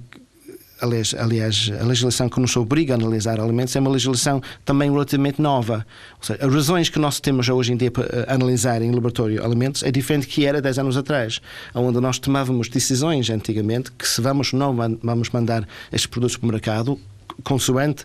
aliás, 0.83 1.71
a 1.81 1.85
legislação 1.85 2.29
que 2.29 2.41
nos 2.41 2.57
obriga 2.57 2.95
a 2.95 2.97
analisar 2.97 3.41
alimentos 3.41 3.75
é 3.77 3.81
uma 3.81 3.91
legislação 3.91 4.43
também 4.65 4.91
relativamente 4.91 5.41
nova. 5.41 5.87
Ou 6.19 6.27
seja, 6.27 6.45
as 6.45 6.53
razões 6.53 6.89
que 6.89 6.99
nós 6.99 7.21
temos 7.21 7.49
hoje 7.49 7.73
em 7.73 7.77
dia 7.77 7.91
para 7.91 8.05
eh, 8.05 8.27
analisar 8.29 8.83
em 8.83 8.91
laboratório 8.91 9.45
alimentos 9.45 9.83
é 9.83 9.91
diferente 9.91 10.27
que 10.27 10.45
era 10.45 10.61
10 10.61 10.79
anos 10.79 10.97
atrás, 10.97 11.41
onde 11.75 12.01
nós 12.01 12.19
tomávamos 12.19 12.69
decisões 12.69 13.31
antigamente 13.31 13.93
que 13.93 14.07
se 14.07 14.21
vamos 14.21 14.53
não 14.53 14.75
vamos 15.03 15.31
mandar 15.31 15.67
estes 15.93 16.07
produtos 16.07 16.37
para 16.37 16.49
o 16.49 16.53
mercado, 16.53 17.01
consoante 17.43 18.05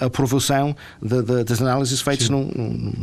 a 0.00 0.06
aprovação 0.06 0.76
de, 1.00 1.22
de, 1.22 1.44
das 1.44 1.60
análises 1.60 2.00
feitas 2.00 2.28
num, 2.28 2.44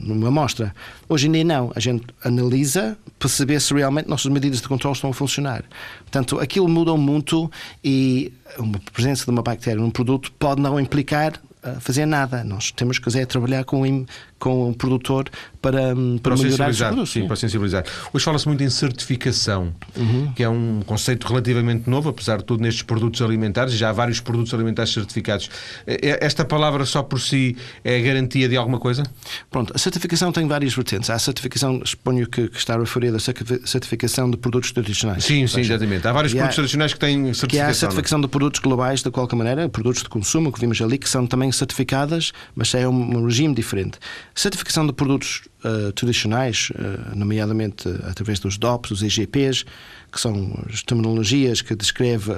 numa 0.03 0.27
amostra. 0.27 0.73
Hoje 1.09 1.27
em 1.27 1.31
dia 1.31 1.43
não, 1.43 1.71
a 1.75 1.79
gente 1.79 2.05
analisa 2.23 2.97
para 3.17 3.29
saber 3.29 3.59
se 3.61 3.73
realmente 3.73 4.07
nossas 4.07 4.31
medidas 4.31 4.61
de 4.61 4.67
controle 4.67 4.95
estão 4.95 5.09
a 5.09 5.13
funcionar. 5.13 5.63
Portanto, 5.99 6.39
aquilo 6.39 6.67
muda 6.67 6.95
muito 6.95 7.49
e 7.83 8.31
a 8.57 8.91
presença 8.91 9.25
de 9.25 9.31
uma 9.31 9.41
bactéria 9.41 9.81
num 9.81 9.89
produto 9.89 10.31
pode 10.37 10.61
não 10.61 10.79
implicar 10.79 11.33
fazer 11.79 12.05
nada. 12.05 12.43
Nós 12.43 12.71
temos 12.71 12.97
que 12.97 13.05
fazer 13.05 13.21
é 13.21 13.25
trabalhar 13.25 13.63
com, 13.63 14.05
com 14.39 14.69
o 14.69 14.73
produtor 14.73 15.29
para, 15.61 15.95
para, 16.21 16.35
para 16.35 16.37
melhorar 16.37 16.69
os 16.69 16.77
produtos. 16.77 17.09
Sim, 17.11 17.27
para 17.27 17.35
sensibilizar. 17.35 17.83
Hoje 18.13 18.23
fala-se 18.23 18.47
muito 18.47 18.63
em 18.63 18.69
certificação, 18.69 19.73
uhum. 19.95 20.31
que 20.33 20.43
é 20.43 20.49
um 20.49 20.81
conceito 20.85 21.27
relativamente 21.27 21.89
novo, 21.89 22.09
apesar 22.09 22.37
de 22.37 22.45
tudo, 22.45 22.61
nestes 22.61 22.83
produtos 22.83 23.21
alimentares. 23.21 23.73
Já 23.73 23.89
há 23.89 23.93
vários 23.93 24.19
produtos 24.19 24.53
alimentares 24.53 24.93
certificados. 24.93 25.49
É, 25.85 26.23
esta 26.25 26.45
palavra 26.45 26.85
só 26.85 27.01
por 27.01 27.19
si 27.19 27.57
é 27.83 27.99
garantia 28.01 28.47
de 28.47 28.55
alguma 28.55 28.79
coisa? 28.79 29.03
Pronto, 29.49 29.73
a 29.75 29.77
certificação 29.77 30.31
tem 30.31 30.47
várias 30.47 30.73
vertentes. 30.73 31.09
Há 31.09 31.15
a 31.15 31.19
certificação, 31.19 31.81
exponho 31.83 32.27
que, 32.27 32.47
que 32.47 32.57
está 32.57 32.77
referida 32.77 33.17
à 33.17 33.67
certificação 33.67 34.29
de 34.29 34.37
produtos 34.37 34.71
tradicionais. 34.71 35.23
Sim, 35.23 35.47
sim, 35.47 35.61
exatamente. 35.61 36.07
Há 36.07 36.11
vários 36.11 36.33
produtos 36.33 36.53
há, 36.53 36.57
tradicionais 36.57 36.93
que 36.93 36.99
têm 36.99 37.33
certificação. 37.33 37.49
Que 37.49 37.59
há 37.59 37.67
a 37.67 37.73
certificação 37.73 38.21
de 38.21 38.27
produtos 38.27 38.59
globais, 38.59 39.01
de 39.01 39.11
qualquer 39.11 39.35
maneira, 39.35 39.67
produtos 39.67 40.03
de 40.03 40.09
consumo, 40.09 40.51
que 40.51 40.59
vimos 40.59 40.79
ali, 40.81 40.97
que 40.97 41.09
são 41.09 41.25
também 41.25 41.46
certificadas, 41.51 42.31
mas 42.55 42.73
é 42.73 42.87
um, 42.87 43.25
regime 43.25 43.53
diferente. 43.53 43.97
Certificação 44.33 44.85
de 44.85 44.93
produtos 44.93 45.47
uh, 45.63 45.91
tradicionais, 45.93 46.69
uh, 46.71 47.15
nomeadamente 47.15 47.87
através 48.09 48.39
dos 48.39 48.57
DOPs, 48.57 48.91
os 48.91 49.03
EGPs, 49.03 49.65
que 50.11 50.19
são 50.19 50.63
as 50.71 50.81
terminologias 50.83 51.61
que 51.61 51.75
descreve 51.75 52.31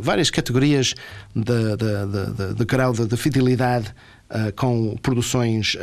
várias 0.00 0.30
categorias 0.30 0.94
de, 1.34 1.76
de, 1.76 2.48
de, 2.48 2.54
de 2.54 2.64
grau 2.64 2.92
de, 2.92 3.16
fidelidade 3.16 3.92
uh, 4.30 4.52
com 4.54 4.96
produções 5.02 5.76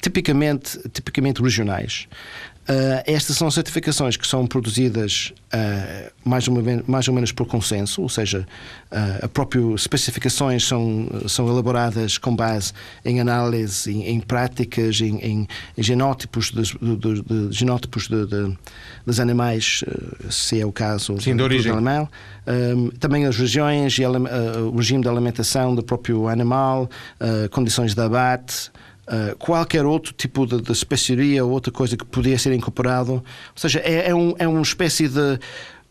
tipicamente, 0.00 0.78
tipicamente 0.90 1.42
regionais. 1.42 2.08
Uh, 2.68 3.00
estas 3.06 3.36
são 3.36 3.48
certificações 3.48 4.16
que 4.16 4.26
são 4.26 4.44
produzidas 4.44 5.32
uh, 5.54 6.12
mais, 6.24 6.48
uma, 6.48 6.60
mais 6.84 7.06
ou 7.06 7.14
menos 7.14 7.30
por 7.30 7.46
consenso, 7.46 8.02
ou 8.02 8.08
seja, 8.08 8.44
uh, 8.90 9.24
as 9.24 9.30
próprias 9.30 9.82
especificações 9.82 10.66
são, 10.66 11.08
são 11.28 11.48
elaboradas 11.48 12.18
com 12.18 12.34
base 12.34 12.72
em 13.04 13.20
análise, 13.20 13.92
em, 13.92 14.08
em 14.08 14.20
práticas, 14.20 15.00
em, 15.00 15.16
em, 15.18 15.48
em, 15.78 15.82
genótipos, 15.82 16.50
de, 16.50 16.62
de, 16.62 16.96
de, 16.96 17.48
de 17.48 17.56
genótipos 17.56 18.08
de, 18.08 18.26
dos 19.06 19.20
animais, 19.20 19.84
se 20.28 20.60
é 20.60 20.66
o 20.66 20.72
caso 20.72 21.20
Sim, 21.20 21.36
de 21.36 21.42
origem. 21.44 21.70
animal. 21.70 22.10
também 22.98 23.26
as 23.26 23.36
regiões 23.36 23.96
e 23.96 24.04
o 24.04 24.76
regime 24.76 25.02
de 25.02 25.08
alimentação 25.08 25.72
do 25.72 25.84
próprio 25.84 26.26
animal, 26.26 26.90
condições 27.52 27.94
de 27.94 28.00
abate. 28.00 28.72
Uh, 29.06 29.36
qualquer 29.36 29.86
outro 29.86 30.12
tipo 30.12 30.44
de, 30.44 30.60
de 30.60 30.72
especiaria 30.72 31.44
ou 31.44 31.52
outra 31.52 31.72
coisa 31.72 31.96
que 31.96 32.04
podia 32.04 32.36
ser 32.36 32.52
incorporado. 32.52 33.12
Ou 33.12 33.22
seja, 33.54 33.78
é, 33.84 34.10
é, 34.10 34.14
um, 34.14 34.34
é 34.36 34.48
uma 34.48 34.62
espécie 34.62 35.08
de 35.08 35.38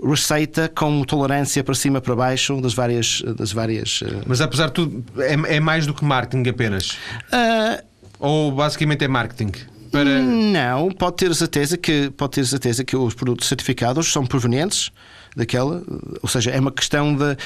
receita 0.03 0.69
com 0.73 1.01
tolerância 1.03 1.63
para 1.63 1.73
cima 1.73 2.01
para 2.01 2.15
baixo 2.15 2.59
das 2.59 2.73
várias. 2.73 3.21
Das 3.37 3.51
várias 3.53 4.01
uh... 4.01 4.21
Mas 4.27 4.41
apesar 4.41 4.67
de 4.67 4.73
tudo, 4.73 5.05
é, 5.17 5.55
é, 5.55 5.59
mais 5.59 5.87
do 5.87 5.93
que 5.93 6.03
marketing 6.03 6.49
apenas? 6.49 6.91
Uh... 7.31 7.83
Ou 8.19 8.51
basicamente 8.51 9.05
é 9.05 9.07
marketing? 9.07 9.51
Para... 9.91 10.19
Não, 10.21 10.91
pode 10.91 11.15
ter 11.15 11.33
certeza 11.33 11.77
que 11.77 12.09
pode 12.11 12.33
ter 12.33 12.45
certeza 12.45 12.83
que 12.83 12.95
os 12.97 13.13
produtos 13.13 13.47
certificados 13.47 14.11
são 14.11 14.25
provenientes 14.25 14.91
daquela, 15.35 15.83
ou 16.21 16.29
seja, 16.29 16.51
é 16.51 16.59
uma 16.59 16.71
questão 16.71 17.15
de 17.15 17.37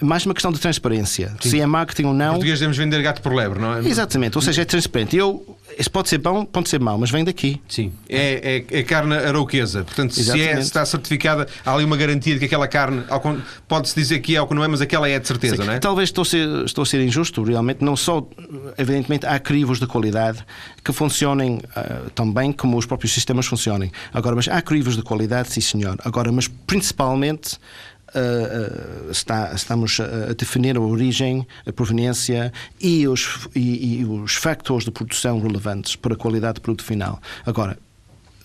mais 0.00 0.24
uma 0.24 0.34
questão 0.34 0.50
de 0.50 0.58
transparência. 0.58 1.32
Sim. 1.40 1.50
Se 1.50 1.60
é 1.60 1.66
marketing 1.66 2.04
ou 2.04 2.14
não. 2.14 2.30
Português 2.30 2.58
devemos 2.58 2.76
vender 2.76 3.02
gato 3.02 3.20
por 3.20 3.34
lebre, 3.34 3.60
não 3.60 3.74
é? 3.74 3.80
Exatamente, 3.80 4.38
ou 4.38 4.42
seja, 4.42 4.62
é 4.62 4.64
transparente. 4.64 5.16
Eu 5.16 5.56
isso 5.78 5.90
pode 5.90 6.08
ser 6.08 6.18
bom, 6.18 6.44
pode 6.44 6.68
ser 6.68 6.80
mau, 6.80 6.98
mas 6.98 7.10
vem 7.10 7.24
daqui. 7.24 7.60
Sim. 7.68 7.92
É, 8.08 8.64
é, 8.70 8.78
é 8.78 8.82
carne 8.82 9.14
arauquesa. 9.14 9.84
Portanto, 9.84 10.14
se, 10.14 10.40
é, 10.40 10.54
se 10.56 10.62
está 10.62 10.84
certificada, 10.84 11.46
há 11.64 11.72
ali 11.72 11.84
uma 11.84 11.96
garantia 11.96 12.34
de 12.34 12.40
que 12.40 12.46
aquela 12.46 12.68
carne, 12.68 13.04
pode-se 13.66 13.94
dizer 13.94 14.20
que 14.20 14.36
é 14.36 14.40
ou 14.40 14.46
que 14.46 14.54
não 14.54 14.64
é, 14.64 14.68
mas 14.68 14.80
aquela 14.80 15.08
é 15.08 15.18
de 15.18 15.26
certeza, 15.26 15.56
Sim. 15.56 15.64
não 15.64 15.72
é? 15.72 15.78
Talvez 15.78 16.08
estou 16.08 16.22
a, 16.22 16.24
ser, 16.24 16.48
estou 16.64 16.82
a 16.82 16.86
ser 16.86 17.00
injusto, 17.00 17.42
realmente. 17.42 17.84
Não 17.84 17.96
só, 17.96 18.26
evidentemente, 18.78 19.26
há 19.26 19.38
crivos 19.38 19.78
de 19.78 19.86
qualidade 19.86 20.44
que 20.84 20.92
funcionem 20.92 21.56
uh, 21.56 22.10
tão 22.10 22.30
bem 22.32 22.52
como 22.52 22.76
os 22.76 22.86
próprios 22.86 23.12
sistemas 23.12 23.46
funcionem. 23.46 23.90
Agora, 24.12 24.36
mas 24.36 24.48
há 24.48 24.60
crivos 24.62 24.96
de 24.96 25.02
qualidade, 25.02 25.52
sim 25.52 25.60
senhor. 25.60 25.96
Agora, 26.04 26.30
mas 26.30 26.48
principalmente 26.48 27.58
Uh, 28.14 29.10
está, 29.10 29.52
estamos 29.54 29.98
a 29.98 30.32
definir 30.34 30.76
a 30.76 30.80
origem, 30.80 31.46
a 31.66 31.72
proveniência 31.72 32.52
e 32.80 33.08
os, 33.08 33.48
e, 33.54 34.00
e 34.00 34.04
os 34.04 34.36
factores 34.36 34.84
de 34.84 34.92
produção 34.92 35.40
relevantes 35.40 35.96
para 35.96 36.14
a 36.14 36.16
qualidade 36.16 36.54
do 36.54 36.60
produto 36.60 36.84
final. 36.84 37.20
Agora, 37.44 37.76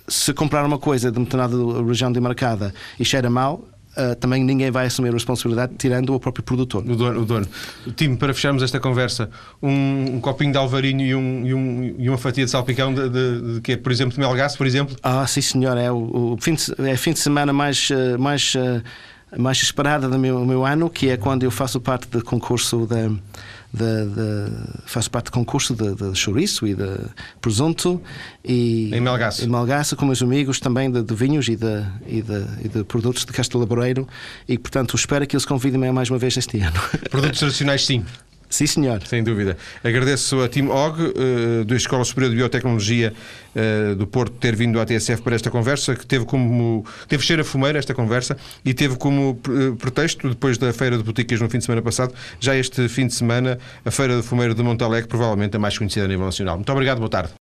se 0.08 0.34
comprar 0.34 0.66
uma 0.66 0.80
coisa 0.80 1.12
de 1.12 1.20
determinada 1.20 1.84
região 1.84 2.12
demarcada 2.12 2.74
e 3.00 3.06
cheira 3.06 3.30
mal, 3.30 3.64
Uh, 3.98 4.16
também 4.16 4.44
ninguém 4.44 4.70
vai 4.70 4.86
assumir 4.86 5.10
a 5.10 5.14
responsabilidade 5.14 5.74
tirando 5.78 6.14
o 6.14 6.20
próprio 6.20 6.44
produtor. 6.44 6.84
O 6.88 6.96
dono. 6.96 7.22
O 7.22 7.26
dono. 7.26 7.48
Time, 7.96 8.16
para 8.16 8.34
fecharmos 8.36 8.62
esta 8.62 8.80
conversa, 8.80 9.32
um, 9.62 10.16
um 10.16 10.22
copinho 10.22 10.52
de 10.52 10.58
alvarinho 10.60 11.02
e, 11.02 11.16
um, 11.16 11.46
e, 11.46 11.54
um, 11.54 11.96
e, 11.98 12.08
uma 12.08 12.18
fatia 12.18 12.46
de 12.46 12.52
salpicão 12.52 12.94
de, 12.94 13.10
de, 13.10 13.54
de 13.56 13.62
que 13.62 13.76
por 13.76 13.92
exemplo, 13.92 14.14
de 14.14 14.20
melgaço, 14.20 14.58
por 14.58 14.68
exemplo? 14.68 14.96
Ah, 15.02 15.26
sim 15.26 15.42
senhor, 15.42 15.76
é 15.76 15.92
o, 15.92 16.34
o 16.34 16.38
fim, 16.40 16.54
de, 16.54 16.64
é 16.88 16.96
fim 16.96 17.14
de 17.14 17.20
semana 17.20 17.52
mais, 17.52 17.90
mais 18.20 18.54
uh, 18.56 18.82
mais 19.38 19.58
esperada 19.58 20.10
do 20.10 20.18
meu, 20.18 20.46
meu 20.46 20.66
ano, 20.66 20.90
que 20.90 21.10
é 21.10 21.18
quando 21.18 21.44
eu 21.44 21.52
faço 21.52 21.80
parte 21.80 22.08
do 22.08 22.24
concurso 22.24 22.86
da. 22.86 23.10
De, 23.72 23.86
de, 23.86 24.52
faço 24.88 25.12
parte 25.12 25.26
do 25.26 25.32
concurso 25.32 25.76
de, 25.76 25.94
de 25.94 26.16
chouriço 26.16 26.66
e 26.66 26.74
de 26.74 26.90
presunto 27.40 28.02
e 28.44 28.90
em 28.92 29.00
Melgaço, 29.00 29.46
em 29.46 29.48
Melgaço 29.48 29.96
com 29.96 30.08
meus 30.08 30.24
amigos 30.24 30.60
também 30.60 30.90
de, 30.90 31.04
de 31.04 31.14
vinhos 31.14 31.48
e 31.48 31.56
de, 31.56 31.86
e, 32.08 32.24
e 32.64 32.68
de 32.68 32.84
produtos 32.84 33.26
de 33.26 33.32
Castelo 33.32 33.60
Laboreiro 33.60 34.08
e 34.48 34.58
portanto 34.58 34.96
espero 34.96 35.28
que 35.28 35.36
eles 35.36 35.46
convidem-me 35.46 35.92
mais 35.92 36.10
uma 36.10 36.18
vez 36.18 36.36
este 36.36 36.60
ano. 36.60 36.80
Produtos 37.12 37.38
tradicionais 37.38 37.86
sim. 37.86 38.04
Sim, 38.50 38.66
senhor. 38.66 39.02
Sem 39.06 39.24
dúvida. 39.24 39.56
Agradeço 39.84 40.42
a 40.42 40.50
Tim 40.50 40.68
Og, 40.70 41.00
uh, 41.00 41.66
da 41.66 41.76
Escola 41.76 42.04
Superior 42.04 42.32
de 42.32 42.38
Biotecnologia 42.38 43.14
uh, 43.56 43.96
do 43.96 44.08
Porto, 44.08 44.34
ter 44.38 44.56
vindo 44.56 44.80
à 44.80 44.86
TSF 44.86 45.22
para 45.22 45.36
esta 45.36 45.52
conversa, 45.52 45.96
que 45.96 46.06
teve 46.06 46.26
como. 46.26 46.84
teve 47.08 47.24
cheira 47.24 47.44
fumeira 47.44 47.78
esta 47.78 47.94
conversa 47.94 48.36
e 48.66 48.74
teve 48.74 48.96
como 48.98 49.40
uh, 49.48 49.76
pretexto, 49.76 50.28
depois 50.30 50.58
da 50.58 50.74
Feira 50.74 50.98
de 50.98 51.04
Boticas 51.04 51.40
no 51.40 51.48
fim 51.48 51.60
de 51.60 51.66
semana 51.66 51.84
passado, 51.84 52.14
já 52.40 52.56
este 52.56 52.90
fim 52.90 53.06
de 53.06 53.14
semana, 53.14 53.60
a 53.86 53.92
Feira 53.92 54.16
de 54.18 54.24
Fumeiro 54.24 54.56
de 54.56 54.64
Montalegre, 54.64 55.08
provavelmente 55.08 55.56
a 55.56 55.60
mais 55.60 55.78
conhecida 55.78 56.06
a 56.06 56.08
nível 56.08 56.26
nacional. 56.26 56.56
Muito 56.56 56.72
obrigado, 56.72 56.98
boa 56.98 57.10
tarde. 57.10 57.32